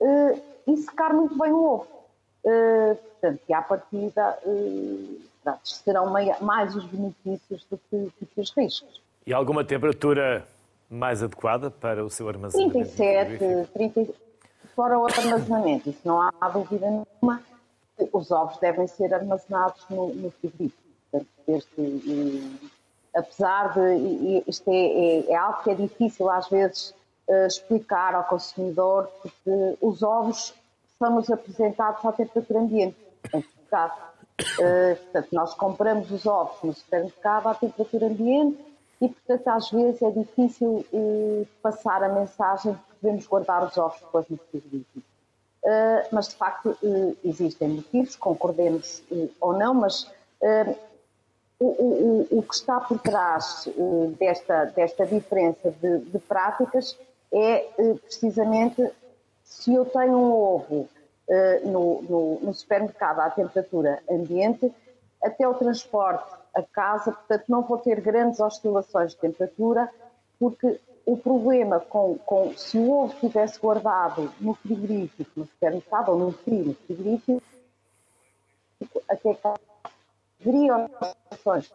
eh, 0.00 0.38
e 0.66 0.76
secar 0.78 1.12
muito 1.12 1.36
bem 1.36 1.52
o 1.52 1.64
ovo. 1.64 1.94
Eh, 2.44 2.94
portanto, 2.94 3.40
e 3.48 3.54
à 3.54 3.62
partida 3.62 4.38
uh, 4.44 5.18
serão 5.62 6.10
mais 6.42 6.76
os 6.76 6.84
benefícios 6.84 7.64
do 7.70 7.78
que, 7.78 7.96
do 7.96 8.26
que, 8.26 8.40
os 8.40 8.50
riscos. 8.54 9.00
E 9.26 9.32
alguma 9.32 9.64
temperatura 9.64 10.46
mais 10.90 11.22
adequada 11.22 11.70
para 11.70 12.04
o 12.04 12.10
seu 12.10 12.28
armazenamento? 12.28 12.94
37, 12.94 13.72
30, 13.72 14.14
fora 14.74 14.98
o 14.98 15.06
armazenamento, 15.06 15.90
isso 15.90 16.00
não 16.04 16.20
há 16.20 16.48
dúvida 16.48 16.86
nenhuma. 16.86 17.42
Os 18.12 18.30
ovos 18.30 18.58
devem 18.58 18.86
ser 18.86 19.14
armazenados 19.14 19.84
no, 19.88 20.08
no 20.14 20.30
frigorífico. 20.32 20.82
Portanto, 21.10 21.68
apesar 23.14 23.72
de. 23.74 24.42
Isto 24.46 24.70
é, 24.70 24.74
é, 24.74 25.30
é, 25.30 25.36
algo 25.36 25.62
que 25.62 25.70
é 25.70 25.74
difícil 25.74 26.28
às 26.28 26.48
vezes 26.48 26.94
uh, 27.28 27.46
explicar 27.46 28.14
ao 28.14 28.24
consumidor, 28.24 29.08
porque 29.22 29.78
os 29.80 30.02
ovos 30.02 30.52
são-nos 30.98 31.30
apresentados 31.30 32.04
à 32.04 32.12
temperatura 32.12 32.60
ambiente, 32.60 32.96
supermercado. 33.24 34.14
Uh, 34.40 34.96
portanto, 34.96 35.28
nós 35.32 35.54
compramos 35.54 36.10
os 36.10 36.26
ovos 36.26 36.60
no 36.64 36.72
supermercado 36.74 37.46
à 37.46 37.54
temperatura 37.54 38.06
ambiente 38.06 38.58
e, 39.00 39.08
portanto, 39.08 39.48
às 39.48 39.70
vezes 39.70 40.02
é 40.02 40.10
difícil 40.10 40.84
uh, 40.92 41.46
passar 41.62 42.02
a 42.02 42.08
mensagem 42.08 42.76
devemos 43.04 43.26
guardar 43.26 43.64
os 43.64 43.76
ovos 43.76 44.00
depois 44.00 44.26
no 44.28 44.38
frigorífico. 44.38 45.06
Uh, 45.62 46.08
mas, 46.10 46.28
de 46.28 46.34
facto, 46.34 46.76
existem 47.24 47.68
motivos, 47.68 48.16
concordemos 48.16 49.02
ou 49.40 49.56
não, 49.56 49.72
mas 49.72 50.10
o, 51.58 51.66
o, 51.66 52.38
o, 52.38 52.42
que 52.42 52.54
está 52.54 52.78
por 52.80 52.98
trás 52.98 53.66
desta, 54.18 54.66
desta 54.66 55.06
diferença 55.06 55.70
de, 55.70 56.00
de 56.00 56.18
práticas 56.18 56.98
é 57.32 57.66
precisamente 58.02 58.92
se 59.44 59.74
eu 59.74 59.84
tenho 59.84 60.16
um 60.16 60.32
ovo 60.32 60.88
uh, 61.28 61.68
no, 61.68 62.02
no, 62.02 62.40
no, 62.40 62.54
supermercado 62.54 63.20
à 63.20 63.30
temperatura 63.30 64.02
ambiente, 64.10 64.72
até 65.22 65.46
o 65.46 65.54
transporte 65.54 66.30
a 66.54 66.62
casa, 66.62 67.12
portanto, 67.12 67.44
não 67.48 67.62
vou 67.62 67.78
ter 67.78 68.00
grandes 68.00 68.40
oscilações 68.40 69.12
de 69.12 69.18
temperatura, 69.18 69.90
porque 70.38 70.80
o 71.06 71.16
problema 71.16 71.80
com, 71.80 72.16
com 72.18 72.52
se 72.56 72.78
o 72.78 72.90
ovo 72.90 73.12
estivesse 73.14 73.58
guardado 73.58 74.32
no 74.40 74.54
frigorífico, 74.54 75.30
no 75.36 75.46
supermercado, 75.46 76.10
ou 76.10 76.18
num 76.18 76.32
frio 76.32 76.64
no 76.64 76.74
frigorífico, 76.74 77.42
até 79.08 79.34
cá 79.34 79.54
haveria 80.40 80.76
oscilações. 80.76 81.72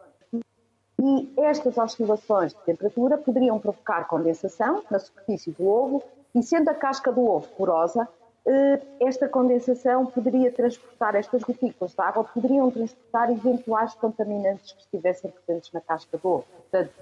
E 1.02 1.32
estas 1.38 1.78
oscilações 1.78 2.52
de 2.52 2.60
temperatura 2.62 3.16
poderiam 3.16 3.58
provocar 3.58 4.06
condensação 4.06 4.82
na 4.90 4.98
superfície 4.98 5.50
do 5.52 5.66
ovo 5.66 6.02
e 6.34 6.42
sendo 6.42 6.68
a 6.68 6.74
casca 6.74 7.10
do 7.10 7.24
ovo 7.26 7.48
porosa, 7.56 8.06
eh, 8.46 8.80
esta 9.00 9.28
condensação 9.28 10.06
poderia 10.06 10.52
transportar, 10.52 11.14
estas 11.14 11.42
gotículas 11.42 11.92
de 11.92 12.02
água 12.02 12.24
poderiam 12.24 12.70
transportar 12.70 13.30
eventuais 13.30 13.94
contaminantes 13.94 14.72
que 14.72 14.80
estivessem 14.80 15.30
presentes 15.30 15.72
na 15.72 15.80
casca 15.80 16.18
do 16.18 16.28
ovo. 16.28 16.44
Portanto, 16.70 16.92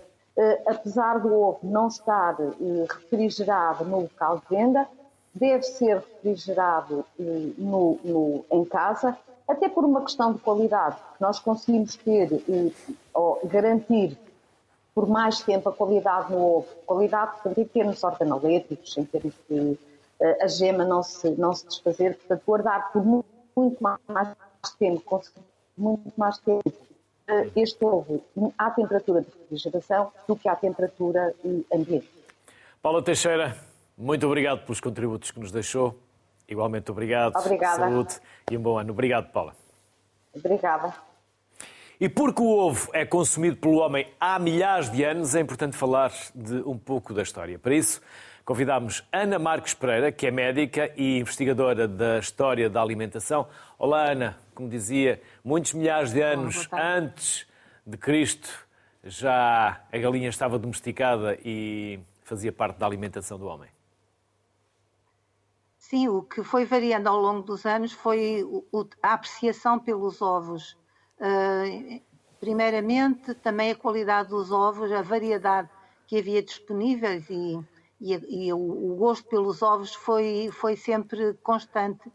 apesar 0.67 1.19
do 1.21 1.33
ovo 1.33 1.59
não 1.63 1.89
estar 1.89 2.37
eh, 2.41 2.87
refrigerado 2.89 3.85
no 3.85 4.03
local 4.03 4.39
de 4.39 4.57
venda, 4.57 4.87
deve 5.35 5.63
ser 5.63 5.97
refrigerado 5.97 7.05
no, 7.19 7.99
no, 8.05 8.45
em 8.51 8.65
casa, 8.65 9.17
até 9.47 9.69
por 9.69 9.85
uma 9.85 10.03
questão 10.03 10.33
de 10.33 10.39
qualidade. 10.41 10.97
Nós 11.21 11.39
conseguimos 11.39 11.97
ter, 11.97 12.29
ou 13.15 13.41
garantir 13.45 14.17
por 14.95 15.09
mais 15.09 15.41
tempo 15.41 15.69
a 15.69 15.73
qualidade 15.73 16.33
no 16.33 16.57
ovo. 16.57 16.69
Qualidade, 16.87 17.33
portanto, 17.33 17.59
em 17.59 17.65
termos 17.65 18.03
organolétricos, 18.03 18.97
em 18.97 19.05
termos 19.05 19.35
de 19.49 19.79
a 20.41 20.49
gema 20.49 20.85
não 20.85 21.03
se, 21.03 21.31
não 21.31 21.55
se 21.55 21.67
desfazer, 21.67 22.17
portanto, 22.17 22.43
guardar 22.45 22.93
por 22.93 23.05
muito, 23.05 23.29
muito 23.57 23.81
mais 23.81 23.97
tempo, 24.77 25.01
conseguir 25.03 25.41
muito 25.77 26.13
mais 26.17 26.39
tempo 26.39 26.73
uh, 27.29 27.51
este 27.55 27.85
ovo 27.85 28.25
à 28.57 28.71
temperatura 28.71 29.21
de 29.23 29.29
refrigeração 29.41 30.13
do 30.27 30.37
que 30.37 30.49
à 30.49 30.57
temperatura 30.57 31.35
ambiente. 31.73 32.09
Paula 32.83 33.03
Teixeira, 33.03 33.57
muito 33.97 34.27
obrigado 34.27 34.65
pelos 34.65 34.81
contributos 34.81 35.31
que 35.31 35.41
nos 35.41 35.51
deixou. 35.51 35.99
Igualmente 36.49 36.91
obrigado. 36.91 37.37
Obrigada. 37.37 37.77
Saúde 37.77 38.21
e 38.51 38.57
um 38.57 38.61
bom 38.61 38.79
ano. 38.79 38.93
Obrigado, 38.93 39.31
Paula. 39.31 39.55
Obrigada. 40.35 40.95
E 42.01 42.09
porque 42.09 42.41
o 42.41 42.47
ovo 42.47 42.89
é 42.93 43.05
consumido 43.05 43.57
pelo 43.57 43.79
homem 43.79 44.07
há 44.21 44.39
milhares 44.39 44.89
de 44.91 45.03
anos, 45.03 45.35
é 45.35 45.41
importante 45.41 45.77
falar 45.77 46.13
de 46.33 46.55
um 46.65 46.79
pouco 46.79 47.13
da 47.13 47.23
história. 47.23 47.59
Para 47.59 47.75
isso, 47.75 48.01
convidamos 48.49 49.07
Ana 49.13 49.39
Marques 49.39 49.75
Pereira, 49.75 50.11
que 50.11 50.27
é 50.27 50.31
médica 50.31 50.91
e 50.97 51.19
investigadora 51.19 51.87
da 51.87 52.19
história 52.19 52.71
da 52.71 52.81
alimentação. 52.81 53.47
Olá, 53.79 54.11
Ana. 54.11 54.39
Como 54.55 54.71
dizia, 54.71 55.21
muitos 55.45 55.75
milhares 55.75 56.15
de 56.15 56.23
anos 56.23 56.67
antes 56.73 57.47
de 57.87 57.99
Cristo, 57.99 58.49
já 59.05 59.85
a 59.93 59.99
galinha 59.99 60.31
estava 60.31 60.59
domesticada 60.59 61.39
e 61.45 62.01
fazia 62.25 62.51
parte 62.51 62.79
da 62.79 62.87
alimentação 62.87 63.39
do 63.39 63.45
homem. 63.45 63.69
Sim, 65.77 66.09
o 66.09 66.23
que 66.23 66.43
foi 66.43 66.65
variando 66.65 67.07
ao 67.07 67.19
longo 67.21 67.43
dos 67.43 67.67
anos 67.67 67.93
foi 67.93 68.47
a 69.03 69.13
apreciação 69.13 69.79
pelos 69.79 70.23
ovos 70.23 70.75
Uh, 71.21 72.01
primeiramente, 72.39 73.35
também 73.35 73.73
a 73.73 73.75
qualidade 73.75 74.29
dos 74.29 74.53
ovos, 74.53 74.93
a 74.93 75.03
variedade 75.03 75.69
que 76.07 76.17
havia 76.17 76.41
disponíveis 76.41 77.29
e, 77.29 77.59
e, 78.01 78.47
e 78.47 78.53
o, 78.53 78.97
gosto 78.97 79.29
pelos 79.29 79.63
ovos 79.63 79.95
foi, 79.95 80.51
foi 80.53 80.77
sempre 80.77 81.35
constante, 81.43 82.11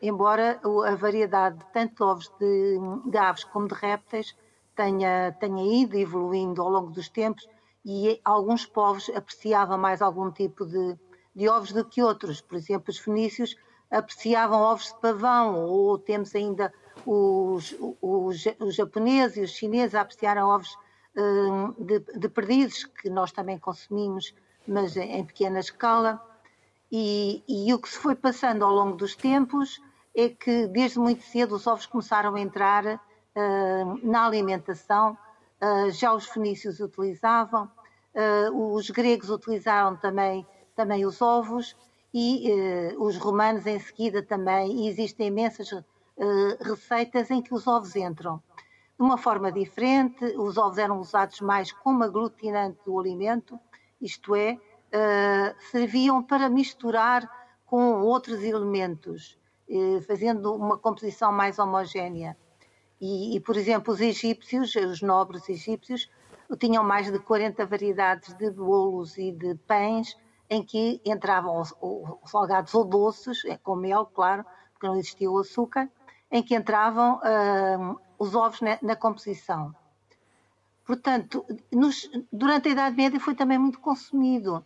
embora 0.00 0.60
a 0.86 0.94
variedade 0.94 1.58
tanto 1.72 1.96
de 1.96 2.02
ovos 2.02 2.32
de, 2.38 2.78
de 3.10 3.18
aves 3.18 3.44
como 3.44 3.68
de 3.68 3.74
répteis 3.74 4.36
tenha, 4.74 5.36
tenha 5.40 5.82
ido 5.82 5.96
evoluindo 5.96 6.62
ao 6.62 6.68
longo 6.68 6.90
dos 6.90 7.08
tempos 7.08 7.48
e 7.84 8.20
alguns 8.24 8.66
povos 8.66 9.08
apreciavam 9.10 9.78
mais 9.78 10.02
algum 10.02 10.30
tipo 10.30 10.64
de, 10.66 10.96
de 11.34 11.48
ovos 11.48 11.72
do 11.72 11.84
que 11.84 12.02
outros. 12.02 12.40
Por 12.40 12.56
exemplo, 12.56 12.90
os 12.90 12.98
fenícios 12.98 13.56
apreciavam 13.90 14.60
ovos 14.60 14.92
de 14.92 15.00
pavão, 15.00 15.64
ou 15.64 15.98
temos 15.98 16.34
ainda 16.34 16.72
os, 17.06 17.74
os, 18.02 18.44
os 18.60 18.74
japoneses 18.74 19.36
e 19.36 19.40
os 19.40 19.50
chineses 19.50 19.94
apreciaram 19.94 20.48
ovos 20.48 20.76
hum, 21.16 21.72
de, 21.78 22.00
de 22.00 22.28
perdizes, 22.28 22.84
que 22.84 23.08
nós 23.08 23.32
também 23.32 23.58
consumimos, 23.58 24.34
mas 24.68 24.96
em 24.96 25.24
pequena 25.24 25.58
escala. 25.58 26.22
E, 26.92 27.42
e, 27.48 27.72
o 27.72 27.78
que 27.78 27.88
se 27.88 27.98
foi 27.98 28.14
passando 28.14 28.64
ao 28.64 28.72
longo 28.72 28.96
dos 28.96 29.14
tempos 29.14 29.80
é 30.14 30.28
que 30.28 30.66
desde 30.66 30.98
muito 30.98 31.22
cedo 31.22 31.54
os 31.54 31.66
ovos 31.66 31.86
começaram 31.86 32.34
a 32.34 32.40
entrar 32.40 32.84
uh, 32.86 34.00
na 34.02 34.26
alimentação, 34.26 35.16
uh, 35.60 35.90
já 35.90 36.12
os 36.12 36.26
fenícios 36.26 36.80
utilizavam, 36.80 37.70
uh, 38.14 38.74
os 38.74 38.90
gregos 38.90 39.30
utilizaram 39.30 39.96
também, 39.96 40.46
também 40.74 41.04
os 41.04 41.20
ovos 41.20 41.76
e 42.12 42.50
os 42.98 43.18
romanos 43.18 43.66
em 43.66 43.78
seguida 43.78 44.22
também, 44.22 44.84
e 44.84 44.88
existem 44.88 45.26
imensas 45.26 45.68
receitas 46.58 47.30
em 47.30 47.42
que 47.42 47.52
os 47.52 47.66
ovos 47.66 47.94
entram. 47.94 48.42
De 48.98 49.04
uma 49.04 49.18
forma 49.18 49.52
diferente, 49.52 50.24
os 50.24 50.56
ovos 50.56 50.78
eram 50.78 50.98
usados 50.98 51.40
mais 51.42 51.70
como 51.70 52.02
aglutinante 52.02 52.78
do 52.84 52.98
alimento, 52.98 53.60
isto 54.00 54.34
é, 54.34 54.54
uh, 54.54 55.70
serviam 55.70 56.22
para 56.22 56.48
misturar 56.48 57.28
com 57.66 58.00
outros 58.02 58.42
elementos, 58.42 59.38
uh, 59.68 60.00
fazendo 60.02 60.54
uma 60.54 60.78
composição 60.78 61.32
mais 61.32 61.58
homogénea. 61.58 62.36
E, 63.00 63.36
e, 63.36 63.40
por 63.40 63.56
exemplo, 63.56 63.92
os 63.94 64.00
egípcios, 64.00 64.74
os 64.74 65.02
nobres 65.02 65.48
egípcios, 65.48 66.10
tinham 66.58 66.82
mais 66.82 67.10
de 67.12 67.18
40 67.18 67.66
variedades 67.66 68.34
de 68.34 68.50
bolos 68.50 69.18
e 69.18 69.32
de 69.32 69.54
pães 69.54 70.16
em 70.50 70.64
que 70.64 71.00
entravam 71.04 71.60
os, 71.60 71.74
os 71.80 72.30
salgados 72.30 72.74
ou 72.74 72.84
doces, 72.84 73.44
é 73.44 73.56
com 73.58 73.76
mel, 73.76 74.06
claro, 74.06 74.44
porque 74.72 74.86
não 74.86 74.96
existia 74.96 75.30
o 75.30 75.38
açúcar, 75.38 75.90
em 76.30 76.42
que 76.42 76.54
entravam 76.54 77.16
uh, 77.16 78.00
os 78.18 78.34
ovos 78.34 78.60
na, 78.60 78.78
na 78.80 78.96
composição. 78.96 79.74
Portanto, 80.88 81.44
nos, 81.70 82.10
durante 82.32 82.70
a 82.70 82.72
Idade 82.72 82.96
Média 82.96 83.20
foi 83.20 83.34
também 83.34 83.58
muito 83.58 83.78
consumido. 83.78 84.64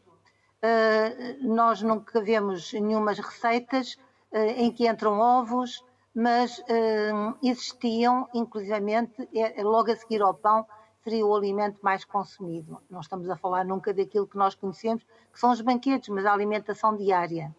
Uh, 0.63 1.53
nós 1.53 1.83
nunca 1.83 2.21
vemos 2.21 2.73
nenhumas 2.73 3.19
receitas 3.19 3.99
uh, 4.31 4.37
em 4.57 4.71
que 4.71 4.89
entram 4.89 5.19
ovos, 5.19 5.85
mas 6.15 6.61
uh, 6.61 7.37
existiam, 7.43 8.29
inclusivamente, 8.33 9.29
é, 9.35 9.65
logo 9.65 9.91
a 9.91 9.97
seguir 9.97 10.23
ao 10.23 10.33
pão, 10.33 10.65
seria 11.03 11.27
o 11.27 11.35
alimento 11.35 11.81
mais 11.83 12.05
consumido. 12.05 12.81
Não 12.89 13.01
estamos 13.01 13.29
a 13.29 13.35
falar 13.37 13.65
nunca 13.65 13.93
daquilo 13.93 14.29
que 14.29 14.37
nós 14.37 14.55
conhecemos, 14.55 15.03
que 15.33 15.41
são 15.41 15.51
os 15.51 15.61
banquetes, 15.61 16.09
mas 16.09 16.25
a 16.25 16.33
alimentação 16.33 16.97
diária. 16.97 17.53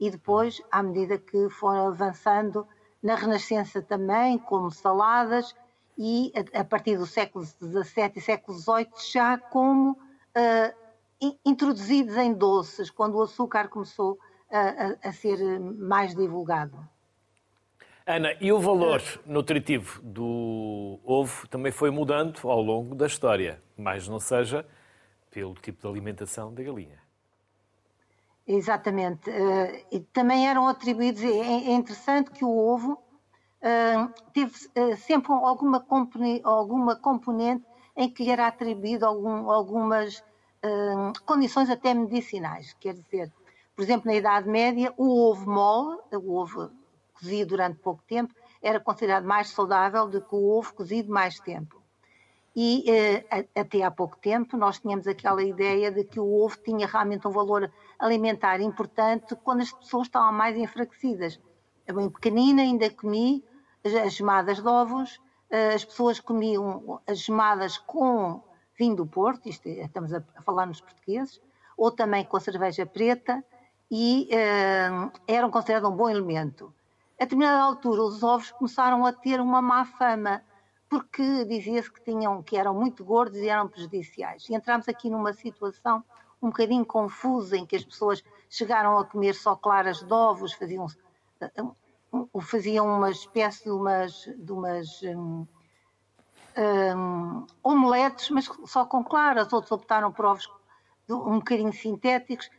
E 0.00 0.10
depois, 0.10 0.60
à 0.68 0.82
medida 0.82 1.16
que 1.16 1.48
foram 1.48 1.86
avançando, 1.86 2.66
na 3.00 3.14
Renascença 3.14 3.80
também, 3.80 4.36
como 4.36 4.68
saladas, 4.68 5.54
e 5.98 6.32
a, 6.54 6.60
a 6.60 6.64
partir 6.64 6.96
do 6.96 7.06
século 7.06 7.44
XVII 7.44 8.12
e 8.16 8.20
século 8.20 8.56
XVIII, 8.56 8.88
já 9.12 9.36
como 9.36 9.92
uh, 9.92 11.28
introduzidos 11.44 12.16
em 12.16 12.32
doces, 12.32 12.88
quando 12.90 13.16
o 13.16 13.22
açúcar 13.22 13.68
começou 13.68 14.18
a, 14.50 14.58
a, 14.58 15.08
a 15.08 15.12
ser 15.12 15.38
mais 15.58 16.14
divulgado. 16.14 16.78
Ana, 18.06 18.34
e 18.40 18.50
o 18.50 18.58
valor 18.58 19.02
nutritivo 19.26 20.00
do 20.00 20.98
ovo 21.04 21.46
também 21.48 21.70
foi 21.70 21.90
mudando 21.90 22.48
ao 22.48 22.62
longo 22.62 22.94
da 22.94 23.06
história, 23.06 23.60
mas 23.76 24.08
não 24.08 24.18
seja 24.18 24.64
pelo 25.30 25.52
tipo 25.54 25.82
de 25.82 25.86
alimentação 25.86 26.54
da 26.54 26.62
galinha. 26.62 26.98
Exatamente. 28.46 29.28
Uh, 29.28 29.84
e 29.92 30.00
também 30.00 30.48
eram 30.48 30.66
atribuídos. 30.66 31.22
É, 31.22 31.28
é, 31.28 31.72
interessante 31.74 32.30
que 32.30 32.42
o 32.42 32.56
ovo 32.56 32.98
teve 34.32 34.52
uh, 34.76 34.96
sempre 34.96 35.32
alguma, 35.32 35.84
alguma 36.44 36.96
componente 36.96 37.64
em 37.96 38.12
que 38.12 38.24
lhe 38.24 38.30
era 38.30 38.46
atribuído 38.46 39.04
algum, 39.04 39.50
algumas 39.50 40.22
condições 41.24 41.70
até 41.70 41.94
medicinais. 41.94 42.74
Quer 42.80 42.94
dizer, 42.94 43.32
por 43.76 43.82
exemplo, 43.82 44.06
na 44.06 44.16
Idade 44.16 44.48
Média, 44.48 44.92
o 44.96 45.30
ovo 45.30 45.48
mole, 45.48 45.98
o 46.12 46.36
ovo 46.36 46.70
cozido 47.12 47.50
durante 47.50 47.78
pouco 47.78 48.02
tempo, 48.06 48.34
era 48.62 48.80
considerado 48.80 49.24
mais 49.24 49.48
saudável 49.50 50.08
do 50.08 50.20
que 50.20 50.34
o 50.34 50.58
ovo 50.58 50.74
cozido 50.74 51.12
mais 51.12 51.40
tempo. 51.40 51.80
E 52.56 52.90
eh, 52.90 53.24
até 53.54 53.82
há 53.82 53.90
pouco 53.90 54.16
tempo 54.18 54.56
nós 54.56 54.80
tínhamos 54.80 55.06
aquela 55.06 55.42
ideia 55.42 55.92
de 55.92 56.04
que 56.04 56.18
o 56.18 56.44
ovo 56.44 56.56
tinha 56.64 56.86
realmente 56.88 57.26
um 57.28 57.30
valor 57.30 57.70
alimentar 57.98 58.60
importante 58.60 59.36
quando 59.44 59.60
as 59.60 59.72
pessoas 59.72 60.08
estavam 60.08 60.32
mais 60.32 60.56
enfraquecidas. 60.56 61.38
Eu 61.88 61.96
bem 61.96 62.08
pequenina 62.08 62.62
ainda 62.62 62.88
comi 62.90 63.44
as 63.84 64.12
gemadas 64.12 64.62
de 64.62 64.68
ovos, 64.68 65.20
eh, 65.50 65.74
as 65.74 65.84
pessoas 65.84 66.20
comiam 66.20 67.00
as 67.06 67.18
gemadas 67.18 67.78
com 67.78 68.40
vinho 68.78 68.94
do 68.94 69.06
Porto, 69.06 69.48
isto, 69.48 69.66
é, 69.66 69.86
estamos 69.86 70.12
a 70.14 70.20
falar 70.44 70.66
nos 70.66 70.80
portugueses, 70.80 71.40
ou 71.76 71.90
também 71.90 72.24
com 72.24 72.36
a 72.36 72.40
cerveja 72.40 72.86
preta, 72.86 73.42
e 73.90 74.28
uh, 74.30 75.10
eram 75.26 75.50
considerados 75.50 75.88
um 75.90 75.96
bom 75.96 76.10
elemento 76.10 76.72
a 77.20 77.24
determinada 77.24 77.60
altura 77.60 78.02
os 78.02 78.22
ovos 78.22 78.52
começaram 78.52 79.04
a 79.04 79.12
ter 79.12 79.40
uma 79.40 79.60
má 79.60 79.84
fama, 79.84 80.40
porque 80.88 81.44
dizia-se 81.44 81.90
que, 81.92 82.00
tinham, 82.00 82.40
que 82.44 82.56
eram 82.56 82.72
muito 82.72 83.04
gordos 83.04 83.38
e 83.38 83.48
eram 83.48 83.66
prejudiciais. 83.66 84.48
E 84.48 84.54
entramos 84.54 84.88
aqui 84.88 85.10
numa 85.10 85.32
situação 85.32 86.04
um 86.40 86.46
bocadinho 86.46 86.86
confusa, 86.86 87.56
em 87.56 87.66
que 87.66 87.74
as 87.74 87.84
pessoas 87.84 88.22
chegaram 88.48 88.96
a 88.96 89.04
comer 89.04 89.34
só 89.34 89.56
claras 89.56 90.00
de 90.00 90.12
ovos, 90.12 90.52
faziam, 90.52 90.86
faziam 92.42 92.86
uma 92.86 93.10
espécie 93.10 93.64
de 93.64 93.70
umas, 93.70 94.12
de 94.36 94.52
umas 94.52 95.02
um, 95.02 95.46
um, 96.96 97.46
omeletes, 97.62 98.30
mas 98.30 98.48
só 98.66 98.84
com 98.84 99.04
claras, 99.04 99.52
outros 99.52 99.72
optaram 99.72 100.12
por 100.12 100.24
ovos 100.24 100.48
um 101.08 101.38
bocadinho 101.38 101.72
sintéticos, 101.72 102.50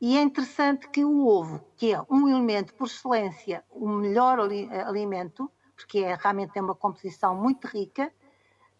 e 0.00 0.18
é 0.18 0.22
interessante 0.22 0.88
que 0.90 1.04
o 1.04 1.26
ovo, 1.26 1.64
que 1.76 1.94
é 1.94 2.00
um 2.10 2.28
elemento 2.28 2.74
por 2.74 2.86
excelência, 2.86 3.64
o 3.70 3.88
melhor 3.88 4.38
alimento, 4.38 5.50
porque 5.74 6.00
é, 6.00 6.14
realmente 6.14 6.52
tem 6.52 6.62
uma 6.62 6.74
composição 6.74 7.34
muito 7.34 7.66
rica, 7.66 8.12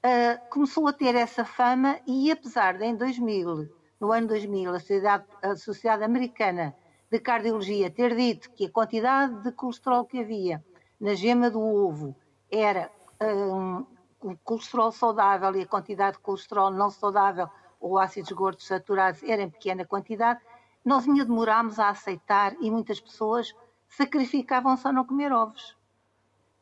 uh, 0.04 0.50
começou 0.50 0.86
a 0.86 0.92
ter 0.92 1.14
essa 1.14 1.44
fama 1.44 1.98
e 2.06 2.30
apesar 2.30 2.76
de 2.76 2.84
em 2.84 2.94
2000, 2.94 3.68
no 3.98 4.12
ano 4.12 4.26
2000, 4.28 4.74
a 4.74 4.78
Sociedade, 4.78 5.24
a 5.42 5.56
Sociedade 5.56 6.04
Americana 6.04 6.74
de 7.10 7.18
Cardiologia 7.20 7.90
ter 7.90 8.16
dito 8.16 8.50
que 8.52 8.66
a 8.66 8.70
quantidade 8.70 9.42
de 9.42 9.52
colesterol 9.52 10.04
que 10.04 10.20
havia 10.20 10.64
na 11.00 11.14
gema 11.14 11.50
do 11.50 11.60
ovo 11.60 12.16
era 12.50 12.90
um, 13.22 13.86
o 14.20 14.36
colesterol 14.42 14.90
saudável 14.90 15.54
e 15.54 15.62
a 15.62 15.66
quantidade 15.66 16.16
de 16.16 16.22
colesterol 16.22 16.70
não 16.70 16.90
saudável 16.90 17.48
ou 17.80 17.98
ácidos 17.98 18.32
gordos 18.32 18.66
saturados 18.66 19.22
era 19.22 19.42
em 19.42 19.50
pequena 19.50 19.84
quantidade, 19.84 20.40
nós 20.84 21.06
ainda 21.06 21.24
demorámos 21.24 21.78
a 21.78 21.90
aceitar 21.90 22.54
e 22.60 22.70
muitas 22.70 23.00
pessoas 23.00 23.54
sacrificavam-se 23.88 24.90
não 24.92 25.04
comer 25.04 25.32
ovos. 25.32 25.76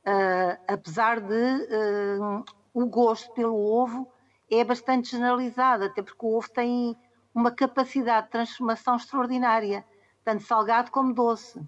Uh, 0.07 0.61
apesar 0.68 1.20
de 1.20 1.32
uh, 1.32 2.45
o 2.74 2.86
gosto 2.86 3.32
pelo 3.32 3.57
ovo 3.57 4.07
é 4.51 4.62
bastante 4.62 5.11
generalizado, 5.11 5.84
até 5.84 6.03
porque 6.03 6.26
o 6.26 6.36
ovo 6.36 6.51
tem 6.51 6.97
uma 7.34 7.51
capacidade 7.51 8.26
de 8.26 8.32
transformação 8.32 8.97
extraordinária, 8.97 9.84
tanto 10.25 10.43
salgado 10.45 10.91
como 10.91 11.14
doce. 11.14 11.59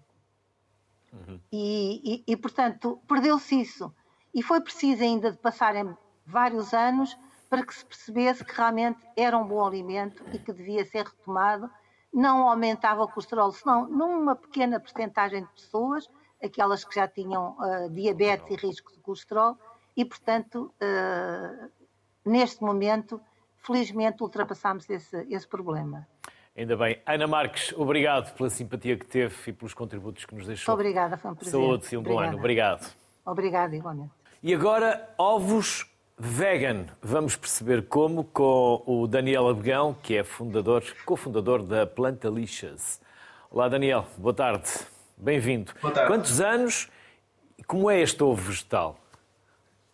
Uhum. 1.12 1.40
E, 1.52 2.24
e, 2.26 2.32
e, 2.32 2.36
portanto, 2.36 3.00
perdeu-se 3.07 3.61
isso. 3.61 3.94
E 4.34 4.42
foi 4.42 4.61
preciso 4.61 5.02
ainda 5.02 5.30
de 5.30 5.38
passarem 5.38 5.96
vários 6.24 6.74
anos 6.74 7.16
para 7.48 7.64
que 7.64 7.74
se 7.74 7.84
percebesse 7.84 8.44
que 8.44 8.54
realmente 8.54 8.98
era 9.16 9.38
um 9.38 9.46
bom 9.46 9.64
alimento 9.64 10.24
e 10.32 10.38
que 10.38 10.52
devia 10.52 10.84
ser 10.84 11.04
retomado 11.04 11.70
não 12.16 12.48
aumentava 12.48 13.02
o 13.02 13.09
colesterol, 13.09 13.52
senão 13.52 13.86
numa 13.86 14.34
pequena 14.34 14.80
porcentagem 14.80 15.42
de 15.44 15.50
pessoas, 15.50 16.09
aquelas 16.42 16.82
que 16.82 16.94
já 16.94 17.07
tinham 17.07 17.54
uh, 17.59 17.90
diabetes 17.90 18.50
e 18.50 18.66
risco 18.66 18.90
de 18.90 19.00
colesterol, 19.00 19.59
e 19.94 20.02
portanto, 20.02 20.72
uh, 20.80 21.70
neste 22.24 22.62
momento, 22.62 23.20
felizmente 23.59 24.22
ultrapassámos 24.22 24.88
esse, 24.88 25.26
esse 25.28 25.46
problema. 25.46 26.09
Ainda 26.57 26.74
bem. 26.74 26.98
Ana 27.04 27.26
Marques, 27.26 27.74
obrigado 27.76 28.34
pela 28.34 28.48
simpatia 28.48 28.96
que 28.96 29.04
teve 29.04 29.34
e 29.46 29.52
pelos 29.52 29.74
contributos 29.74 30.24
que 30.24 30.34
nos 30.34 30.46
deixou. 30.46 30.72
Obrigada, 30.72 31.18
foi 31.18 31.30
um 31.30 31.34
prazer. 31.34 31.50
Saúde 31.52 31.86
e 31.92 31.96
um 31.98 32.02
bom 32.02 32.18
ano. 32.18 32.38
Obrigado. 32.38 32.90
Obrigada, 33.26 33.76
igualmente. 33.76 34.11
E 34.42 34.54
agora, 34.54 35.07
ovos 35.18 35.84
Vegan, 36.18 36.86
vamos 37.02 37.36
perceber 37.36 37.86
como 37.88 38.24
com 38.24 38.82
o 38.86 39.07
Daniel 39.07 39.48
Abegão, 39.48 39.94
que 40.02 40.16
é 40.16 40.24
fundador, 40.24 40.82
cofundador 41.04 41.62
da 41.62 41.86
Planta 41.86 42.30
Lixas. 42.30 43.02
Olá 43.50 43.68
Daniel, 43.68 44.07
boa 44.16 44.32
tarde, 44.32 44.70
bem-vindo. 45.14 45.72
Boa 45.82 45.92
tarde. 45.92 46.11
Quantos 46.11 46.40
anos 46.40 46.88
e 47.59 47.62
como 47.62 47.90
é 47.90 48.00
este 48.00 48.22
ovo 48.22 48.34
vegetal? 48.34 48.98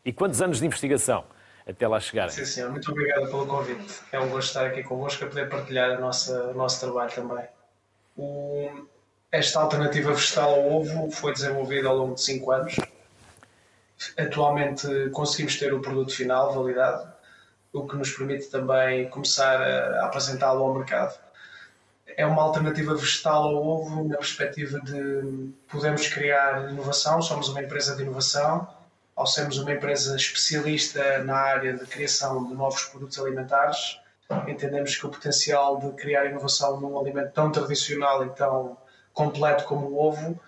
E 0.04 0.12
quantos 0.12 0.40
anos 0.40 0.60
de 0.60 0.66
investigação 0.66 1.24
até 1.68 1.86
lá 1.86 2.00
chegar? 2.00 2.30
Sim, 2.30 2.44
senhor, 2.44 2.70
muito 2.70 2.90
obrigado 2.90 3.26
pelo 3.26 3.46
convite. 3.46 4.00
É 4.10 4.18
um 4.18 4.28
gosto 4.28 4.48
estar 4.48 4.66
aqui 4.66 4.82
convosco 4.82 5.24
a 5.24 5.28
poder 5.28 5.48
partilhar 5.48 5.92
a 5.92 6.00
nossa, 6.00 6.48
o 6.48 6.54
nosso 6.54 6.80
trabalho 6.80 7.12
também. 7.12 7.44
O, 8.16 8.86
esta 9.30 9.60
alternativa 9.60 10.12
vegetal 10.12 10.54
ao 10.54 10.72
ovo 10.72 11.10
foi 11.10 11.32
desenvolvida 11.32 11.88
ao 11.88 11.96
longo 11.96 12.14
de 12.14 12.22
5 12.22 12.52
anos 12.52 12.76
Atualmente 14.18 15.10
conseguimos 15.10 15.58
ter 15.58 15.72
o 15.72 15.80
produto 15.80 16.14
final 16.14 16.52
validado, 16.52 17.12
o 17.72 17.86
que 17.86 17.96
nos 17.96 18.10
permite 18.10 18.48
também 18.48 19.08
começar 19.08 19.62
a 19.62 20.06
apresentá-lo 20.06 20.64
ao 20.64 20.74
mercado. 20.74 21.18
É 22.16 22.26
uma 22.26 22.42
alternativa 22.42 22.94
vegetal 22.94 23.44
ao 23.44 23.66
ovo 23.66 24.08
na 24.08 24.16
perspectiva 24.16 24.78
de 24.80 25.50
podermos 25.70 26.06
criar 26.08 26.70
inovação, 26.70 27.22
somos 27.22 27.48
uma 27.48 27.62
empresa 27.62 27.96
de 27.96 28.02
inovação, 28.02 28.68
ao 29.22 29.26
sermos 29.26 29.56
uma 29.56 29.72
empresa 29.72 30.16
especialista 30.16 31.22
na 31.22 31.36
área 31.36 31.74
de 31.74 31.86
criação 31.86 32.44
de 32.44 32.54
novos 32.54 32.86
produtos 32.86 33.20
alimentares, 33.20 34.00
entendemos 34.48 34.96
que 34.96 35.06
o 35.06 35.10
potencial 35.10 35.78
de 35.78 35.92
criar 35.92 36.26
inovação 36.26 36.80
num 36.80 36.98
alimento 36.98 37.30
tão 37.32 37.52
tradicional 37.52 38.26
e 38.26 38.30
tão 38.30 38.76
completo 39.12 39.62
como 39.64 39.86
o 39.86 40.08
ovo 40.08 40.40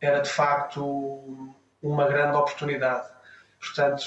era 0.00 0.20
de 0.20 0.30
facto 0.30 1.52
uma 1.82 2.06
grande 2.06 2.36
oportunidade. 2.36 3.08
Portanto, 3.58 4.04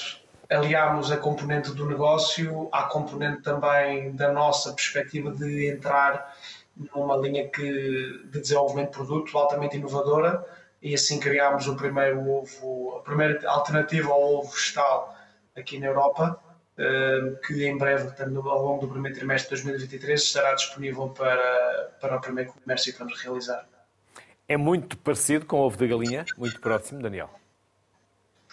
aliámos 0.48 1.12
a 1.12 1.18
componente 1.18 1.72
do 1.72 1.86
negócio 1.86 2.70
à 2.72 2.84
componente 2.84 3.42
também 3.42 4.10
da 4.16 4.32
nossa 4.32 4.72
perspectiva 4.72 5.32
de 5.32 5.70
entrar 5.70 6.34
numa 6.74 7.18
linha 7.18 7.46
que, 7.50 8.22
de 8.30 8.40
desenvolvimento 8.40 8.88
de 8.88 8.96
produto 8.96 9.36
altamente 9.36 9.76
inovadora 9.76 10.42
e 10.84 10.94
assim 10.94 11.18
criámos 11.18 11.66
o 11.66 11.74
primeiro 11.74 12.20
ovo, 12.28 12.98
a 12.98 13.00
primeira 13.00 13.40
alternativa 13.48 14.12
ao 14.12 14.34
ovo 14.34 14.50
vegetal 14.50 15.16
aqui 15.56 15.78
na 15.78 15.86
Europa, 15.86 16.38
eh, 16.76 17.40
que 17.46 17.66
em 17.66 17.78
breve, 17.78 18.12
ao 18.22 18.62
longo 18.62 18.82
do 18.82 18.92
primeiro 18.92 19.16
trimestre 19.16 19.56
de 19.56 19.62
2023, 19.62 20.20
estará 20.20 20.54
disponível 20.54 21.08
para, 21.08 21.90
para 21.98 22.18
o 22.18 22.20
primeiro 22.20 22.52
comércio 22.52 22.92
que 22.92 22.98
vamos 22.98 23.18
realizar. 23.18 23.66
É 24.46 24.58
muito 24.58 24.98
parecido 24.98 25.46
com 25.46 25.56
o 25.56 25.60
ovo 25.60 25.78
de 25.78 25.88
galinha, 25.88 26.26
muito 26.36 26.60
próximo, 26.60 27.00
Daniel. 27.00 27.30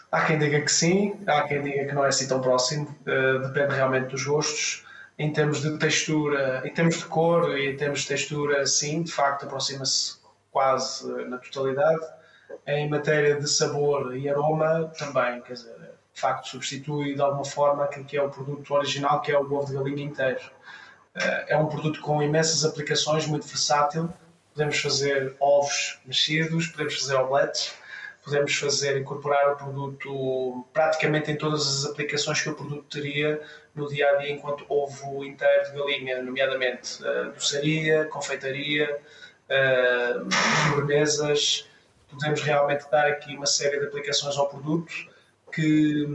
Há 0.09 0.25
quem 0.25 0.39
diga 0.39 0.61
que 0.61 0.71
sim, 0.71 1.19
há 1.27 1.43
quem 1.43 1.61
diga 1.61 1.85
que 1.85 1.93
não 1.93 2.05
é 2.05 2.07
assim 2.07 2.29
tão 2.29 2.39
próximo, 2.39 2.95
uh, 3.01 3.39
depende 3.47 3.75
realmente 3.75 4.07
dos 4.07 4.23
gostos. 4.23 4.85
Em 5.19 5.33
termos 5.33 5.61
de 5.61 5.77
textura, 5.77 6.61
em 6.65 6.73
termos 6.73 6.97
de 6.97 7.05
cor 7.05 7.57
e 7.57 7.71
em 7.71 7.77
termos 7.77 8.01
de 8.01 8.07
textura, 8.07 8.65
sim, 8.65 9.03
de 9.03 9.11
facto 9.11 9.45
aproxima-se 9.45 10.21
quase 10.49 11.07
na 11.27 11.37
totalidade. 11.37 12.20
Em 12.67 12.89
matéria 12.89 13.39
de 13.39 13.49
sabor 13.49 14.15
e 14.15 14.29
aroma, 14.29 14.91
também, 14.97 15.41
quer 15.41 15.53
dizer, 15.53 15.75
de 16.13 16.21
facto 16.21 16.47
substitui 16.47 17.15
de 17.15 17.21
alguma 17.21 17.45
forma 17.45 17.85
aquilo 17.85 18.05
que 18.05 18.17
é 18.17 18.21
o 18.21 18.29
produto 18.29 18.73
original, 18.73 19.21
que 19.21 19.31
é 19.31 19.37
o 19.37 19.51
ovo 19.51 19.65
de 19.65 19.73
galinha 19.73 20.03
inteiro. 20.03 20.41
É 21.47 21.57
um 21.57 21.67
produto 21.67 21.99
com 22.01 22.21
imensas 22.21 22.63
aplicações, 22.63 23.25
muito 23.27 23.45
versátil. 23.45 24.09
Podemos 24.53 24.79
fazer 24.79 25.35
ovos 25.39 25.99
mexidos, 26.05 26.67
podemos 26.67 26.99
fazer 26.99 27.15
omeletes, 27.15 27.73
podemos 28.23 28.53
fazer, 28.55 28.97
incorporar 28.97 29.53
o 29.53 29.55
produto 29.55 30.65
praticamente 30.73 31.31
em 31.31 31.37
todas 31.37 31.61
as 31.61 31.91
aplicações 31.91 32.41
que 32.41 32.49
o 32.49 32.55
produto 32.55 32.83
teria 32.89 33.41
no 33.73 33.87
dia 33.87 34.09
a 34.09 34.15
dia 34.15 34.31
enquanto 34.31 34.65
ovo 34.67 35.23
inteiro 35.23 35.65
de 35.65 35.77
galinha, 35.77 36.21
nomeadamente 36.21 37.01
uh, 37.03 37.31
doçaria, 37.31 38.05
confeitaria, 38.05 38.99
uh, 39.49 40.69
sobremesas. 40.69 41.67
Podemos 42.11 42.41
realmente 42.41 42.89
dar 42.91 43.07
aqui 43.07 43.35
uma 43.35 43.45
série 43.45 43.79
de 43.79 43.85
aplicações 43.85 44.37
ao 44.37 44.49
produto 44.49 44.91
que, 45.51 46.07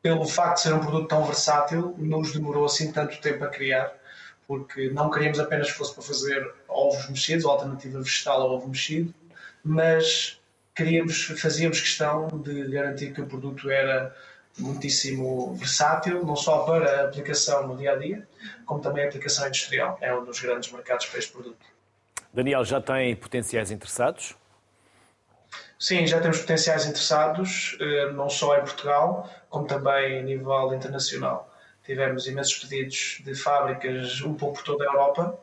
pelo 0.00 0.26
facto 0.26 0.56
de 0.56 0.62
ser 0.62 0.74
um 0.74 0.80
produto 0.80 1.08
tão 1.08 1.24
versátil, 1.24 1.94
não 1.98 2.20
nos 2.20 2.32
demorou 2.32 2.64
assim 2.64 2.92
tanto 2.92 3.20
tempo 3.20 3.44
a 3.44 3.48
criar, 3.48 3.92
porque 4.46 4.88
não 4.90 5.10
queríamos 5.10 5.38
apenas 5.38 5.70
que 5.70 5.76
fosse 5.76 5.92
para 5.94 6.02
fazer 6.02 6.54
ovos 6.68 7.08
mexidos, 7.08 7.44
ou 7.44 7.50
alternativa 7.50 8.00
vegetal 8.00 8.40
ao 8.40 8.52
ovo 8.52 8.68
mexido, 8.68 9.12
mas 9.62 10.40
queríamos, 10.74 11.24
fazíamos 11.40 11.80
questão 11.80 12.28
de 12.28 12.68
garantir 12.68 13.12
que 13.12 13.20
o 13.20 13.26
produto 13.26 13.68
era 13.68 14.14
muitíssimo 14.58 15.54
versátil, 15.54 16.24
não 16.24 16.36
só 16.36 16.60
para 16.64 17.02
a 17.02 17.04
aplicação 17.04 17.66
no 17.66 17.76
dia 17.76 17.92
a 17.92 17.96
dia, 17.96 18.26
como 18.64 18.80
também 18.80 19.04
a 19.04 19.08
aplicação 19.08 19.46
industrial. 19.46 19.98
É 20.00 20.14
um 20.14 20.24
dos 20.24 20.40
grandes 20.40 20.70
mercados 20.72 21.06
para 21.06 21.18
este 21.18 21.32
produto. 21.32 21.66
Daniel, 22.32 22.64
já 22.64 22.80
tem 22.80 23.14
potenciais 23.16 23.70
interessados? 23.70 24.36
Sim, 25.78 26.06
já 26.06 26.20
temos 26.20 26.40
potenciais 26.40 26.86
interessados, 26.86 27.76
eh, 27.80 28.10
não 28.12 28.28
só 28.28 28.56
em 28.58 28.60
Portugal, 28.60 29.30
como 29.48 29.66
também 29.66 30.18
a 30.18 30.22
nível 30.22 30.74
internacional. 30.74 31.48
Tivemos 31.84 32.26
imensos 32.26 32.58
pedidos 32.58 33.22
de 33.24 33.34
fábricas 33.34 34.20
um 34.22 34.34
pouco 34.34 34.56
por 34.56 34.64
toda 34.64 34.84
a 34.84 34.88
Europa. 34.88 35.38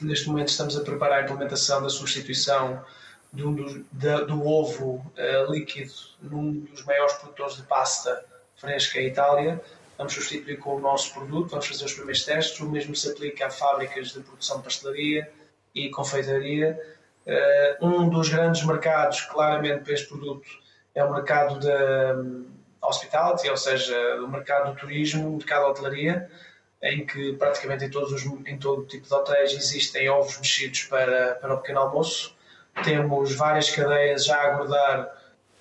Neste 0.00 0.28
momento 0.28 0.48
estamos 0.48 0.76
a 0.76 0.82
preparar 0.82 1.20
a 1.20 1.22
implementação 1.22 1.82
da 1.82 1.88
substituição 1.88 2.84
do, 3.32 3.84
do, 4.26 4.46
ovo 4.46 5.04
uh, 5.16 5.50
líquido 5.50 5.92
num 6.22 6.60
dos 6.60 6.84
maiores 6.84 7.14
produtores 7.14 7.56
de 7.56 7.62
pasta 7.62 8.24
fresca 8.56 9.00
em 9.00 9.08
Itália. 9.08 9.60
Vamos 9.98 10.12
substituir 10.12 10.58
com 10.58 10.76
o 10.76 10.80
nosso 10.80 11.12
produto, 11.12 11.50
vamos 11.50 11.66
fazer 11.66 11.84
os 11.84 11.92
primeiros 11.92 12.24
testes. 12.24 12.60
O 12.60 12.68
mesmo 12.68 12.94
se 12.94 13.10
aplica 13.10 13.46
a 13.46 13.50
fábricas 13.50 14.12
de 14.12 14.20
produção 14.20 14.58
de 14.58 14.64
pastelaria 14.64 15.30
e 15.74 15.90
confeitaria. 15.90 16.80
Uh, 17.26 17.86
um 17.86 18.08
dos 18.08 18.28
grandes 18.28 18.64
mercados, 18.64 19.22
claramente, 19.22 19.84
para 19.84 19.94
este 19.94 20.08
produto 20.08 20.46
é 20.94 21.02
o 21.02 21.12
mercado 21.12 21.58
da 21.58 22.14
um, 22.16 22.46
hospitality, 22.82 23.48
ou 23.48 23.56
seja, 23.56 23.96
o 24.22 24.28
mercado 24.28 24.72
do 24.72 24.78
turismo, 24.78 25.28
o 25.28 25.36
mercado 25.36 25.62
da 25.62 25.68
hotelaria, 25.68 26.30
em 26.82 27.06
que 27.06 27.32
praticamente 27.34 27.86
em, 27.86 27.90
todos 27.90 28.12
os, 28.12 28.24
em 28.46 28.58
todo 28.58 28.84
tipo 28.84 29.06
de 29.06 29.14
hotéis 29.14 29.52
existem 29.52 30.08
ovos 30.08 30.38
mexidos 30.38 30.84
para, 30.84 31.36
para 31.36 31.54
o 31.54 31.58
pequeno 31.58 31.80
almoço 31.80 32.34
temos 32.82 33.34
várias 33.34 33.70
cadeias 33.70 34.24
já 34.24 34.36
a 34.36 34.54
aguardar 34.54 35.10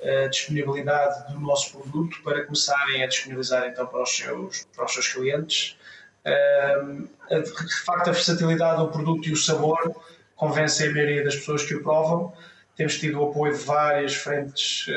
a 0.01 0.27
disponibilidade 0.27 1.31
do 1.31 1.39
nosso 1.39 1.77
produto 1.77 2.21
para 2.23 2.43
começarem 2.43 3.03
a 3.03 3.07
disponibilizar 3.07 3.67
então 3.67 3.85
para 3.85 4.01
os 4.01 4.15
seus, 4.15 4.67
para 4.75 4.85
os 4.85 4.93
seus 4.93 5.07
clientes. 5.07 5.77
De 6.25 7.83
facto, 7.85 8.09
a 8.09 8.13
versatilidade 8.13 8.81
do 8.81 8.89
produto 8.89 9.27
e 9.27 9.33
o 9.33 9.37
sabor 9.37 9.95
convencem 10.43 10.89
a 10.89 10.91
maioria 10.91 11.23
das 11.23 11.35
pessoas 11.35 11.63
que 11.63 11.73
o 11.73 11.81
provam. 11.81 12.33
Temos 12.75 12.99
tido 12.99 13.21
o 13.21 13.29
apoio 13.29 13.53
de 13.53 13.63
várias 13.63 14.13
frentes 14.13 14.87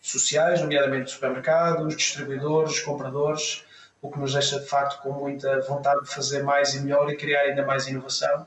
sociais, 0.00 0.60
nomeadamente 0.60 1.10
supermercados, 1.10 1.96
distribuidores, 1.96 2.80
compradores, 2.80 3.64
o 4.02 4.10
que 4.10 4.18
nos 4.18 4.34
deixa 4.34 4.60
de 4.60 4.66
facto 4.66 5.00
com 5.02 5.12
muita 5.12 5.60
vontade 5.60 6.04
de 6.04 6.14
fazer 6.14 6.42
mais 6.42 6.74
e 6.74 6.80
melhor 6.80 7.10
e 7.10 7.16
criar 7.16 7.42
ainda 7.42 7.64
mais 7.64 7.86
inovação 7.86 8.46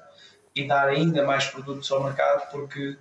e 0.55 0.67
dar 0.67 0.88
ainda 0.89 1.24
mais 1.26 1.45
produtos 1.45 1.91
ao 1.91 2.03
mercado, 2.03 2.51
porque 2.51 2.95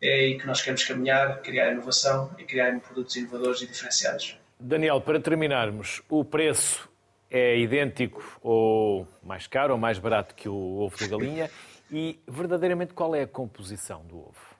é 0.00 0.12
aí 0.12 0.38
que 0.38 0.46
nós 0.46 0.60
queremos 0.60 0.84
caminhar, 0.84 1.40
criar 1.40 1.72
inovação 1.72 2.30
e 2.38 2.44
criar 2.44 2.78
produtos 2.80 3.16
inovadores 3.16 3.62
e 3.62 3.66
diferenciados. 3.66 4.36
Daniel, 4.60 5.00
para 5.00 5.18
terminarmos, 5.18 6.02
o 6.08 6.24
preço 6.24 6.88
é 7.30 7.58
idêntico 7.58 8.38
ou 8.42 9.06
mais 9.22 9.46
caro 9.46 9.74
ou 9.74 9.78
mais 9.78 9.98
barato 9.98 10.34
que 10.34 10.48
o 10.48 10.78
ovo 10.80 10.96
de 10.96 11.08
galinha 11.08 11.50
e 11.90 12.20
verdadeiramente 12.26 12.94
qual 12.94 13.14
é 13.14 13.22
a 13.22 13.26
composição 13.26 14.04
do 14.04 14.18
ovo? 14.18 14.58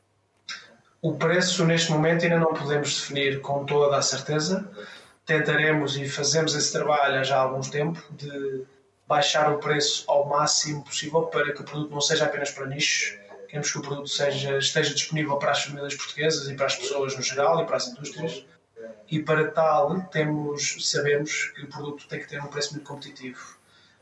O 1.00 1.14
preço 1.16 1.64
neste 1.64 1.92
momento 1.92 2.24
ainda 2.24 2.38
não 2.38 2.52
podemos 2.52 2.94
definir 2.94 3.40
com 3.40 3.64
toda 3.64 3.96
a 3.96 4.02
certeza. 4.02 4.68
Tentaremos 5.24 5.96
e 5.96 6.08
fazemos 6.08 6.54
esse 6.54 6.72
trabalho 6.72 7.22
já 7.22 7.36
há 7.36 7.40
algum 7.40 7.60
tempo 7.60 8.02
de 8.12 8.64
baixar 9.06 9.52
o 9.52 9.58
preço 9.58 10.04
ao 10.10 10.28
máximo 10.28 10.82
possível 10.84 11.22
para 11.22 11.52
que 11.52 11.60
o 11.60 11.64
produto 11.64 11.90
não 11.90 12.00
seja 12.00 12.24
apenas 12.24 12.50
para 12.50 12.66
nichos. 12.66 13.16
Queremos 13.46 13.70
que 13.70 13.78
o 13.78 13.82
produto 13.82 14.08
seja, 14.08 14.58
esteja 14.58 14.92
disponível 14.92 15.36
para 15.36 15.52
as 15.52 15.64
famílias 15.64 15.94
portuguesas 15.94 16.48
e 16.48 16.54
para 16.54 16.66
as 16.66 16.76
pessoas 16.76 17.16
no 17.16 17.22
geral 17.22 17.62
e 17.62 17.66
para 17.66 17.76
as 17.76 17.88
indústrias. 17.88 18.44
E 19.10 19.22
para 19.22 19.50
tal, 19.50 20.02
temos, 20.10 20.76
sabemos 20.90 21.52
que 21.54 21.62
o 21.62 21.68
produto 21.68 22.06
tem 22.08 22.20
que 22.20 22.28
ter 22.28 22.42
um 22.42 22.48
preço 22.48 22.74
muito 22.74 22.86
competitivo. 22.86 23.57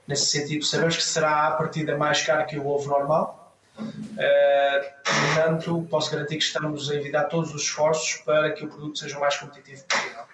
Nesse 0.07 0.27
sentido, 0.27 0.65
sabemos 0.65 0.97
que 0.97 1.03
será 1.03 1.49
a 1.49 1.51
partida 1.53 1.97
mais 1.97 2.23
caro 2.23 2.47
que 2.47 2.59
o 2.59 2.67
ovo 2.67 2.89
normal. 2.89 3.57
Uh, 3.79 5.05
portanto, 5.05 5.87
posso 5.91 6.11
garantir 6.11 6.37
que 6.37 6.45
estamos 6.45 6.91
a 6.91 6.97
envidar 6.97 7.25
todos 7.29 7.55
os 7.55 7.63
esforços 7.63 8.23
para 8.25 8.53
que 8.53 8.65
o 8.65 8.69
produto 8.69 8.99
seja 8.99 9.19
o 9.19 9.21
mais 9.21 9.37
competitivo 9.37 9.85
possível. 9.85 10.25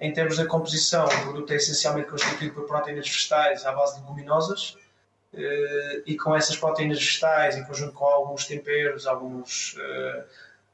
Em 0.00 0.12
termos 0.12 0.36
da 0.36 0.46
composição, 0.46 1.04
o 1.04 1.22
produto 1.22 1.52
é 1.52 1.56
essencialmente 1.56 2.08
constituído 2.08 2.54
por 2.54 2.66
proteínas 2.66 3.08
vegetais 3.08 3.66
à 3.66 3.72
base 3.72 3.96
de 3.96 4.02
leguminosas 4.02 4.76
eh, 5.34 6.02
e 6.06 6.16
com 6.16 6.36
essas 6.36 6.56
proteínas 6.56 6.98
vegetais, 6.98 7.56
em 7.56 7.64
conjunto 7.64 7.92
com 7.92 8.04
alguns 8.04 8.46
temperos, 8.46 9.06
alguns 9.06 9.76
eh, 9.78 10.24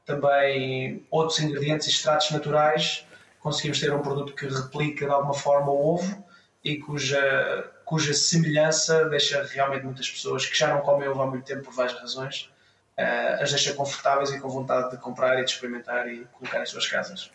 também 0.05 1.05
outros 1.09 1.39
ingredientes 1.39 1.87
e 1.87 1.89
extratos 1.89 2.29
naturais, 2.29 3.05
conseguimos 3.39 3.79
ter 3.79 3.91
um 3.91 4.01
produto 4.01 4.33
que 4.33 4.47
replica 4.47 5.05
de 5.05 5.11
alguma 5.11 5.33
forma 5.33 5.71
o 5.71 5.95
ovo 5.95 6.23
e 6.63 6.77
cuja, 6.77 7.71
cuja 7.85 8.13
semelhança 8.13 9.05
deixa 9.05 9.43
realmente 9.43 9.85
muitas 9.85 10.09
pessoas 10.09 10.45
que 10.45 10.57
já 10.57 10.67
não 10.67 10.81
comem 10.81 11.07
ovo 11.07 11.21
há 11.21 11.27
muito 11.27 11.45
tempo 11.45 11.63
por 11.63 11.73
várias 11.73 11.97
razões, 11.99 12.51
eh, 12.97 13.37
as 13.41 13.51
deixa 13.51 13.73
confortáveis 13.73 14.31
e 14.31 14.39
com 14.39 14.49
vontade 14.49 14.91
de 14.91 14.97
comprar 14.97 15.39
e 15.39 15.45
de 15.45 15.51
experimentar 15.51 16.07
e 16.07 16.25
colocar 16.33 16.61
em 16.61 16.65
suas 16.65 16.87
casas. 16.87 17.31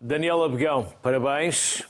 Daniela 0.00 0.48
Begão, 0.48 0.92
parabéns, 1.02 1.86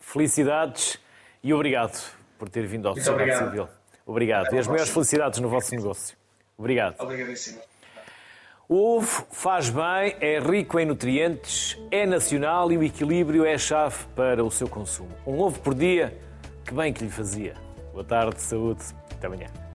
felicidades 0.00 0.98
e 1.42 1.52
obrigado 1.52 2.00
por 2.38 2.48
ter 2.48 2.66
vindo 2.66 2.88
ao 2.88 2.94
Sociedade 2.94 3.38
Civil. 3.38 3.68
Obrigado. 4.04 4.52
E 4.52 4.58
as 4.58 4.66
maiores 4.66 4.90
felicidades 4.90 5.38
no 5.38 5.48
vosso 5.48 5.74
negócio. 5.74 6.16
Obrigado. 6.58 6.96
Obrigadíssimo. 6.98 7.60
O 8.68 8.96
ovo 8.96 9.26
faz 9.30 9.68
bem, 9.68 10.16
é 10.20 10.40
rico 10.40 10.80
em 10.80 10.86
nutrientes, 10.86 11.78
é 11.90 12.06
nacional 12.06 12.72
e 12.72 12.78
o 12.78 12.82
equilíbrio 12.82 13.44
é 13.44 13.54
a 13.54 13.58
chave 13.58 14.06
para 14.16 14.42
o 14.42 14.50
seu 14.50 14.66
consumo. 14.66 15.14
Um 15.26 15.40
ovo 15.40 15.60
por 15.60 15.74
dia, 15.74 16.16
que 16.64 16.74
bem 16.74 16.92
que 16.92 17.04
lhe 17.04 17.10
fazia. 17.10 17.54
Boa 17.92 18.04
tarde, 18.04 18.40
saúde, 18.40 18.82
até 19.10 19.26
amanhã. 19.26 19.62